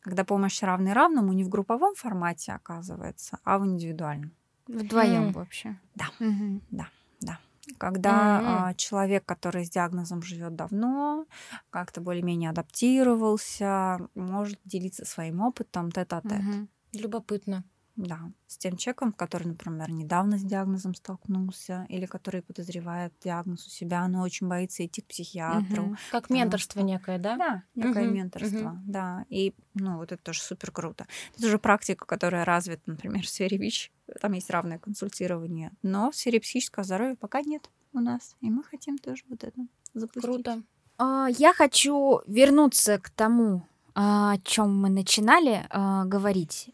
Когда 0.01 0.25
помощь 0.25 0.62
равна 0.62 0.95
равному 0.95 1.33
не 1.33 1.43
в 1.43 1.49
групповом 1.49 1.95
формате 1.97 2.53
оказывается, 2.53 3.39
а 3.45 3.59
в 3.59 3.66
индивидуальном. 3.66 4.33
Вдвоем 4.68 5.31
mm. 5.31 5.33
вообще. 5.33 5.77
Да, 5.95 6.11
mm-hmm. 6.20 6.61
да, 6.70 6.89
да 7.20 7.39
когда 7.79 8.11
mm-hmm. 8.11 8.68
а, 8.70 8.75
человек, 8.75 9.25
который 9.25 9.64
с 9.64 9.70
диагнозом 9.70 10.22
живет 10.22 10.55
давно, 10.55 11.27
как-то 11.70 12.01
более-менее 12.01 12.51
адаптировался, 12.51 13.99
может 14.14 14.61
делиться 14.64 15.05
своим 15.05 15.41
опытом 15.41 15.91
тет-а-тет. 15.91 16.33
Mm-hmm. 16.33 16.68
Любопытно. 16.95 17.64
Да, 17.97 18.32
с 18.49 18.59
тем 18.59 18.76
человеком, 18.76 19.12
который, 19.12 19.47
например, 19.47 19.88
недавно 19.92 20.36
с 20.36 20.42
диагнозом 20.42 20.97
столкнулся, 20.97 21.86
или 21.88 22.07
который 22.07 22.42
подозревает 22.42 23.12
диагноз 23.22 23.66
у 23.68 23.70
себя, 23.70 24.09
но 24.09 24.22
очень 24.22 24.49
боится 24.49 24.84
идти 24.84 25.01
к 25.01 25.07
психиатру. 25.07 25.84
Угу. 25.84 25.97
Как 26.11 26.28
менторство 26.28 26.80
что... 26.80 26.88
некое, 26.88 27.18
да? 27.18 27.36
Да, 27.36 27.62
некое 27.76 28.07
угу. 28.09 28.14
менторство, 28.14 28.70
угу. 28.70 28.78
да. 28.84 29.24
И, 29.28 29.55
ну, 29.74 29.99
вот 29.99 30.11
это 30.11 30.20
тоже 30.20 30.40
супер 30.40 30.72
круто. 30.72 31.07
Это 31.36 31.47
уже 31.47 31.59
практика, 31.61 32.05
которая 32.05 32.45
развита, 32.45 32.82
например, 32.86 33.22
в 33.22 33.28
сфере 33.28 33.59
ВИЧ. 33.59 33.92
там 34.20 34.32
есть 34.32 34.51
равное 34.51 34.78
консультирование. 34.78 35.70
Но 35.82 36.11
в 36.11 36.16
сфере 36.16 36.40
психического 36.40 36.84
здоровья 36.84 37.14
пока 37.14 37.42
нет 37.42 37.70
у 37.92 38.01
нас. 38.01 38.34
И 38.40 38.51
мы 38.51 38.64
хотим 38.64 38.99
тоже 38.99 39.22
вот 39.28 39.45
это 39.45 39.61
запустить. 39.92 40.22
Круто. 40.24 40.62
А, 40.99 41.28
Я 41.38 41.55
хочу 41.55 42.22
вернуться 42.26 42.99
к 42.99 43.11
тому, 43.11 43.64
а, 43.95 44.32
о 44.32 44.38
чем 44.38 44.76
мы 44.76 44.88
начинали 44.90 45.64
а, 45.70 46.05
говорить, 46.05 46.70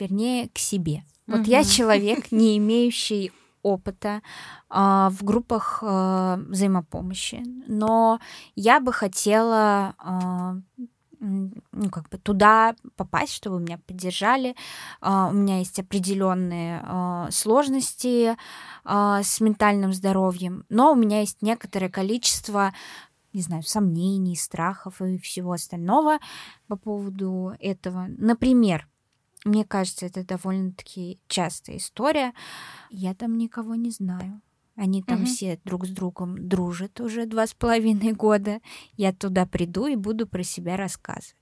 вернее, 0.00 0.48
к 0.48 0.58
себе. 0.58 1.04
Вот 1.26 1.46
я 1.46 1.64
человек, 1.64 2.26
не 2.32 2.58
имеющий 2.58 3.32
опыта 3.62 4.22
а, 4.68 5.10
в 5.10 5.22
группах 5.22 5.80
а, 5.82 6.38
взаимопомощи, 6.48 7.42
но 7.66 8.18
я 8.56 8.80
бы 8.80 8.92
хотела 8.92 9.94
а, 9.98 10.56
ну, 11.20 11.90
как 11.90 12.08
бы 12.08 12.18
туда 12.18 12.74
попасть, 12.96 13.34
чтобы 13.34 13.60
меня 13.60 13.78
поддержали. 13.86 14.56
А, 15.00 15.28
у 15.28 15.32
меня 15.32 15.58
есть 15.58 15.78
определенные 15.78 16.80
а, 16.82 17.28
сложности 17.30 18.36
а, 18.84 19.22
с 19.22 19.40
ментальным 19.40 19.92
здоровьем, 19.92 20.64
но 20.68 20.92
у 20.92 20.96
меня 20.96 21.20
есть 21.20 21.42
некоторое 21.42 21.90
количество 21.90 22.72
не 23.32 23.42
знаю, 23.42 23.62
сомнений, 23.62 24.34
страхов 24.34 25.00
и 25.00 25.16
всего 25.18 25.52
остального 25.52 26.18
по 26.66 26.74
поводу 26.74 27.54
этого. 27.60 28.06
Например, 28.18 28.88
мне 29.44 29.64
кажется, 29.64 30.06
это 30.06 30.24
довольно-таки 30.24 31.20
частая 31.28 31.76
история. 31.78 32.32
Я 32.90 33.14
там 33.14 33.38
никого 33.38 33.74
не 33.74 33.90
знаю. 33.90 34.40
Они 34.76 35.02
там 35.02 35.18
Мгм. 35.18 35.26
все 35.26 35.60
друг 35.64 35.84
с 35.86 35.90
другом 35.90 36.48
дружат 36.48 37.00
уже 37.00 37.26
два 37.26 37.46
с 37.46 37.52
половиной 37.54 38.12
года. 38.12 38.60
Я 38.96 39.12
туда 39.12 39.44
приду 39.46 39.86
и 39.86 39.96
буду 39.96 40.26
про 40.26 40.42
себя 40.42 40.76
рассказывать. 40.76 41.34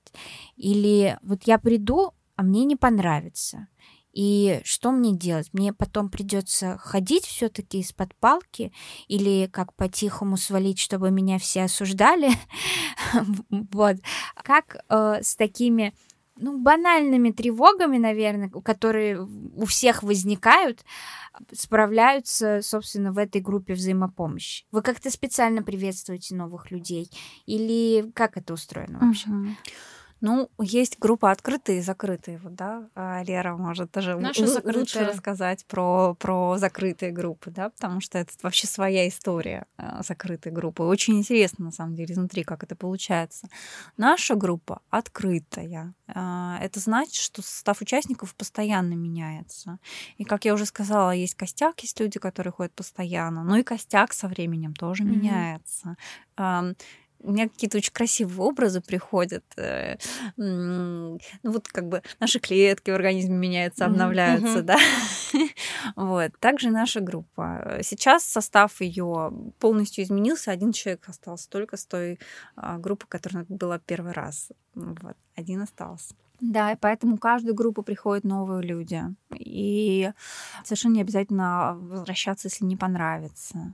Или 0.57 1.17
вот 1.21 1.43
я 1.43 1.57
приду, 1.59 2.11
а 2.35 2.43
мне 2.43 2.65
не 2.65 2.75
понравится. 2.75 3.67
И 4.11 4.59
что 4.65 4.91
мне 4.91 5.15
делать? 5.15 5.49
Мне 5.53 5.71
потом 5.71 6.09
придется 6.09 6.77
ходить 6.79 7.25
все-таки 7.25 7.79
из-под 7.79 8.15
палки 8.15 8.73
или 9.07 9.47
как 9.51 9.73
по-тихому 9.75 10.35
свалить, 10.35 10.79
чтобы 10.79 11.11
меня 11.11 11.37
все 11.37 11.63
осуждали. 11.63 12.31
Вот. 13.71 13.97
Как 14.35 14.83
э, 14.89 15.19
с 15.23 15.35
такими 15.35 15.93
ну, 16.39 16.57
банальными 16.57 17.31
тревогами, 17.31 17.97
наверное, 17.97 18.49
которые 18.49 19.21
у 19.21 19.65
всех 19.65 20.03
возникают, 20.03 20.83
справляются, 21.53 22.61
собственно, 22.61 23.11
в 23.11 23.17
этой 23.17 23.41
группе 23.41 23.73
взаимопомощи? 23.73 24.65
Вы 24.71 24.81
как-то 24.81 25.11
специально 25.11 25.61
приветствуете 25.61 26.35
новых 26.35 26.71
людей? 26.71 27.11
Или 27.45 28.09
как 28.13 28.37
это 28.37 28.53
устроено 28.53 28.99
вообще? 28.99 29.29
Мгм. 29.29 29.57
Ну, 30.21 30.49
есть 30.59 30.99
группа 30.99 31.31
открытые 31.31 31.79
и 31.79 31.81
закрытые, 31.81 32.37
вот, 32.39 32.55
да. 32.55 32.89
А 32.95 33.23
Лера 33.23 33.55
может 33.55 33.91
тоже 33.91 34.17
Наша 34.17 34.43
лу- 34.43 34.77
лучше 34.77 35.05
рассказать 35.05 35.65
про, 35.65 36.13
про 36.15 36.57
закрытые 36.57 37.11
группы, 37.11 37.51
да, 37.51 37.69
потому 37.69 38.01
что 38.01 38.17
это 38.17 38.33
вообще 38.43 38.67
своя 38.67 39.07
история 39.07 39.65
э, 39.77 40.01
закрытой 40.05 40.51
группы. 40.51 40.83
Очень 40.83 41.17
интересно, 41.17 41.65
на 41.65 41.71
самом 41.71 41.95
деле, 41.95 42.13
изнутри, 42.13 42.43
как 42.43 42.63
это 42.63 42.75
получается. 42.75 43.47
Наша 43.97 44.35
группа 44.35 44.81
открытая. 44.89 45.93
А, 46.07 46.57
Это 46.61 46.79
значит, 46.79 47.15
что 47.15 47.41
состав 47.41 47.81
участников 47.81 48.35
постоянно 48.35 48.93
меняется. 48.95 49.79
И, 50.17 50.23
как 50.25 50.45
я 50.45 50.53
уже 50.53 50.65
сказала, 50.65 51.11
есть 51.11 51.35
костяк, 51.35 51.79
есть 51.81 51.99
люди, 51.99 52.19
которые 52.19 52.51
ходят 52.51 52.73
постоянно, 52.73 53.43
но 53.43 53.57
и 53.57 53.63
костяк 53.63 54.13
со 54.13 54.27
временем 54.27 54.73
тоже 54.73 55.03
Мгм. 55.03 55.11
меняется. 55.13 55.95
У 57.21 57.31
меня 57.31 57.49
какие-то 57.49 57.77
очень 57.77 57.91
красивые 57.93 58.39
образы 58.47 58.81
приходят. 58.81 59.43
э, 59.57 59.97
Ну 60.37 61.19
вот 61.43 61.67
как 61.67 61.87
бы 61.87 62.01
наши 62.19 62.39
клетки 62.39 62.91
в 62.91 62.95
организме 62.95 63.35
меняются, 63.35 63.85
обновляются, 63.85 64.61
да. 64.61 64.77
Вот. 65.95 66.31
Также 66.39 66.69
наша 66.71 66.99
группа. 67.01 67.79
Сейчас 67.83 68.23
состав 68.23 68.81
ее 68.81 69.31
полностью 69.59 70.03
изменился. 70.03 70.51
Один 70.51 70.71
человек 70.71 71.07
остался 71.07 71.49
только 71.49 71.77
с 71.77 71.85
той 71.85 72.19
а, 72.55 72.77
группы, 72.77 73.05
которая 73.07 73.45
была 73.49 73.79
первый 73.79 74.13
раз. 74.13 74.51
Вот. 74.75 75.15
Один 75.35 75.61
остался. 75.61 76.15
Да, 76.41 76.71
и 76.71 76.77
поэтому 76.77 77.17
каждую 77.17 77.53
группу 77.53 77.83
приходят 77.83 78.23
новые 78.23 78.63
люди. 78.63 79.03
И 79.35 80.11
совершенно 80.63 80.93
не 80.93 81.01
обязательно 81.01 81.75
возвращаться, 81.77 82.47
если 82.47 82.63
не 82.65 82.77
понравится. 82.77 83.73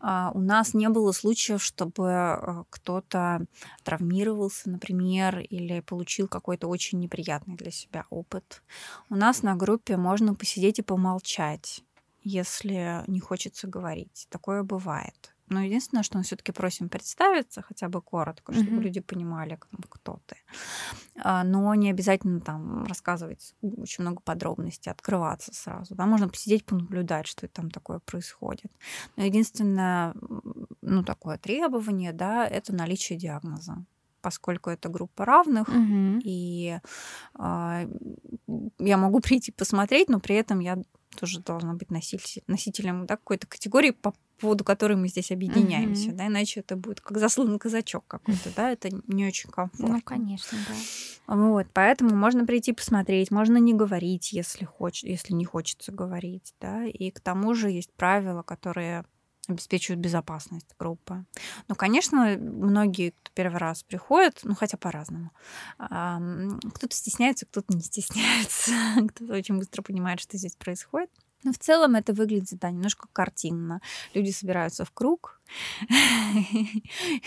А, 0.00 0.32
У 0.34 0.40
нас 0.40 0.74
не 0.74 0.88
было 0.88 1.12
случаев, 1.12 1.62
чтобы 1.62 2.10
а, 2.12 2.64
кто-то 2.70 3.46
травмировался, 3.84 4.70
например, 4.70 5.38
или 5.38 5.80
получил 5.80 6.28
какой-то 6.28 6.68
очень 6.68 6.98
неприятный 6.98 7.56
для 7.56 7.70
себя 7.70 8.06
опыт. 8.10 8.62
У 9.08 9.14
нас 9.14 9.42
на 9.42 9.54
группе 9.54 9.96
можно 9.96 10.34
посидеть 10.34 10.80
и 10.80 10.82
помолчать, 10.82 11.84
если 12.22 13.04
не 13.06 13.20
хочется 13.20 13.68
говорить. 13.68 14.26
Такое 14.30 14.62
бывает. 14.62 15.33
Но 15.48 15.60
единственное, 15.62 16.02
что 16.02 16.18
мы 16.18 16.24
все-таки 16.24 16.52
просим 16.52 16.88
представиться 16.88 17.62
хотя 17.62 17.88
бы 17.88 18.00
коротко, 18.00 18.52
чтобы 18.52 18.72
Мгм. 18.72 18.80
люди 18.82 19.00
понимали, 19.00 19.58
бы, 19.72 19.88
кто 19.88 20.20
ты. 20.26 20.36
А, 21.22 21.44
Но 21.44 21.74
не 21.74 21.90
обязательно 21.90 22.40
там 22.40 22.84
рассказывать 22.86 23.54
очень 23.62 24.02
много 24.02 24.20
подробностей, 24.22 24.90
открываться 24.92 25.52
сразу. 25.54 25.94
Да? 25.94 26.06
Можно 26.06 26.28
посидеть, 26.28 26.64
понаблюдать, 26.64 27.26
что 27.26 27.46
там 27.48 27.70
такое 27.70 27.98
происходит. 28.00 28.72
Но 29.16 29.24
единственное, 29.24 30.14
ну, 30.82 31.04
такое 31.04 31.38
требование, 31.38 32.12
да, 32.12 32.46
это 32.46 32.74
наличие 32.74 33.18
диагноза 33.18 33.84
поскольку 34.22 34.70
это 34.70 34.88
группа 34.88 35.26
равных, 35.26 35.68
Мгм. 35.68 36.18
и 36.24 36.78
а, 37.34 37.84
я 38.78 38.96
могу 38.96 39.20
прийти 39.20 39.52
посмотреть, 39.52 40.08
но 40.08 40.18
при 40.18 40.36
этом 40.36 40.60
я 40.60 40.78
тоже 41.14 41.40
должна 41.40 41.74
быть 41.74 41.90
носитель- 41.90 42.42
носителем 42.46 43.06
да, 43.06 43.16
какой-то 43.16 43.46
категории, 43.46 43.90
по 43.90 44.14
поводу 44.38 44.64
которой 44.64 44.96
мы 44.96 45.08
здесь 45.08 45.30
объединяемся, 45.30 46.08
Мгм. 46.08 46.16
да, 46.16 46.26
иначе 46.26 46.60
это 46.60 46.76
будет 46.76 47.00
как 47.00 47.18
засланный 47.18 47.58
казачок 47.58 48.04
какой-то, 48.06 48.50
да, 48.54 48.70
это 48.70 48.90
не 49.06 49.26
очень 49.26 49.50
комфортно. 49.50 49.96
Ну, 49.96 50.02
конечно, 50.02 50.58
да. 50.68 51.34
Вот, 51.34 51.66
поэтому 51.72 52.14
можно 52.14 52.44
прийти 52.44 52.72
посмотреть, 52.72 53.30
можно 53.30 53.56
не 53.56 53.72
говорить, 53.74 54.32
если, 54.32 54.64
хоч... 54.64 55.02
если 55.04 55.32
не 55.32 55.44
хочется 55.44 55.92
говорить, 55.92 56.52
да, 56.60 56.84
и 56.84 57.10
к 57.10 57.20
тому 57.20 57.54
же 57.54 57.70
есть 57.70 57.92
правила, 57.94 58.42
которые 58.42 59.04
обеспечивают 59.48 60.00
безопасность 60.00 60.74
группы. 60.78 61.24
Ну, 61.68 61.74
конечно, 61.74 62.36
многие, 62.38 63.10
кто 63.10 63.30
первый 63.34 63.58
раз 63.58 63.82
приходят, 63.82 64.40
ну, 64.42 64.54
хотя 64.54 64.76
по-разному. 64.76 65.30
Кто-то 65.78 66.94
стесняется, 66.94 67.46
кто-то 67.46 67.74
не 67.74 67.82
стесняется, 67.82 68.72
кто-то 69.08 69.32
очень 69.34 69.58
быстро 69.58 69.82
понимает, 69.82 70.20
что 70.20 70.36
здесь 70.36 70.56
происходит. 70.56 71.10
Но 71.44 71.52
в 71.52 71.58
целом 71.58 71.94
это 71.94 72.12
выглядит, 72.12 72.58
да, 72.58 72.70
немножко 72.70 73.06
картинно. 73.12 73.80
Люди 74.14 74.30
собираются 74.30 74.84
в 74.84 74.90
круг, 74.90 75.40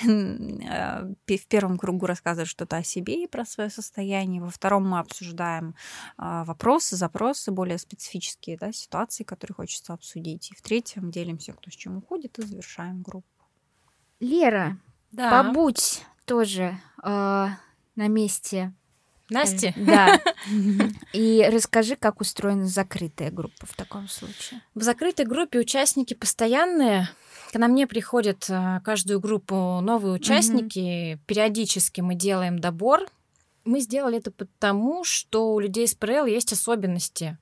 э, 0.04 1.04
в 1.28 1.48
первом 1.48 1.78
кругу 1.78 2.06
рассказывают 2.08 2.50
что-то 2.50 2.78
о 2.78 2.84
себе 2.84 3.24
и 3.24 3.28
про 3.28 3.46
свое 3.46 3.70
состояние, 3.70 4.42
во 4.42 4.50
втором 4.50 4.90
мы 4.90 5.00
обсуждаем 5.00 5.76
а, 6.18 6.44
вопросы, 6.46 6.96
запросы, 6.96 7.52
более 7.52 7.78
специфические 7.78 8.58
да, 8.58 8.72
ситуации, 8.72 9.24
которые 9.24 9.56
хочется 9.56 9.94
обсудить. 9.94 10.52
И 10.52 10.56
в 10.56 10.62
третьем 10.62 11.12
делимся, 11.12 11.54
кто 11.54 11.70
с 11.70 11.76
чем 11.76 11.98
уходит, 11.98 12.40
и 12.40 12.46
завершаем 12.46 13.02
группу. 13.02 13.28
Лера, 14.20 14.78
Да. 15.12 15.44
побудь 15.44 16.04
тоже 16.26 16.80
э, 17.04 17.48
на 17.96 18.08
месте. 18.08 18.74
Насти? 19.30 19.74
Да. 19.76 20.22
И 21.14 21.48
расскажи, 21.52 21.96
как 21.96 22.22
устроена 22.22 22.66
закрытая 22.66 23.32
группа 23.32 23.66
в 23.66 23.76
таком 23.76 24.08
случае. 24.08 24.62
В 24.74 24.82
закрытой 24.84 25.26
группе 25.26 25.60
участники 25.60 26.14
постоянные. 26.14 27.10
К 27.52 27.58
нам 27.58 27.76
не 27.76 27.88
приходят 27.88 28.46
э, 28.50 28.82
каждую 28.84 29.20
группу 29.20 29.80
новые 29.82 30.14
участники. 30.14 31.20
Периодически 31.26 32.02
мы 32.02 32.16
делаем 32.16 32.60
добор. 32.60 33.06
Мы 33.66 33.82
сделали 33.82 34.18
это 34.18 34.32
потому, 34.32 35.04
что 35.04 35.54
у 35.54 35.60
людей 35.60 35.88
с 35.88 35.94
ПРЛ 35.94 36.26
есть 36.26 36.54
особенности. 36.54 37.38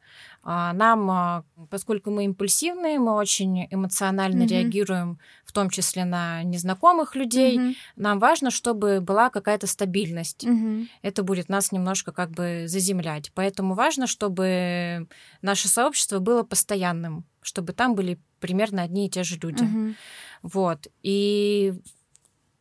А, 0.47 0.73
Нам, 0.73 1.09
а, 1.09 1.43
поскольку 1.71 2.11
мы 2.11 2.25
импульсивные, 2.25 2.99
мы 2.99 3.13
очень 3.13 3.67
эмоционально 3.71 4.43
Мгм. 4.43 4.47
реагируем, 4.47 5.19
в 5.43 5.51
том 5.51 5.71
числе 5.71 6.05
на 6.05 6.43
незнакомых 6.43 7.15
людей. 7.15 7.57
Мгм. 7.57 7.75
Нам 7.95 8.19
важно, 8.19 8.51
чтобы 8.51 9.01
была 9.01 9.29
какая-то 9.31 9.65
стабильность. 9.67 10.45
Мгм. 10.45 10.87
это 11.01 11.23
будет 11.23 11.49
нас 11.49 11.71
немножко 11.71 12.11
как 12.11 12.29
бы 12.29 12.65
заземлять. 12.67 13.31
Поэтому 13.33 13.73
важно, 13.73 14.05
чтобы 14.05 15.07
наше 15.41 15.67
сообщество 15.67 16.19
было 16.19 16.43
постоянным, 16.43 17.25
чтобы 17.41 17.73
там 17.73 17.95
были 17.95 18.19
примерно 18.39 18.83
одни 18.83 19.07
и 19.07 19.09
те 19.09 19.23
же 19.23 19.37
люди. 19.41 19.63
Мгм. 19.63 19.95
Вот. 20.43 20.87
И 21.01 21.73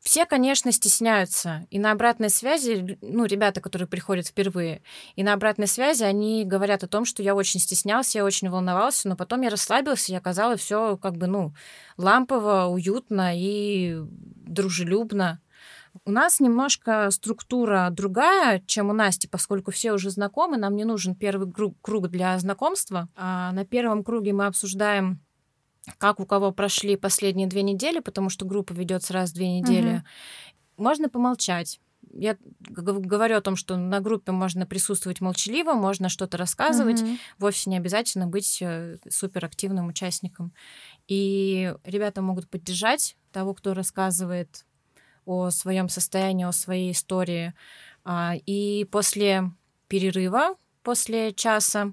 все, 0.05 0.27
конечно, 0.27 0.71
стесняются. 0.71 1.67
И 1.71 1.79
на 1.79 1.91
обратной 1.91 2.29
связи, 2.29 2.99
ну, 3.01 3.25
ребята, 3.25 3.63
которые 3.63 3.89
приходят 3.89 4.27
впервые, 4.27 4.83
и 5.17 5.25
на 5.25 5.33
обратной 5.33 5.67
связи 5.67 6.05
они 6.05 6.45
говорят 6.45 6.85
о 6.85 6.89
том, 6.89 7.07
что 7.07 7.23
я 7.23 7.35
очень 7.35 7.59
стеснялся, 7.59 8.19
я 8.19 8.25
очень 8.25 8.51
волновался, 8.51 9.09
но 9.09 9.17
потом 9.17 9.41
я 9.41 9.49
расслабился, 9.49 10.13
и 10.13 10.17
оказалось 10.17 10.61
все 10.61 10.99
как 10.99 11.17
бы, 11.17 11.27
ну, 11.27 11.55
лампово, 11.97 12.67
уютно 12.67 13.33
и 13.35 13.97
дружелюбно. 14.47 15.41
У 16.05 16.11
нас 16.11 16.39
немножко 16.39 17.11
структура 17.11 17.89
другая, 17.91 18.63
чем 18.67 18.91
у 18.91 18.93
Насти, 18.93 19.27
поскольку 19.27 19.71
все 19.71 19.93
уже 19.93 20.11
знакомы, 20.11 20.59
нам 20.59 20.77
не 20.77 20.85
нужен 20.85 21.15
первый 21.15 21.51
круг, 21.51 22.09
для 22.09 22.39
знакомства. 22.39 23.09
А 23.17 23.53
на 23.53 23.65
первом 23.65 24.05
круге 24.05 24.35
мы 24.35 24.45
обсуждаем 24.47 25.24
как 25.99 26.21
у 26.21 26.27
кого 26.27 26.53
прошли 26.53 26.97
последние 26.97 27.47
две 27.47 27.63
недели, 27.63 28.01
потому 28.01 28.31
что 28.31 28.45
группа 28.45 28.73
ведется 28.73 29.13
раз 29.13 29.31
в 29.31 29.35
две 29.35 29.59
недели. 29.59 29.97
Угу. 29.97 30.03
Можно 30.85 31.09
помолчать. 31.09 31.81
Я 32.13 32.37
говорю 32.61 33.37
о 33.37 33.41
том, 33.41 33.57
что 33.57 33.77
на 33.77 34.01
группе 34.01 34.31
можно 34.31 34.67
присутствовать 34.67 35.21
молчаливо, 35.21 35.73
можно 35.73 36.09
что-то 36.09 36.37
рассказывать, 36.37 37.03
угу. 37.03 37.11
вовсе 37.39 37.71
не 37.71 37.77
обязательно 37.77 38.27
быть 38.27 38.59
э, 38.61 38.99
суперактивным 39.09 39.89
участником. 39.89 40.53
И 41.09 41.75
ребята 41.85 42.23
могут 42.23 42.49
поддержать 42.49 43.17
того, 43.33 43.55
кто 43.55 43.75
рассказывает 43.75 44.65
о 45.25 45.51
своем 45.51 45.89
состоянии, 45.89 46.45
о 46.45 46.53
своей 46.53 46.93
истории. 46.93 47.55
А, 48.05 48.35
и 48.47 48.85
после 48.91 49.51
перерыва, 49.89 50.57
после 50.83 51.33
часа, 51.33 51.93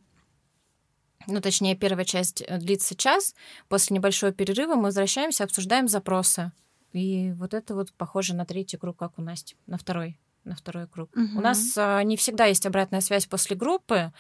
ну, 1.28 1.42
точнее, 1.42 1.76
первая 1.76 2.06
часть 2.06 2.42
э, 2.42 2.58
длится 2.58 2.96
час. 2.96 3.36
После 3.68 3.96
небольшого 3.96 4.32
перерыва 4.32 4.76
мы 4.76 4.84
возвращаемся, 4.84 5.44
обсуждаем 5.44 5.88
запросы. 5.88 6.52
И 6.94 7.32
вот 7.34 7.54
это 7.54 7.76
вот 7.76 7.94
похоже 7.94 8.36
на 8.36 8.46
третий 8.46 8.78
круг, 8.78 8.98
как 8.98 9.18
у 9.18 9.22
Насти, 9.22 9.56
на 9.68 9.78
второй 9.78 10.18
на 10.44 10.56
второй 10.56 10.88
круг. 10.88 11.10
Угу. 11.16 11.38
У 11.38 11.42
нас 11.42 11.76
а, 11.78 12.02
не 12.04 12.18
всегда 12.18 12.46
есть 12.46 12.66
обратная 12.66 13.02
связь 13.02 13.26
после 13.26 13.56
группы. 13.56 14.12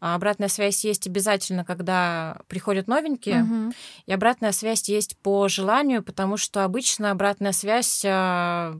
А 0.00 0.14
обратная 0.14 0.48
связь 0.48 0.84
есть 0.84 1.06
обязательно, 1.06 1.64
когда 1.64 2.40
приходят 2.48 2.88
новенькие. 2.88 3.42
Угу. 3.44 3.72
И 4.06 4.12
обратная 4.12 4.52
связь 4.52 4.88
есть 4.88 5.16
по 5.18 5.48
желанию, 5.48 6.02
потому 6.02 6.36
что 6.36 6.64
обычно 6.64 7.10
обратная 7.10 7.52
связь, 7.52 8.02
а, 8.04 8.74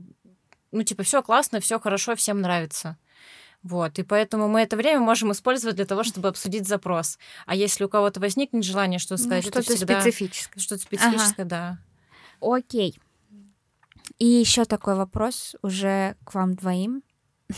ну, 0.71 0.83
типа, 0.83 1.03
все 1.03 1.21
классно, 1.21 1.59
все 1.59 1.79
хорошо, 1.79 2.15
всем 2.15 2.41
нравится. 2.41 2.97
Вот, 3.61 3.99
и 3.99 4.03
поэтому 4.03 4.47
мы 4.47 4.61
это 4.61 4.77
время 4.77 5.01
можем 5.01 5.33
использовать 5.33 5.75
для 5.75 5.85
того, 5.85 6.03
чтобы 6.03 6.29
обсудить 6.29 6.67
запрос. 6.67 7.19
А 7.45 7.55
если 7.55 7.83
у 7.83 7.89
кого-то 7.89 8.19
возникнет 8.21 8.63
желание 8.63 8.99
что-то 8.99 9.21
сказать, 9.21 9.43
ну, 9.43 9.51
что-то 9.51 9.75
всегда... 9.75 10.01
специфическое. 10.01 10.61
Что-то 10.61 10.81
специфическое, 10.81 11.45
ага. 11.45 11.49
да. 11.49 11.79
Окей. 12.39 12.97
И 14.17 14.25
еще 14.25 14.65
такой 14.65 14.95
вопрос 14.95 15.55
уже 15.61 16.15
к 16.23 16.33
вам 16.33 16.55
двоим. 16.55 17.03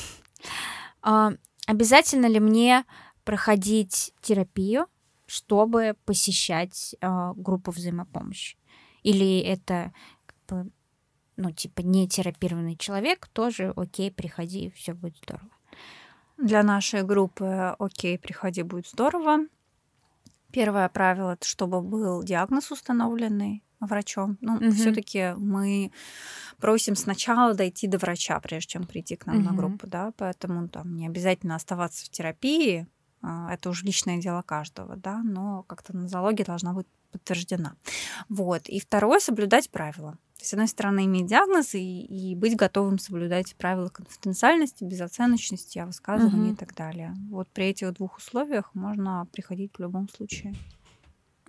А, 1.04 1.32
обязательно 1.66 2.28
ли 2.28 2.40
мне 2.40 2.86
проходить 3.24 4.14
терапию, 4.22 4.86
чтобы 5.26 5.96
посещать 6.06 6.96
а, 7.02 7.34
группу 7.34 7.72
взаимопомощи? 7.72 8.56
Или 9.02 9.40
это 9.40 9.92
как 10.28 10.38
бы, 10.48 10.72
ну, 11.38 11.52
типа, 11.52 11.82
не 11.82 12.08
терапированный 12.08 12.78
человек, 12.78 13.28
тоже 13.34 13.74
окей, 13.76 14.12
приходи, 14.12 14.72
все 14.76 14.94
будет 14.94 15.18
здорово. 15.18 15.50
Для 16.42 16.64
нашей 16.64 17.04
группы 17.04 17.76
«Окей, 17.78 18.18
приходи, 18.18 18.64
будет 18.64 18.88
здорово». 18.88 19.46
Первое 20.52 20.90
правило— 20.90 21.32
это 21.34 21.48
чтобы 21.48 21.82
был 21.82 22.24
диагноз 22.24 22.72
установленный 22.72 23.64
врачом. 23.80 24.38
Ну, 24.42 24.56
угу. 24.56 24.72
все-таки 24.72 25.34
мы 25.38 25.92
просим 26.60 26.96
сначала 26.96 27.54
дойти 27.54 27.88
до 27.88 27.98
врача, 28.00 28.40
прежде 28.40 28.72
чем 28.72 28.86
прийти 28.86 29.16
к 29.16 29.26
нам 29.28 29.38
угу. 29.38 29.46
на 29.46 29.52
группу, 29.54 29.88
да, 29.88 30.14
поэтому 30.18 30.68
там 30.68 30.96
не 30.96 31.08
обязательно 31.08 31.56
оставаться 31.56 32.06
в 32.06 32.10
терапии, 32.10 32.88
а, 33.22 33.54
это 33.54 33.70
уже 33.70 33.86
личное 33.86 34.18
дело 34.18 34.42
каждого, 34.42 34.96
да, 34.96 35.22
но 35.24 35.64
как-то 35.64 35.96
нозология 35.96 36.46
должна 36.46 36.74
быть 36.74 36.88
подтверждена. 37.12 37.76
Вот. 38.30 38.68
И 38.68 38.80
второе— 38.80 39.20
соблюдать 39.22 39.70
правила. 39.70 40.18
С 40.46 40.54
одной 40.54 40.68
стороны, 40.68 41.06
иметь 41.06 41.28
диагноз 41.28 41.76
и, 41.76 42.06
и 42.06 42.36
быть 42.36 42.56
готовым 42.56 43.00
соблюдать 43.00 43.56
правила 43.56 43.90
конфиденциальности, 43.90 44.84
безоценочности, 44.84 45.80
о 45.80 45.86
высказывании 45.88 46.48
угу. 46.48 46.54
и 46.54 46.56
так 46.56 46.76
далее. 46.76 47.14
Вот 47.30 47.48
при 47.50 47.66
этих 47.66 47.94
двух 47.94 48.18
условиях 48.18 48.74
можно 48.74 49.28
приходить 49.32 49.72
в 49.76 49.80
любом 49.80 50.10
случае. 50.10 50.54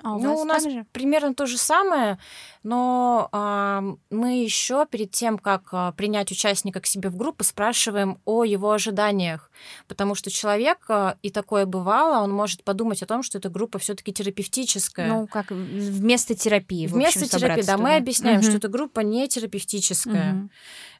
А 0.02 0.14
у 0.14 0.18
ну, 0.20 0.36
у 0.36 0.44
нас 0.44 0.64
же? 0.64 0.84
примерно 0.92 1.34
то 1.34 1.46
же 1.46 1.56
самое, 1.56 2.18
но 2.62 3.28
а, 3.32 3.82
мы 4.10 4.42
еще 4.42 4.86
перед 4.90 5.10
тем, 5.10 5.38
как 5.38 5.68
а, 5.72 5.92
принять 5.92 6.30
участника 6.30 6.80
к 6.80 6.86
себе 6.86 7.08
в 7.08 7.16
группу, 7.16 7.44
спрашиваем 7.44 8.18
о 8.24 8.44
его 8.44 8.72
ожиданиях, 8.72 9.50
потому 9.88 10.14
что 10.14 10.30
человек, 10.30 10.78
а, 10.88 11.16
и 11.22 11.30
такое 11.30 11.66
бывало, 11.66 12.22
он 12.22 12.32
может 12.32 12.64
подумать 12.64 13.02
о 13.02 13.06
том, 13.06 13.22
что 13.22 13.38
эта 13.38 13.48
группа 13.48 13.78
все-таки 13.78 14.12
терапевтическая. 14.12 15.08
Ну, 15.08 15.26
как 15.26 15.50
вместо 15.50 16.34
терапии. 16.34 16.86
Вместо 16.86 17.20
общем, 17.20 17.38
терапии, 17.38 17.62
да, 17.62 17.78
мы 17.78 17.96
объясняем, 17.96 18.38
угу. 18.38 18.46
что 18.46 18.56
эта 18.56 18.68
группа 18.68 19.00
не 19.00 19.28
терапевтическая. 19.28 20.34
Угу. 20.34 20.50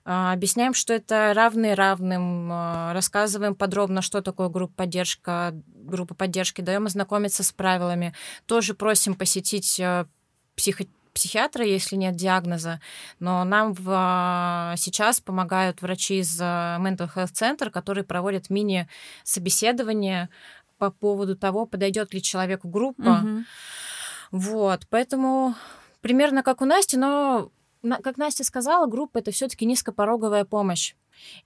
А, 0.04 0.32
объясняем, 0.32 0.74
что 0.74 0.92
это 0.92 1.32
равные 1.34 1.74
равным, 1.74 2.48
а, 2.50 2.92
рассказываем 2.92 3.54
подробно, 3.54 4.02
что 4.02 4.20
такое 4.20 4.48
группа 4.48 4.74
поддержка, 4.74 5.54
группа 5.66 6.14
поддержки, 6.14 6.60
даем 6.60 6.86
ознакомиться 6.86 7.44
с 7.44 7.52
правилами. 7.52 8.14
Тоже 8.46 8.74
просим 8.74 9.14
посетить 9.14 9.78
а, 9.80 10.06
психо 10.56 10.84
психиатра, 11.14 11.62
если 11.66 11.96
нет 11.96 12.16
диагноза, 12.16 12.80
но 13.20 13.44
нам 13.44 13.74
в, 13.74 14.74
сейчас 14.78 15.20
помогают 15.20 15.82
врачи 15.82 16.20
из 16.20 16.40
Mental 16.40 17.06
Health 17.14 17.34
Center, 17.34 17.68
которые 17.68 18.02
проводят 18.02 18.48
мини-собеседование 18.48 20.30
по 20.78 20.90
поводу 20.90 21.36
того, 21.36 21.66
подойдет 21.66 22.14
ли 22.14 22.22
человеку 22.22 22.66
группа. 22.66 23.22
Угу. 23.22 23.44
Вот, 24.30 24.86
поэтому 24.88 25.54
примерно 26.00 26.42
как 26.42 26.62
у 26.62 26.64
Насти, 26.64 26.96
но 26.96 27.50
как 28.02 28.16
Настя 28.16 28.44
сказала, 28.44 28.86
группа 28.86 29.18
это 29.18 29.30
все-таки 29.30 29.66
низкопороговая 29.66 30.44
помощь. 30.44 30.94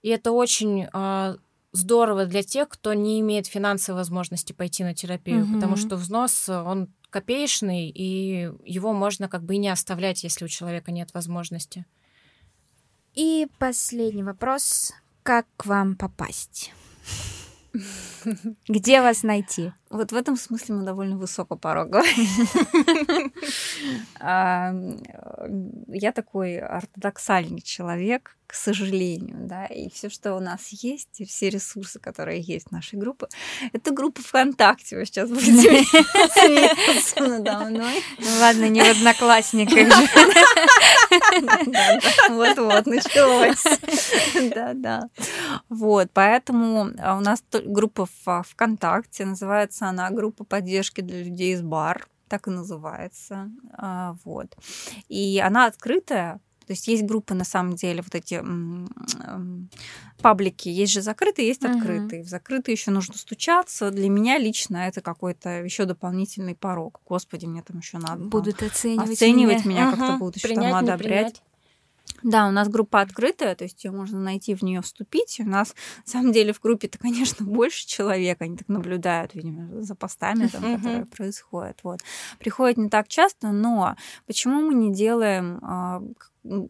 И 0.03 0.09
это 0.09 0.33
очень 0.33 0.87
э, 0.93 1.37
здорово 1.73 2.27
для 2.27 2.43
тех, 2.43 2.69
кто 2.69 2.95
не 2.95 3.21
имеет 3.21 3.47
финансовой 3.47 4.01
возможности 4.01 4.53
пойти 4.53 4.85
на 4.85 4.95
терапию, 4.95 5.45
угу. 5.45 5.55
потому 5.55 5.77
что 5.77 5.97
взнос, 5.97 6.49
он 6.49 6.89
копеечный, 7.11 7.89
и 7.89 8.51
его 8.65 8.93
можно 8.93 9.29
как 9.29 9.43
бы 9.45 9.55
и 9.55 9.59
не 9.59 9.69
оставлять, 9.69 10.25
если 10.25 10.45
у 10.45 10.49
человека 10.49 10.93
нет 10.93 11.15
возможности. 11.15 11.87
И 13.15 13.47
последний 13.59 14.23
вопрос. 14.23 14.93
Как 15.23 15.47
к 15.57 15.67
вам 15.67 15.97
попасть? 15.97 16.73
Где 18.69 19.01
вас 19.01 19.23
найти? 19.23 19.73
Вот 19.91 20.13
в 20.13 20.17
этом 20.17 20.37
смысле 20.37 20.77
мы 20.77 20.85
довольно 20.85 21.17
высокопороговые. 21.17 22.13
Я 24.21 26.13
такой 26.13 26.59
ортодоксальный 26.59 27.61
человек, 27.61 28.37
к 28.47 28.55
сожалению, 28.55 29.37
да, 29.41 29.67
и 29.67 29.91
все, 29.91 30.09
что 30.09 30.35
у 30.35 30.41
нас 30.41 30.69
есть, 30.69 31.23
все 31.27 31.51
ресурсы, 31.51 31.99
которые 31.99 32.41
есть 32.41 32.69
в 32.69 32.73
нашей 32.73 32.99
группе, 32.99 33.27
это 33.73 33.91
группа 33.91 34.23
ВКонтакте. 34.23 34.97
Вы 34.97 35.07
сейчас 35.07 35.29
будете 35.29 35.85
смеяться 35.85 37.21
надо 37.21 37.71
мной. 37.71 38.03
Ну 38.19 38.27
ладно, 38.41 38.69
не 38.69 38.83
в 38.83 38.91
одноклассниках. 38.91 39.77
Вот-вот, 42.29 42.87
началось. 42.87 43.65
Да-да. 44.55 45.09
Вот, 45.69 46.11
поэтому 46.13 46.91
а, 46.99 47.17
у 47.17 47.21
нас 47.21 47.43
группа 47.53 48.07
в 48.25 48.43
ВКонтакте, 48.43 49.25
называется 49.25 49.87
она 49.87 50.11
группа 50.11 50.45
поддержки 50.45 51.01
для 51.01 51.23
людей 51.23 51.55
из 51.55 51.63
бар 51.63 52.07
так 52.29 52.49
и 52.49 52.51
называется. 52.51 53.51
А, 53.73 54.17
вот. 54.25 54.57
И 55.09 55.39
она 55.39 55.67
открытая, 55.67 56.41
то 56.67 56.73
есть 56.73 56.89
есть 56.89 57.05
группы 57.05 57.35
на 57.35 57.45
самом 57.45 57.77
деле, 57.77 58.03
вот 58.03 58.15
эти 58.15 58.43
паблики, 60.21 60.69
есть 60.69 60.93
же 60.93 61.01
закрытые, 61.01 61.47
есть 61.47 61.65
открытые. 61.65 62.25
В 62.25 62.29
закрытые 62.29 62.73
еще 62.73 62.91
нужно 62.91 63.17
стучаться. 63.17 63.91
Для 63.91 64.09
меня 64.09 64.39
лично 64.39 64.79
это 64.79 65.01
какой-то 65.01 65.63
еще 65.63 65.85
дополнительный 65.85 66.57
порог. 66.57 67.01
Господи, 67.07 67.47
мне 67.47 67.63
там 67.63 67.79
еще 67.79 67.99
надо. 67.99 68.25
Будут 68.25 68.63
оценивать, 68.63 69.11
оценивать 69.11 69.65
меня, 69.65 69.87
меня 69.87 69.97
как-то 69.97 70.17
будут 70.17 70.37
еще 70.37 70.55
там 70.55 70.75
одобрять. 70.75 71.41
Да, 72.23 72.49
у 72.49 72.51
нас 72.51 72.69
группа 72.69 73.01
открытая, 73.01 73.55
то 73.55 73.65
есть 73.65 73.85
ее 73.85 73.91
можно 73.91 74.19
найти, 74.19 74.55
в 74.55 74.63
нее 74.63 74.81
вступить. 74.81 75.39
У 75.41 75.49
нас, 75.49 75.75
на 76.07 76.11
самом 76.11 76.33
деле, 76.33 76.53
в 76.53 76.61
группе-то, 76.61 76.99
конечно, 76.99 77.45
больше 77.47 77.87
человек, 77.87 78.41
они 78.41 78.57
так 78.57 78.69
наблюдают, 78.69 79.35
видимо, 79.35 79.83
за 79.83 79.95
постами, 79.95 80.47
там, 80.49 80.77
которые 80.77 81.07
происходят. 81.07 81.81
Вот. 81.83 82.01
Приходят 82.39 82.79
не 82.79 82.89
так 82.89 83.09
часто, 83.09 83.53
но 83.53 83.97
почему 84.27 84.61
мы 84.63 84.75
не 84.75 84.93
делаем 84.93 85.59
а, 85.63 86.03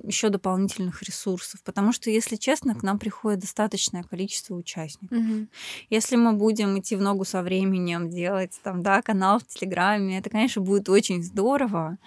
еще 0.03 0.29
дополнительных 0.29 1.03
ресурсов, 1.03 1.63
потому 1.63 1.93
что, 1.93 2.11
если 2.11 2.37
честно, 2.37 2.75
к 2.75 2.83
нам 2.83 2.99
приходит 2.99 3.41
достаточное 3.41 4.03
количество 4.03 4.55
участников. 4.55 5.19
Угу. 5.19 5.47
Если 5.91 6.17
мы 6.17 6.33
будем 6.33 6.79
идти 6.79 6.97
в 6.97 7.01
ногу 7.01 7.25
со 7.25 7.43
временем, 7.43 8.09
делать 8.09 8.59
там, 8.63 8.83
да, 8.83 9.03
канал 9.03 9.41
в 9.41 9.47
Телеграме, 9.47 10.19
это, 10.19 10.31
конечно, 10.31 10.63
будет 10.63 10.89
очень 10.89 11.23
здорово, 11.23 11.99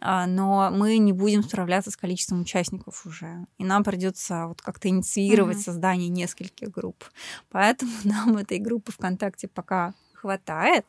а, 0.00 0.26
но 0.26 0.70
мы 0.70 0.98
не 0.98 1.12
будем 1.12 1.42
справляться 1.42 1.90
с 1.90 1.96
количеством 1.96 2.42
участников 2.42 3.06
уже, 3.06 3.46
и 3.58 3.64
нам 3.64 3.84
придется 3.84 4.46
вот 4.46 4.60
как-то 4.62 4.88
инициировать 4.88 5.56
угу. 5.56 5.64
создание 5.64 6.08
нескольких 6.08 6.70
групп. 6.70 7.04
Поэтому 7.50 7.92
нам 8.04 8.36
этой 8.36 8.58
группы 8.58 8.92
ВКонтакте 8.92 9.48
пока 9.48 9.94
хватает. 10.24 10.86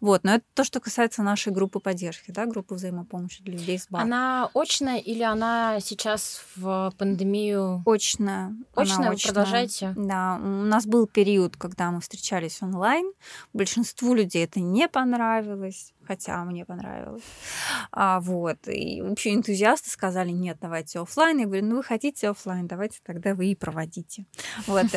Вот, 0.00 0.24
но 0.24 0.36
это 0.36 0.44
то, 0.54 0.64
что 0.64 0.80
касается 0.80 1.22
нашей 1.22 1.52
группы 1.52 1.78
поддержки, 1.78 2.30
да, 2.30 2.46
группы 2.46 2.74
взаимопомощи 2.74 3.42
для 3.42 3.58
людей 3.58 3.78
с 3.78 3.86
БАР. 3.90 4.02
Она 4.02 4.50
очная 4.54 4.98
или 4.98 5.22
она 5.22 5.78
сейчас 5.80 6.42
в 6.56 6.94
пандемию? 6.96 7.82
Очная. 7.84 8.56
Очная, 8.74 8.96
Она 8.96 9.10
вы 9.10 9.16
продолжаете? 9.22 9.92
Да, 9.94 10.40
у 10.42 10.64
нас 10.64 10.86
был 10.86 11.06
период, 11.06 11.58
когда 11.58 11.90
мы 11.90 12.00
встречались 12.00 12.62
онлайн. 12.62 13.12
Большинству 13.52 14.14
людей 14.14 14.44
это 14.44 14.60
не 14.60 14.88
понравилось 14.88 15.92
хотя 16.08 16.42
мне 16.44 16.64
понравилось. 16.64 17.22
А, 17.92 18.20
вот. 18.20 18.56
И 18.66 19.02
вообще 19.02 19.34
энтузиасты 19.34 19.90
сказали, 19.90 20.30
нет, 20.30 20.56
давайте 20.60 21.00
офлайн. 21.00 21.38
Я 21.38 21.44
говорю, 21.44 21.66
ну 21.66 21.76
вы 21.76 21.82
хотите 21.82 22.30
офлайн, 22.30 22.66
давайте 22.66 22.98
тогда 23.04 23.34
вы 23.34 23.46
и 23.48 23.54
проводите. 23.54 24.24
Вот. 24.66 24.86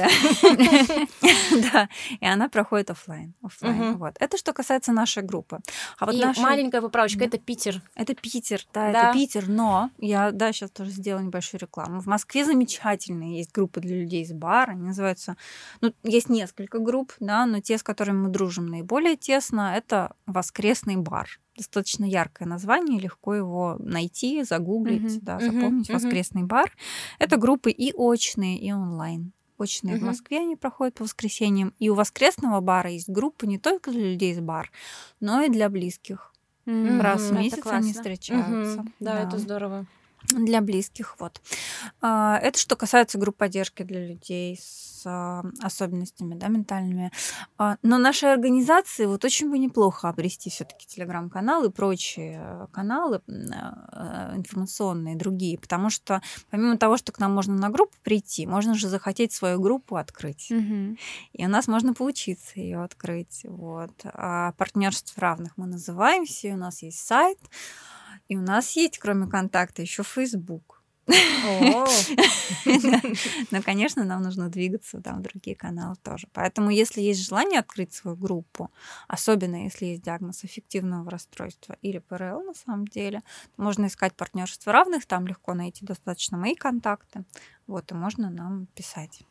Да. 1.73 1.89
И 2.19 2.25
она 2.25 2.49
проходит 2.49 2.89
офлайн. 2.89 3.33
Вот. 3.41 4.15
Это 4.19 4.37
что 4.37 4.53
касается 4.53 4.91
нашей 4.91 5.23
группы. 5.23 5.59
А 5.99 6.05
вот 6.05 6.15
маленькая 6.37 6.81
поправочка, 6.81 7.25
это 7.25 7.37
Питер. 7.37 7.81
Это 7.95 8.15
Питер, 8.15 8.61
да, 8.73 8.89
это 8.89 9.13
Питер, 9.13 9.47
но 9.47 9.89
я, 9.97 10.31
да, 10.31 10.51
сейчас 10.53 10.71
тоже 10.71 10.91
сделаю 10.91 11.25
небольшую 11.25 11.59
рекламу. 11.61 11.99
В 11.99 12.05
Москве 12.07 12.45
замечательные 12.45 13.37
есть 13.37 13.51
группы 13.51 13.81
для 13.81 13.97
людей 13.97 14.23
из 14.23 14.31
бара, 14.31 14.71
они 14.71 14.83
называются, 14.83 15.35
ну, 15.81 15.93
есть 16.03 16.29
несколько 16.29 16.79
групп, 16.79 17.13
да, 17.19 17.45
но 17.45 17.59
те, 17.59 17.77
с 17.77 17.83
которыми 17.83 18.27
мы 18.27 18.29
дружим 18.29 18.67
наиболее 18.67 19.17
тесно, 19.17 19.73
это 19.75 20.15
воскресный 20.25 20.97
бар. 21.01 21.39
Достаточно 21.57 22.05
яркое 22.05 22.47
название, 22.47 22.99
легко 22.99 23.35
его 23.35 23.75
найти, 23.79 24.43
загуглить, 24.43 25.17
uh-huh, 25.17 25.21
да, 25.21 25.39
запомнить. 25.39 25.89
Uh-huh, 25.89 25.93
Воскресный 25.93 26.43
бар. 26.43 26.71
Это 27.19 27.37
группы 27.37 27.71
и 27.71 27.93
очные, 27.93 28.59
и 28.59 28.71
онлайн. 28.71 29.33
Очные 29.57 29.95
uh-huh. 29.95 29.99
в 29.99 30.03
Москве 30.03 30.39
они 30.39 30.55
проходят 30.55 30.95
по 30.95 31.03
воскресеньям. 31.03 31.73
И 31.77 31.89
у 31.89 31.95
воскресного 31.95 32.61
бара 32.61 32.89
есть 32.89 33.09
группа 33.09 33.45
не 33.45 33.59
только 33.59 33.91
для 33.91 34.11
людей 34.11 34.31
из 34.31 34.39
бар, 34.39 34.71
но 35.19 35.41
и 35.41 35.49
для 35.49 35.69
близких. 35.69 36.33
Mm-hmm. 36.65 37.01
Раз 37.01 37.21
в 37.21 37.33
месяц 37.33 37.65
они 37.65 37.91
встречаются. 37.91 38.81
Mm-hmm. 38.81 38.91
Да, 38.99 39.13
да, 39.13 39.27
это 39.27 39.37
здорово 39.39 39.87
для 40.29 40.61
близких. 40.61 41.15
Вот. 41.19 41.41
А, 42.01 42.37
это 42.37 42.59
что 42.59 42.75
касается 42.75 43.17
групп 43.17 43.37
поддержки 43.37 43.83
для 43.83 44.05
людей 44.07 44.57
с 44.61 45.03
а, 45.05 45.43
особенностями 45.61 46.35
да, 46.35 46.47
ментальными. 46.47 47.11
А, 47.57 47.77
но 47.81 47.97
нашей 47.97 48.31
организации 48.31 49.05
вот 49.05 49.25
очень 49.25 49.49
бы 49.49 49.57
неплохо 49.57 50.09
обрести 50.09 50.49
все-таки 50.49 50.87
телеграм-канал 50.87 51.63
и 51.65 51.71
прочие 51.71 52.67
каналы 52.71 53.21
информационные, 53.27 55.15
другие, 55.15 55.57
потому 55.57 55.89
что 55.89 56.21
помимо 56.49 56.77
того, 56.77 56.97
что 56.97 57.11
к 57.11 57.19
нам 57.19 57.33
можно 57.33 57.55
на 57.55 57.69
группу 57.69 57.95
прийти, 58.03 58.45
можно 58.45 58.73
же 58.75 58.87
захотеть 58.87 59.33
свою 59.33 59.59
группу 59.59 59.95
открыть. 59.95 60.51
Угу. 60.51 60.97
И 61.33 61.45
у 61.45 61.49
нас 61.49 61.67
можно 61.67 61.93
поучиться 61.93 62.59
ее 62.59 62.83
открыть. 62.83 63.41
Вот. 63.43 63.91
А 64.03 64.53
партнерств 64.53 65.17
равных 65.17 65.57
мы 65.57 65.67
называемся, 65.67 66.49
у 66.49 66.57
нас 66.57 66.81
есть 66.81 66.99
сайт. 66.99 67.39
И 68.31 68.37
у 68.37 68.41
нас 68.41 68.77
есть, 68.77 68.97
кроме 68.97 69.27
контакта, 69.27 69.81
еще 69.81 70.03
Facebook. 70.03 70.81
Но, 73.51 73.61
конечно, 73.61 74.05
нам 74.05 74.21
нужно 74.21 74.47
двигаться 74.47 75.01
там 75.01 75.19
в 75.19 75.21
другие 75.21 75.57
каналы 75.57 75.97
тоже. 76.01 76.29
Поэтому, 76.31 76.69
если 76.69 77.01
есть 77.01 77.27
желание 77.27 77.59
открыть 77.59 77.93
свою 77.93 78.15
группу, 78.15 78.71
особенно 79.09 79.65
если 79.65 79.87
есть 79.87 80.03
диагноз 80.03 80.45
аффективного 80.45 81.11
расстройства 81.11 81.75
или 81.81 81.97
ПРЛ 81.97 82.43
на 82.43 82.53
самом 82.53 82.87
деле, 82.87 83.21
можно 83.57 83.87
искать 83.87 84.13
партнерство 84.13 84.71
равных, 84.71 85.05
там 85.05 85.27
легко 85.27 85.53
найти 85.53 85.85
достаточно 85.85 86.37
мои 86.37 86.55
контакты, 86.55 87.25
вот, 87.67 87.91
и 87.91 87.95
можно 87.95 88.29
нам 88.29 88.67
писать. 88.67 89.23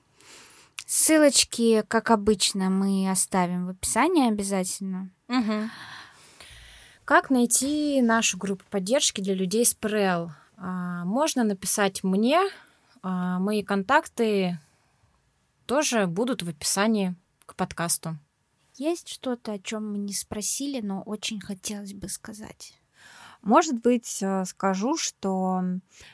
Ссылочки, 0.86 1.84
как 1.88 2.10
обычно, 2.10 2.68
мы 2.68 3.10
оставим 3.10 3.64
в 3.64 3.70
описании 3.70 4.28
обязательно. 4.28 5.10
Угу. 5.28 5.70
Как 7.10 7.28
найти 7.28 8.00
нашу 8.02 8.38
группу 8.38 8.64
поддержки 8.70 9.20
для 9.20 9.34
людей 9.34 9.64
с 9.64 9.74
ПРЛ? 9.74 10.30
А, 10.56 11.04
можно 11.04 11.42
написать 11.42 12.04
мне. 12.04 12.40
А, 13.02 13.40
мои 13.40 13.64
контакты 13.64 14.60
тоже 15.66 16.06
будут 16.06 16.44
в 16.44 16.48
описании 16.48 17.16
к 17.46 17.56
подкасту. 17.56 18.16
Есть 18.76 19.08
что-то, 19.08 19.54
о 19.54 19.58
чем 19.58 19.90
мы 19.90 19.98
не 19.98 20.12
спросили, 20.12 20.80
но 20.80 21.02
очень 21.02 21.40
хотелось 21.40 21.94
бы 21.94 22.08
сказать? 22.08 22.74
Может 23.42 23.80
быть, 23.80 24.22
э, 24.22 24.44
скажу, 24.44 24.96
что 24.96 25.62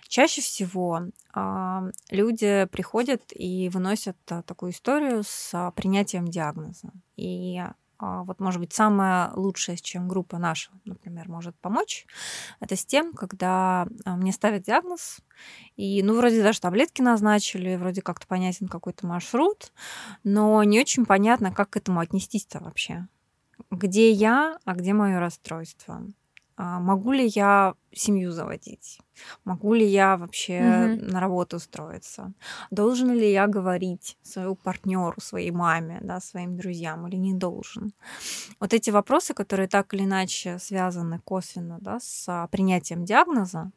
чаще 0.08 0.40
всего 0.40 1.02
а, 1.34 1.90
люди 2.08 2.66
приходят 2.72 3.20
и 3.34 3.68
выносят 3.68 4.16
э, 4.28 4.42
такую 4.46 4.72
историю 4.72 5.24
с 5.26 5.72
принятием 5.76 6.26
диагноза. 6.26 6.90
И 7.16 7.60
вот, 7.98 8.40
может 8.40 8.60
быть, 8.60 8.72
самое 8.72 9.30
лучшее, 9.34 9.76
с 9.76 9.80
чем 9.80 10.08
группа 10.08 10.38
наша, 10.38 10.70
например, 10.84 11.28
может 11.28 11.56
помочь, 11.60 12.06
это 12.60 12.76
с 12.76 12.84
тем, 12.84 13.12
когда 13.12 13.86
а, 14.04 14.16
мне 14.16 14.32
ставят 14.32 14.62
диагноз, 14.62 15.20
и, 15.76 16.02
ну, 16.02 16.16
вроде 16.16 16.42
даже 16.42 16.60
таблетки 16.60 17.02
назначили, 17.02 17.76
вроде 17.76 18.02
как-то 18.02 18.26
понятен 18.26 18.68
какой-то 18.68 19.06
маршрут, 19.06 19.72
но 20.24 20.62
не 20.64 20.80
очень 20.80 21.06
понятно, 21.06 21.52
как 21.52 21.70
к 21.70 21.76
этому 21.76 22.00
отнестись-то 22.00 22.60
вообще. 22.60 23.08
Где 23.70 24.10
я, 24.10 24.58
а 24.64 24.74
где 24.74 24.92
мое 24.92 25.18
расстройство? 25.18 26.02
А 26.56 26.80
могу 26.80 27.12
ли 27.12 27.26
я 27.26 27.74
семью 27.92 28.32
заводить? 28.32 28.98
Могу 29.44 29.74
ли 29.74 29.86
я 29.86 30.16
вообще 30.16 30.96
угу. 30.98 31.12
на 31.12 31.20
работу 31.20 31.56
устроиться? 31.56 32.32
Должен 32.70 33.12
ли 33.12 33.30
я 33.30 33.46
говорить 33.46 34.16
своему 34.22 34.54
партнеру, 34.54 35.20
своей 35.20 35.50
маме, 35.50 35.98
да, 36.02 36.20
своим 36.20 36.56
друзьям 36.56 37.06
или 37.08 37.16
не 37.16 37.34
должен? 37.34 37.92
Вот 38.58 38.72
эти 38.72 38.90
вопросы, 38.90 39.34
которые 39.34 39.68
так 39.68 39.92
или 39.92 40.04
иначе 40.04 40.58
связаны 40.58 41.20
косвенно 41.24 41.78
да, 41.80 41.98
с 42.00 42.48
принятием 42.50 43.04
диагноза, 43.04 43.70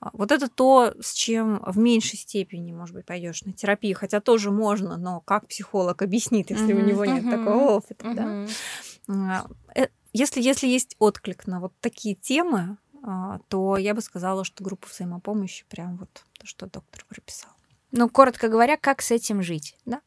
а, 0.00 0.10
вот 0.12 0.32
это 0.32 0.48
то, 0.48 0.94
с 1.00 1.12
чем 1.12 1.62
в 1.64 1.78
меньшей 1.78 2.18
степени, 2.18 2.72
может 2.72 2.94
быть, 2.94 3.06
пойдешь 3.06 3.42
на 3.42 3.52
терапию, 3.52 3.96
хотя 3.96 4.20
тоже 4.20 4.50
можно, 4.50 4.96
но 4.96 5.20
как 5.20 5.46
психолог 5.46 6.02
объяснит, 6.02 6.50
если 6.50 6.72
угу. 6.72 6.82
у 6.82 6.84
него 6.84 7.04
нет 7.04 7.24
угу. 7.24 7.30
такого 7.30 7.64
опыта, 7.70 8.08
угу. 8.08 8.14
да? 8.16 8.46
Если, 10.18 10.40
если 10.40 10.66
есть 10.66 10.96
отклик 10.98 11.46
на 11.46 11.60
вот 11.60 11.74
такие 11.82 12.14
темы, 12.14 12.78
а, 13.02 13.38
то 13.48 13.76
я 13.76 13.92
бы 13.92 14.00
сказала, 14.00 14.44
что 14.44 14.64
группа 14.64 14.88
взаимопомощи 14.88 15.66
прям 15.68 15.98
вот 15.98 16.24
то, 16.38 16.46
что 16.46 16.64
доктор 16.64 17.04
прописал. 17.06 17.50
Ну, 17.92 18.08
коротко 18.08 18.48
говоря, 18.48 18.78
как 18.78 19.02
с 19.02 19.10
этим 19.10 19.42
жить? 19.42 19.76
Да. 19.84 20.00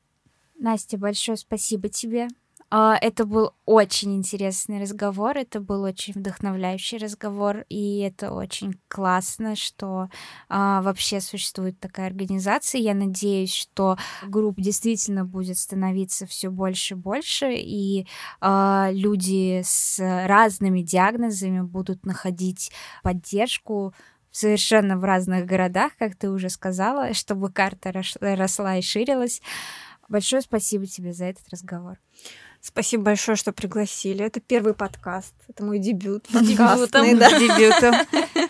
Настя, 0.57 0.97
большое 0.97 1.37
спасибо 1.37 1.89
тебе. 1.89 2.27
А, 2.71 2.97
это 3.01 3.25
был 3.25 3.53
очень 3.65 4.15
интересный 4.15 4.79
разговор, 4.79 5.37
это 5.37 5.59
был 5.59 5.83
очень 5.83 6.13
вдохновляющий 6.13 6.99
разговор, 6.99 7.65
и 7.67 7.99
это 7.99 8.31
очень 8.31 8.79
классно, 8.87 9.55
что 9.55 10.09
а, 10.49 10.81
вообще 10.83 11.19
существует 11.19 11.79
такая 11.79 12.07
организация. 12.07 12.79
Я 12.79 12.93
надеюсь, 12.93 13.53
что 13.53 13.97
групп 14.23 14.59
действительно 14.59 15.25
будет 15.25 15.57
становиться 15.57 16.27
все 16.27 16.49
больше 16.49 16.93
и 16.93 16.97
больше, 16.97 17.53
и 17.55 18.07
а, 18.39 18.89
люди 18.91 19.61
с 19.63 19.99
разными 19.99 20.81
диагнозами 20.81 21.61
будут 21.61 22.05
находить 22.05 22.71
поддержку 23.01 23.95
совершенно 24.31 24.95
в 24.95 25.03
разных 25.03 25.47
городах, 25.47 25.93
как 25.97 26.15
ты 26.15 26.29
уже 26.29 26.49
сказала, 26.49 27.13
чтобы 27.15 27.51
карта 27.51 27.91
росла 28.21 28.77
и 28.77 28.81
ширилась. 28.83 29.41
Большое 30.07 30.43
спасибо 30.43 30.85
тебе 30.85 31.13
за 31.13 31.25
этот 31.25 31.49
разговор. 31.49 31.97
Спасибо 32.61 33.03
большое, 33.03 33.35
что 33.37 33.53
пригласили. 33.53 34.23
Это 34.23 34.41
первый 34.41 34.73
подкаст. 34.73 35.33
Это 35.47 35.63
мой 35.63 35.79
дебют. 35.79 36.27
Подкастный, 36.27 37.15
да. 37.15 37.29
Дебютом. 37.39 37.95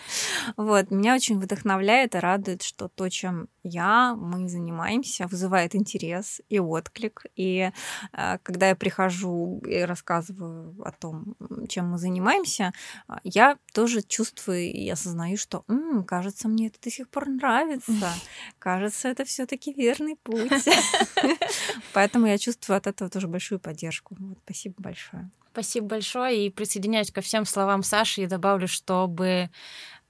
Вот, 0.56 0.90
меня 0.90 1.14
очень 1.14 1.38
вдохновляет 1.38 2.14
и 2.14 2.18
радует, 2.18 2.62
что 2.62 2.88
то, 2.88 3.08
чем 3.08 3.48
я, 3.62 4.14
мы 4.16 4.48
занимаемся, 4.48 5.26
вызывает 5.26 5.74
интерес 5.76 6.40
и 6.48 6.58
отклик. 6.58 7.24
И 7.36 7.70
э, 8.12 8.38
когда 8.42 8.68
я 8.70 8.74
прихожу 8.74 9.62
и 9.66 9.80
рассказываю 9.82 10.74
о 10.84 10.90
том, 10.92 11.36
чем 11.68 11.90
мы 11.90 11.98
занимаемся, 11.98 12.72
а, 13.06 13.20
я 13.22 13.58
тоже 13.72 14.02
чувствую 14.02 14.72
и 14.72 14.88
осознаю, 14.88 15.36
что, 15.36 15.64
М, 15.68 16.04
кажется, 16.04 16.48
мне 16.48 16.68
это 16.68 16.80
до 16.82 16.90
сих 16.90 17.08
пор 17.08 17.28
нравится. 17.28 18.12
Кажется, 18.58 19.08
это 19.08 19.24
все-таки 19.24 19.72
верный 19.72 20.16
путь. 20.16 20.50
Поэтому 21.92 22.26
я 22.26 22.38
чувствую 22.38 22.76
от 22.76 22.86
этого 22.86 23.10
тоже 23.10 23.28
большую 23.28 23.60
поддержку. 24.00 24.16
Вот, 24.18 24.38
спасибо 24.44 24.74
большое. 24.78 25.30
Спасибо 25.52 25.86
большое 25.86 26.46
и 26.46 26.50
присоединяюсь 26.50 27.10
ко 27.10 27.20
всем 27.20 27.44
словам 27.44 27.82
Саши 27.82 28.22
и 28.22 28.26
добавлю, 28.26 28.68
чтобы 28.68 29.50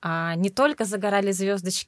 а, 0.02 0.34
не 0.34 0.50
только 0.50 0.84
загорали 0.84 1.32
звездочки 1.32 1.78